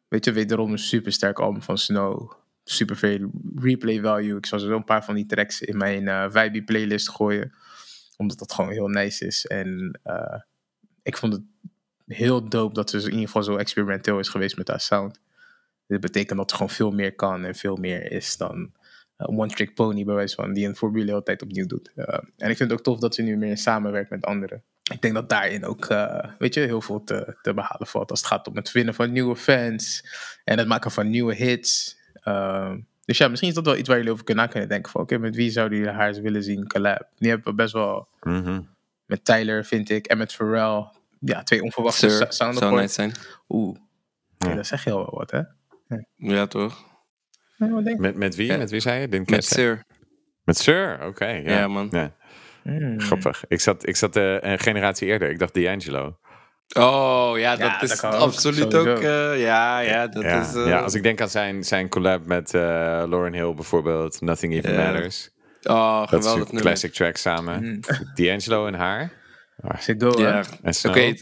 weet 0.07 0.25
je, 0.25 0.31
wederom 0.31 0.71
een 0.71 0.77
super 0.79 1.11
sterk 1.11 1.39
album 1.39 1.61
van 1.61 1.77
Snow. 1.77 2.31
Super 2.63 2.95
veel 2.95 3.29
replay 3.55 3.99
value. 4.01 4.37
Ik 4.37 4.45
zal 4.45 4.59
zo 4.59 4.75
een 4.75 4.83
paar 4.83 5.03
van 5.05 5.15
die 5.15 5.25
tracks 5.25 5.61
in 5.61 5.77
mijn 5.77 6.07
eh 6.07 6.25
Vibe 6.29 6.63
playlist 6.63 7.09
gooien. 7.09 7.53
Omdat 8.17 8.39
dat 8.39 8.53
gewoon 8.53 8.71
heel 8.71 8.87
nice 8.87 9.25
is. 9.25 9.45
En 9.45 9.99
eh, 10.03 10.41
ik 11.03 11.17
vond 11.17 11.33
het 11.33 11.41
heel 12.05 12.49
dope 12.49 12.73
dat 12.73 12.89
ze 12.89 12.97
in 12.97 13.03
ieder 13.03 13.25
geval 13.25 13.43
zo 13.43 13.55
experimenteel 13.55 14.19
is 14.19 14.29
geweest 14.29 14.57
met 14.57 14.67
haar 14.67 14.79
sound. 14.79 15.19
Dit 15.87 15.99
betekent 15.99 16.37
dat 16.37 16.49
er 16.49 16.55
gewoon 16.55 16.71
veel 16.71 16.91
meer 16.91 17.15
kan 17.15 17.45
en 17.45 17.55
veel 17.55 17.75
meer 17.75 18.11
is 18.11 18.37
dan 18.37 18.71
eh, 19.17 19.27
One 19.27 19.47
Trick 19.47 19.73
Pony, 19.73 20.03
bij 20.03 20.15
wijze 20.15 20.35
van, 20.35 20.53
die 20.53 20.67
een 20.67 20.75
formule 20.75 21.05
de 21.05 21.11
hele 21.11 21.23
tijd 21.23 21.41
opnieuw 21.41 21.65
doet. 21.65 21.91
Eh, 21.95 22.19
en 22.37 22.49
ik 22.49 22.57
vind 22.57 22.59
het 22.59 22.71
ook 22.71 22.83
tof 22.83 22.99
dat 22.99 23.15
ze 23.15 23.21
nu 23.21 23.37
meer 23.37 23.57
samenwerkt 23.57 24.09
met 24.09 24.25
anderen. 24.25 24.63
Ik 24.91 25.01
denk 25.01 25.13
dat 25.13 25.29
daarin 25.29 25.65
ook, 25.65 25.87
weet 26.37 26.53
je, 26.53 26.59
heel 26.59 26.81
veel 26.81 27.03
te, 27.03 27.37
te 27.41 27.53
behalen 27.53 27.87
valt 27.87 28.09
als 28.09 28.19
het 28.19 28.29
gaat 28.29 28.47
om 28.47 28.55
het 28.55 28.69
vinden 28.69 28.93
van 28.93 29.11
nieuwe 29.11 29.35
fans 29.35 30.03
en 30.43 30.57
het 30.57 30.67
maken 30.67 30.91
van 30.91 31.09
nieuwe 31.09 31.35
hits. 31.35 31.97
Dus 33.07 33.17
ja, 33.17 33.27
misschien 33.27 33.49
is 33.49 33.55
dat 33.55 33.65
wel 33.65 33.77
iets 33.77 33.87
waar 33.87 33.97
jullie 33.97 34.11
over 34.11 34.23
kunnen 34.23 34.43
na 34.45 34.49
kunnen 34.51 34.69
denken. 34.69 34.91
Van 34.91 35.01
oké, 35.01 35.17
met 35.17 35.35
wie 35.35 35.49
zouden 35.49 35.77
jullie 35.77 35.93
haar 35.93 36.07
eens 36.07 36.19
willen 36.19 36.43
zien 36.43 36.67
collab? 36.67 37.07
Nu 37.17 37.29
hebben 37.29 37.47
we 37.47 37.53
best 37.53 37.73
wel 37.73 38.07
Mhm. 38.21 38.61
met 39.05 39.25
Tyler, 39.25 39.65
vind 39.65 39.89
ik, 39.89 40.05
en 40.05 40.17
met 40.17 40.33
Pharrell. 40.33 40.85
Ja, 41.19 41.43
twee 41.43 41.63
onverwachte 41.63 42.09
Sir, 42.09 42.25
sound 42.29 42.57
zou 42.57 42.75
nice 42.75 42.93
zijn. 42.93 43.11
Oeh, 43.49 43.77
Ja. 44.37 44.49
ja. 44.49 44.55
dat 44.55 44.67
zeg 44.67 44.83
je 44.83 44.91
al 44.91 44.97
wel 44.97 45.13
wat, 45.17 45.31
hè? 45.31 45.41
Ja, 46.15 46.47
toch? 46.47 46.85
Ja? 47.57 47.95
Met, 47.97 48.15
met 48.15 48.35
wie? 48.35 48.47
Ja. 48.47 48.57
Met 48.57 48.69
wie 48.71 48.79
zei 48.79 49.01
je? 49.01 49.07
Didn't 49.07 49.29
Met. 49.29 49.45
Sir. 49.45 49.83
Met 50.43 50.57
Sir, 50.57 50.99
oké. 51.05 51.25
ja. 51.27 51.51
Ja, 51.59 51.67
man. 51.67 51.87
Ja, 51.91 52.15
Hmm. 52.63 52.99
grappig. 52.99 53.43
Ik 53.47 53.59
zat, 53.61 53.87
ik 53.87 53.95
zat 53.95 54.15
eh, 54.15 54.37
een 54.41 54.59
generatie 54.59 55.07
eerder. 55.07 55.29
Ik 55.29 55.39
dacht 55.39 55.53
D'Angelo. 55.53 56.17
Oh, 56.75 57.31
ja, 57.37 57.55
dat 57.55 57.81
is 57.91 58.01
absoluut 58.01 58.75
ook. 58.75 58.87
eh, 58.87 59.39
ja, 59.41 59.79
ja, 59.79 60.07
dat 60.07 60.23
ja, 60.23 60.41
is. 60.41 60.53
ja, 60.53 60.79
als 60.79 60.93
ik 60.93 61.03
denk 61.03 61.21
aan 61.21 61.29
zijn, 61.29 61.63
zijn 61.63 61.89
collab 61.89 62.25
met 62.25 62.53
eh 62.53 62.61
Lauren 63.07 63.33
Hill 63.33 63.53
bijvoorbeeld. 63.53 64.21
Nothing 64.21 64.53
Even. 64.53 64.75
Matters. 64.75 65.29
Oh, 65.63 65.99
Dat 65.99 66.19
is 66.23 66.29
geweldig 66.29 66.51
een 66.53 66.59
classic 66.59 66.93
track 66.93 67.17
samen. 67.17 67.57
Hmm. 67.57 67.79
D'Angelo 68.15 68.67
en 68.67 68.73
haar. 68.73 69.11
Ja, 70.17 70.43
En 70.61 70.73
Snow. 70.73 70.91
oké. 70.95 71.13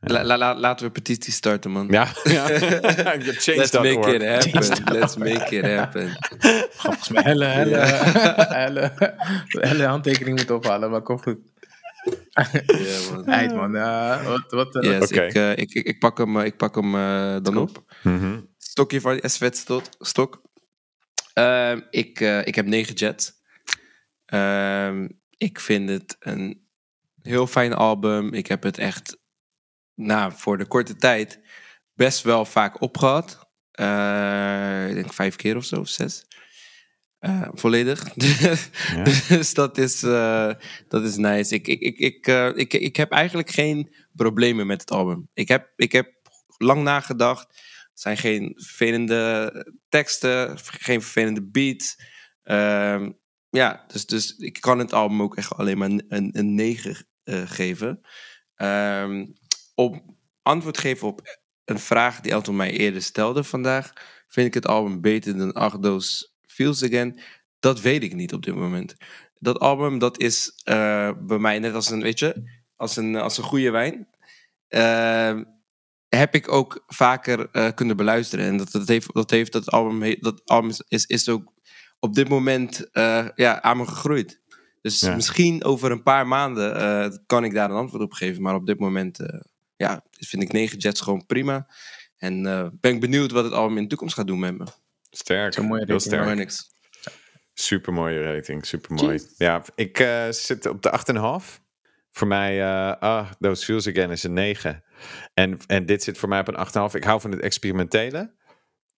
La- 0.00 0.24
la- 0.24 0.38
la- 0.38 0.58
laten 0.58 0.86
we 0.86 0.92
petitie 0.92 1.32
starten, 1.32 1.70
man. 1.70 1.86
Ja, 1.90 2.06
ja. 2.24 2.46
Let's 2.48 3.72
make 3.72 4.14
it 4.14 4.22
happen. 4.22 4.92
Let's 4.98 5.16
make 5.16 5.56
it 5.56 5.64
happen. 5.76 6.16
Volgens 6.70 7.08
mij 7.08 7.22
helle, 7.22 7.44
helle, 7.44 7.76
helle, 8.48 8.92
helle 9.48 9.84
handtekening 9.86 10.36
moeten 10.36 10.56
ophalen, 10.56 10.90
maar 10.90 11.02
kom 11.02 11.18
goed. 11.18 11.38
Ja, 12.32 13.10
man. 13.10 13.24
Eind, 13.26 13.54
man. 13.54 13.76
Eh, 13.76 14.26
wat, 14.26 14.50
wat, 14.50 14.76
eh, 14.76 14.82
Yes, 14.90 15.02
Oké. 15.10 15.22
ik, 15.22 15.34
eh, 15.34 15.50
ik, 15.50 15.72
ik, 15.74 15.86
ik 15.86 15.98
pak 15.98 16.18
hem, 16.18 16.38
eh, 16.38 16.44
ik 16.44 16.56
pak 16.56 16.74
hem 16.74 16.94
eh, 16.94 17.36
dan 17.42 17.56
op. 17.56 17.84
Mhm. 18.02 18.40
Stokje 18.58 19.00
van 19.00 19.18
SVET 19.22 19.56
stok. 19.56 19.84
stok. 19.98 20.42
Ehm, 21.32 21.80
ik, 21.90 22.20
eh, 22.20 22.46
ik 22.46 22.54
heb 22.54 22.66
negen 22.66 22.94
Jets. 22.94 23.32
Ehm, 24.24 25.08
ik 25.36 25.60
vind 25.60 25.88
het 25.88 26.16
een 26.18 26.66
heel 27.22 27.46
fijn 27.46 27.72
album. 27.72 28.32
Ik 28.32 28.46
heb 28.46 28.62
het 28.62 28.78
echt 28.78 29.18
nou, 29.94 30.32
voor 30.36 30.58
de 30.58 30.66
korte 30.66 30.96
tijd 30.96 31.40
best 31.94 32.22
wel 32.22 32.44
vaak 32.44 32.80
opgehad. 32.80 33.50
Eh, 33.70 34.88
ik 34.88 34.94
denk 34.94 35.12
vijf 35.12 35.36
keer 35.36 35.56
of 35.56 35.64
zo, 35.64 35.80
of 35.80 35.88
zes. 35.88 36.26
Eh, 37.22 37.48
volledig. 37.52 38.02
dus 39.28 39.54
dat 39.54 39.78
is, 39.78 40.02
eh, 40.02 40.52
dat 40.88 41.02
is 41.02 41.16
nice. 41.16 41.54
Ik, 41.54 41.66
ik, 41.66 41.80
ik, 41.80 41.98
ik, 41.98 42.26
eh, 42.26 42.50
ik, 42.54 42.72
ik 42.74 42.96
heb 42.96 43.10
eigenlijk 43.10 43.50
geen 43.50 43.94
problemen 44.12 44.66
met 44.66 44.80
het 44.80 44.90
album. 44.90 45.28
Ik 45.34 45.48
heb, 45.48 45.72
ik 45.76 45.92
heb 45.92 46.12
lang 46.58 46.82
nagedacht. 46.82 47.46
Het 47.90 48.00
zijn 48.00 48.16
geen 48.16 48.52
vervelende 48.56 49.52
teksten, 49.88 50.58
geen 50.58 51.02
vervelende 51.02 51.42
beats. 51.42 51.96
Ehm, 52.42 53.12
ja, 53.50 53.84
dus, 53.86 54.06
dus 54.06 54.36
ik 54.36 54.60
kan 54.60 54.78
het 54.78 54.92
album 54.92 55.22
ook 55.22 55.36
echt 55.36 55.52
alleen 55.52 55.78
maar 55.78 55.90
een, 55.90 56.04
een, 56.08 56.30
een 56.32 56.54
9 56.54 57.06
eh, 57.24 57.42
geven. 57.44 58.00
Ehm, 58.54 59.26
op 59.74 60.02
antwoord 60.42 60.78
geven 60.78 61.08
op 61.08 61.38
een 61.64 61.78
vraag 61.78 62.20
die 62.20 62.32
Elton 62.32 62.56
mij 62.56 62.70
eerder 62.70 63.02
stelde 63.02 63.44
vandaag. 63.44 63.92
Vind 64.28 64.46
ik 64.46 64.54
het 64.54 64.66
album 64.66 65.00
beter 65.00 65.36
dan 65.36 65.52
Achdo's 65.52 66.31
Feels 66.52 66.84
Again? 66.84 67.20
Dat 67.58 67.80
weet 67.80 68.02
ik 68.02 68.14
niet 68.14 68.32
op 68.32 68.42
dit 68.42 68.54
moment. 68.54 68.94
Dat 69.38 69.58
album, 69.58 69.98
dat 69.98 70.18
is 70.18 70.52
eh, 70.64 71.10
bij 71.20 71.38
mij 71.38 71.58
net 71.58 71.74
als 71.74 71.90
een, 71.90 72.02
weet 72.02 72.18
je, 72.18 72.50
als 72.76 72.96
een, 72.96 73.16
als 73.16 73.38
een 73.38 73.44
goede 73.44 73.70
wijn. 73.70 74.08
Ehm, 74.68 75.44
heb 76.08 76.34
ik 76.34 76.52
ook 76.52 76.84
vaker 76.86 77.50
eh, 77.50 77.68
kunnen 77.74 77.96
beluisteren. 77.96 78.44
En 78.46 78.56
dat, 78.56 78.70
dat, 78.70 78.88
heeft, 78.88 79.14
dat, 79.14 79.30
heeft 79.30 79.52
dat 79.52 79.70
album, 79.70 80.16
dat 80.20 80.42
album 80.44 80.70
is, 80.88 81.06
is, 81.06 81.28
ook 81.28 81.52
op 81.98 82.14
dit 82.14 82.28
moment 82.28 82.90
eh, 82.90 83.28
ja, 83.34 83.62
aan 83.62 83.76
me 83.76 83.86
gegroeid. 83.86 84.40
Dus 84.80 85.00
Ja. 85.00 85.14
misschien 85.14 85.64
over 85.64 85.90
een 85.90 86.02
paar 86.02 86.26
maanden 86.26 87.22
kan 87.26 87.44
ik 87.44 87.54
daar 87.54 87.70
een 87.70 87.76
antwoord 87.76 88.02
op 88.02 88.12
geven. 88.12 88.42
Maar 88.42 88.54
op 88.54 88.66
dit 88.66 88.78
moment 88.78 89.18
ja, 89.76 90.04
vind 90.10 90.42
ik 90.42 90.52
9 90.52 90.78
Jets 90.78 91.00
gewoon 91.00 91.26
prima. 91.26 91.66
En 92.16 92.42
ben 92.80 92.94
ik 92.94 93.00
benieuwd 93.00 93.30
wat 93.30 93.44
het 93.44 93.52
album 93.52 93.76
in 93.76 93.82
de 93.82 93.88
toekomst 93.88 94.14
gaat 94.14 94.26
doen 94.26 94.38
met 94.38 94.58
me. 94.58 94.64
Sterk. 95.16 95.52
Zo'n 95.52 95.66
mooie 95.66 95.84
Heel 95.84 95.88
rating, 95.88 96.12
sterk. 96.12 96.24
Maar 96.24 96.36
niks. 96.36 96.70
Super 97.54 97.92
mooie 97.92 98.22
rating, 98.34 98.66
super 98.66 98.94
mooi. 98.94 99.20
Ja, 99.36 99.62
ik 99.74 99.98
eh, 99.98 100.28
zit 100.30 100.66
op 100.66 100.82
de 100.82 100.90
8,5. 101.50 101.60
Voor 102.10 102.26
mij, 102.26 102.60
eh 102.60 102.96
ah, 103.00 103.30
Those 103.38 103.64
Feels 103.64 103.88
Again 103.88 104.10
is 104.10 104.22
een 104.22 104.32
9. 104.32 104.84
En, 105.34 105.58
en 105.66 105.86
dit 105.86 106.02
zit 106.02 106.18
voor 106.18 106.28
mij 106.28 106.40
op 106.40 106.48
een 106.48 106.88
8,5. 106.90 106.94
Ik 106.94 107.04
hou 107.04 107.20
van 107.20 107.30
het 107.30 107.40
experimentele. 107.40 108.34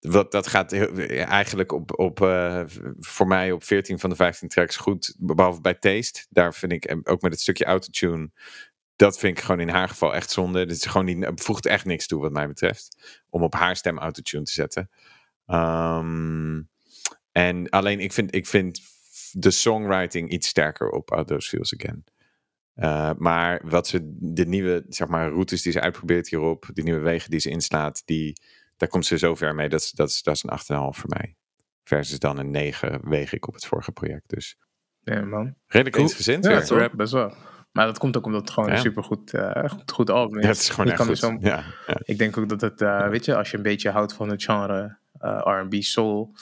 Wat, 0.01 0.33
dat 0.33 0.47
gaat 0.47 0.71
heel- 0.71 0.97
eigenlijk 1.25 1.73
op, 1.73 1.99
op, 1.99 2.21
eh, 2.21 2.63
voor 2.99 3.27
mij 3.27 3.53
op 3.53 3.65
14 3.65 3.99
van 3.99 4.11
de 4.11 4.17
15 4.17 4.49
tracks 4.49 4.77
goed. 4.77 5.15
Behalve 5.19 5.61
bij 5.61 5.75
Taste. 5.75 6.27
Daar 6.29 6.55
vind 6.55 6.73
ik, 6.73 6.97
ook 7.03 7.23
met 7.23 7.33
het 7.33 7.41
stukje 7.41 7.65
autotune. 7.65 8.31
Dat 8.97 9.19
vind 9.19 9.39
ik 9.39 9.45
gewoon 9.45 9.61
in 9.61 9.69
haar 9.69 9.89
geval 9.89 10.15
echt 10.15 10.31
zonde. 10.31 10.67
Dit 10.67 10.77
is 10.77 10.85
gewoon 10.85 11.05
niet, 11.07 11.31
voegt 11.35 11.67
echt 11.67 11.85
niks 11.85 12.07
toe 12.07 12.21
wat 12.21 12.33
mij 12.33 12.47
betreft. 12.47 12.97
Om 13.31 13.43
op 13.43 13.55
haar 13.55 13.77
stem 13.77 13.99
autotune 13.99 14.45
te 14.45 14.53
zetten. 14.53 14.91
Ehm, 15.47 16.63
en 17.33 17.69
alleen 17.69 18.01
ik 18.01 18.13
vind, 18.13 18.35
ik 18.35 18.47
vind 18.47 18.81
de 19.33 19.51
songwriting 19.51 20.31
iets 20.31 20.49
sterker 20.49 20.91
op 20.91 21.13
Out 21.13 21.27
Those 21.27 21.49
Feels 21.49 21.75
Again. 21.75 22.05
Uh, 22.77 23.11
maar 23.19 23.61
wat 23.65 23.87
ze, 23.87 24.01
de 24.21 24.47
nieuwe 24.47 24.85
zeg 24.89 25.09
maar, 25.09 25.29
routes 25.29 25.63
die 25.63 25.73
ze 25.73 25.81
uitprobeert 25.81 26.29
hierop, 26.29 26.71
die 26.73 26.85
nieuwe 26.85 27.01
wegen 27.01 27.31
die 27.31 27.41
ze 27.41 27.51
inslaat, 27.51 28.03
die, 28.05 28.41
daar 28.77 28.89
komt 28.89 29.07
ze 29.07 29.19
zo 29.19 29.35
ver 29.35 29.55
mee. 29.55 29.69
Dat, 29.69 29.91
dat, 29.95 30.09
is- 30.09 30.23
dat 30.23 30.35
is 30.35 30.43
een 30.43 30.51
8,5 30.51 30.99
voor 30.99 31.09
mij. 31.19 31.37
Versus 31.85 32.19
dan 32.19 32.39
een 32.39 32.51
9 32.51 33.09
weeg 33.09 33.33
ik 33.33 33.47
op 33.49 33.55
het 33.55 33.65
vorige 33.67 33.93
project. 33.93 34.29
Dus 34.29 34.57
Ja, 35.01 35.21
man. 35.21 35.55
redelijk 35.67 35.97
Cool. 35.97 36.07
eensgezind 36.09 36.45
Ja, 36.45 36.51
weer. 36.51 36.65
toch? 36.67 36.95
Best 36.95 37.13
wel. 37.13 37.35
Maar 37.75 37.87
dat 37.87 37.99
komt 37.99 38.17
ook 38.17 38.27
omdat 38.27 38.41
het 38.41 38.51
gewoon 38.51 38.69
Ja. 38.69 38.75
een 38.75 38.81
supergoed 38.81 39.33
uh, 39.33 39.65
goed, 39.69 39.91
goed 39.93 40.11
album 40.11 40.37
is. 40.39 40.43
Ja, 40.43 40.49
het 40.51 40.59
is 40.59 40.69
gewoon 40.69 40.87
Je 40.87 40.93
echt 40.93 41.03
goed. 41.05 41.19
zo- 41.19 41.37
Ja, 41.41 41.65
ja. 41.87 41.97
Ik 42.05 42.19
denk 42.19 42.37
ook 42.39 42.49
dat 42.49 42.61
het, 42.61 42.81
eh, 42.81 43.09
weet 43.09 43.25
je, 43.25 43.37
als 43.37 43.51
je 43.51 43.57
een 43.57 43.63
beetje 43.63 43.91
houdt 43.91 44.13
van 44.13 44.29
het 44.29 44.43
genre 44.45 44.97
eh, 45.21 45.41
R&B 45.45 45.75
soul, 45.83 46.33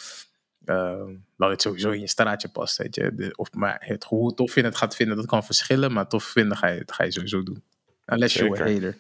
eh, 0.64 1.01
dat 1.37 1.51
het 1.51 1.62
sowieso 1.62 1.91
in 1.91 2.01
je 2.01 2.07
straatje 2.09 2.49
past, 2.49 2.76
weet 2.76 2.95
je. 2.95 3.14
De- 3.14 3.33
of, 3.37 3.53
maar 3.53 3.76
het, 3.85 4.05
hoe 4.05 4.35
tof 4.35 4.55
je 4.55 4.62
het 4.64 4.76
gaat 4.76 4.97
vinden, 4.97 5.16
dat 5.16 5.26
kan 5.26 5.45
verschillen, 5.45 5.93
maar 5.93 6.07
tof 6.09 6.24
vinden 6.24 6.57
ga 6.57 6.66
je, 6.66 6.78
dat 6.78 6.93
ga 6.95 7.05
je 7.05 7.12
sowieso 7.12 7.43
doen. 7.43 7.62
Unless 8.07 8.35
you're 8.35 8.62
a 8.62 8.72
hater. 8.72 8.97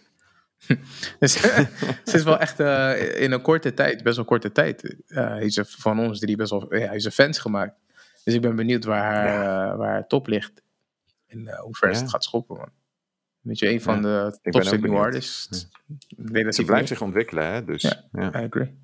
dus 1.18 1.40
het 2.04 2.14
is 2.14 2.22
wel 2.22 2.38
echt 2.38 2.60
eh, 2.60 3.20
in 3.22 3.32
een 3.32 3.42
korte 3.42 3.74
tijd, 3.74 4.02
best 4.02 4.16
wel 4.16 4.24
korte 4.24 4.52
tijd, 4.52 4.96
eh 5.06 5.34
heeft 5.34 5.54
ze 5.54 5.64
van 5.64 5.98
ons 6.00 6.18
drie 6.18 6.36
best 6.36 6.50
wel, 6.50 6.74
ja, 6.76 6.90
heeft 6.90 7.02
ze 7.02 7.10
fans 7.10 7.38
gemaakt. 7.38 7.74
Dus 8.24 8.34
ik 8.34 8.40
ben 8.40 8.56
benieuwd 8.56 8.84
waar 8.84 9.02
haar, 9.14 9.26
eh, 9.72 9.76
waar 9.78 9.90
haar 9.90 10.06
top 10.06 10.26
ligt. 10.26 10.61
En 11.32 11.46
eh, 11.48 11.58
hoe 11.60 11.76
ver 11.76 11.88
ze 11.88 11.94
Ja. 11.96 12.00
het 12.02 12.10
gaat 12.10 12.24
schoppen, 12.24 12.56
man. 12.56 12.70
Weet 13.40 13.58
je, 13.58 13.68
een 13.68 13.80
van 13.82 13.94
Ja, 14.02 14.30
de 14.30 14.38
nieuwe 14.50 14.78
benieuwd. 14.80 14.98
artists. 15.04 15.68
relatief 16.16 16.54
Ze 16.54 16.64
blijft 16.64 16.88
zich 16.88 17.02
ontwikkelen, 17.02 17.52
hè? 17.52 17.64
Dus, 17.64 17.82
Ja. 17.82 18.04
ja. 18.12 18.40
I 18.40 18.44
agree. 18.44 18.80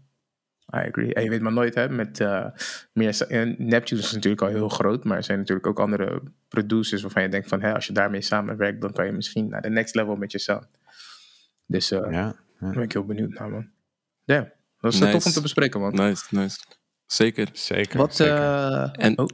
I 0.74 0.76
agree. 0.88 1.14
En 1.14 1.22
je 1.22 1.30
weet 1.30 1.40
maar 1.40 1.52
nooit, 1.52 1.74
hè, 1.74 1.88
met 1.88 2.20
eh, 2.20 2.46
meer... 2.92 3.20
en 3.28 3.54
Neptune 3.58 4.00
is 4.00 4.12
natuurlijk 4.12 4.42
al 4.42 4.48
heel 4.48 4.68
groot, 4.68 5.04
maar 5.04 5.16
er 5.16 5.24
zijn 5.24 5.38
natuurlijk 5.38 5.66
ook 5.66 5.80
andere 5.80 6.22
producers 6.48 7.02
waarvan 7.02 7.22
je 7.22 7.28
denkt 7.28 7.48
van, 7.48 7.60
hè, 7.62 7.74
als 7.74 7.86
je 7.86 7.92
daarmee 7.92 8.20
samenwerkt, 8.20 8.80
dan 8.80 8.92
kan 8.92 9.06
je 9.06 9.12
misschien 9.12 9.48
naar 9.48 9.62
de 9.62 9.70
next 9.70 9.94
level 9.94 10.16
met 10.16 10.32
je 10.32 10.38
sound. 10.38 10.66
Dus 11.66 11.90
eh 11.90 11.98
Ja. 12.10 12.34
daar 12.60 12.72
ben 12.72 12.82
ik 12.82 12.92
heel 12.92 13.04
benieuwd 13.04 13.32
naar, 13.38 13.50
man. 13.50 13.70
Ja, 14.24 14.52
dat 14.80 14.92
is 14.92 14.98
Nice. 15.00 15.12
tof 15.12 15.26
om 15.26 15.32
te 15.32 15.40
bespreken, 15.42 15.80
man. 15.80 15.94
Nice, 15.94 16.24
nice. 16.30 16.58
Zeker. 17.06 17.48
Zeker. 17.52 17.98
Wat, 17.98 18.16
zeker. 18.16 18.34
eh, 18.36 18.88
En- 18.92 19.18
oh. 19.18 19.26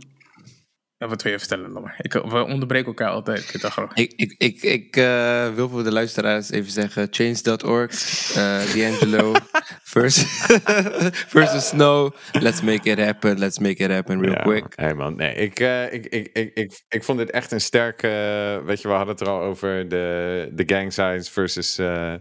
Wat 1.08 1.22
wil 1.22 1.32
je 1.32 1.38
vertellen, 1.38 1.70
Lamar? 1.70 1.94
Ik, 1.98 2.12
we 2.12 2.44
onderbreken 2.44 2.86
elkaar 2.86 3.08
altijd. 3.08 3.38
Ik 3.38 3.48
vind 3.48 3.62
dat 3.62 3.72
gewoon... 3.72 3.90
Ik, 3.94 4.12
ik, 4.16 4.34
ik, 4.38 4.62
ik 4.62 4.96
eh, 4.96 5.54
wil 5.54 5.68
voor 5.68 5.84
de 5.84 5.92
luisteraars 5.92 6.50
even 6.50 6.72
zeggen: 6.72 7.06
change.org, 7.10 7.90
eh 8.36 8.72
D'Angelo 8.74 9.32
versus, 9.94 10.46
versus 11.34 11.68
Snow. 11.68 12.14
Let's 12.32 12.60
make 12.60 12.90
it 12.90 12.98
happen, 12.98 13.38
let's 13.38 13.58
make 13.58 13.84
it 13.84 13.90
happen 13.90 14.20
real 14.20 14.32
Ja, 14.32 14.42
quick. 14.42 14.64
Hey 14.74 14.94
man, 14.94 15.16
nee, 15.16 15.34
ik, 15.34 15.60
eh, 15.60 15.92
ik, 15.92 16.06
ik, 16.06 16.30
ik, 16.32 16.50
ik, 16.54 16.82
ik 16.88 17.04
vond 17.04 17.18
dit 17.18 17.30
echt 17.30 17.52
een 17.52 17.60
sterke. 17.60 18.08
weet 18.64 18.82
je, 18.82 18.88
we 18.88 18.94
hadden 18.94 19.14
het 19.14 19.20
er 19.20 19.28
al 19.28 19.40
over 19.40 19.88
de, 19.88 20.48
de 20.52 20.62
gang 20.66 20.92
signs 20.92 21.30
versus 21.30 21.78
eh 21.78 22.14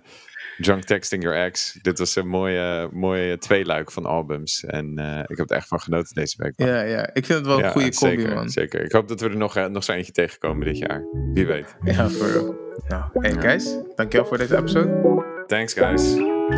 drunk 0.57 0.83
texting 0.83 1.23
your 1.23 1.37
ex. 1.37 1.77
Dit 1.81 1.99
was 1.99 2.15
een 2.15 2.27
mooie, 2.27 2.89
mooie 2.91 3.37
tweeluik 3.37 3.91
van 3.91 4.05
albums. 4.05 4.65
En 4.65 4.97
eh, 4.97 5.19
ik 5.27 5.37
heb 5.37 5.49
er 5.49 5.55
echt 5.55 5.67
van 5.67 5.79
genoten 5.79 6.15
deze 6.15 6.35
week. 6.37 6.53
man. 6.57 6.67
Ja, 6.67 6.81
ja. 6.81 7.09
Ik 7.13 7.25
vind 7.25 7.37
het 7.39 7.47
wel 7.47 7.57
een 7.57 7.63
Ja, 7.63 7.71
goede 7.71 7.95
combi, 7.95 8.17
zeker, 8.19 8.33
man. 8.35 8.49
Zeker. 8.49 8.83
Ik 8.83 8.91
hoop 8.91 9.07
dat 9.07 9.19
we 9.21 9.29
er 9.29 9.37
nog, 9.37 9.55
eh, 9.55 9.65
nog 9.65 9.83
zo 9.83 9.91
eentje 9.91 10.11
tegenkomen 10.11 10.65
dit 10.65 10.77
jaar. 10.77 11.03
Wie 11.33 11.45
weet. 11.45 11.75
Ja, 11.83 12.09
voor. 12.09 12.55
Nou, 12.87 13.03
hey 13.13 13.31
guys, 13.31 13.77
dankjewel 13.95 14.27
voor 14.27 14.37
deze 14.37 14.57
episode. 14.57 15.23
Thanks 15.47 15.73
guys. 15.73 16.01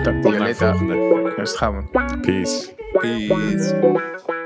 Tot 0.03 0.23
de 0.23 0.53
volgende. 0.55 1.33
Juist 1.35 1.57
gaan 1.57 1.89
we. 1.91 2.17
Peace. 2.21 2.73
Peace. 2.99 4.44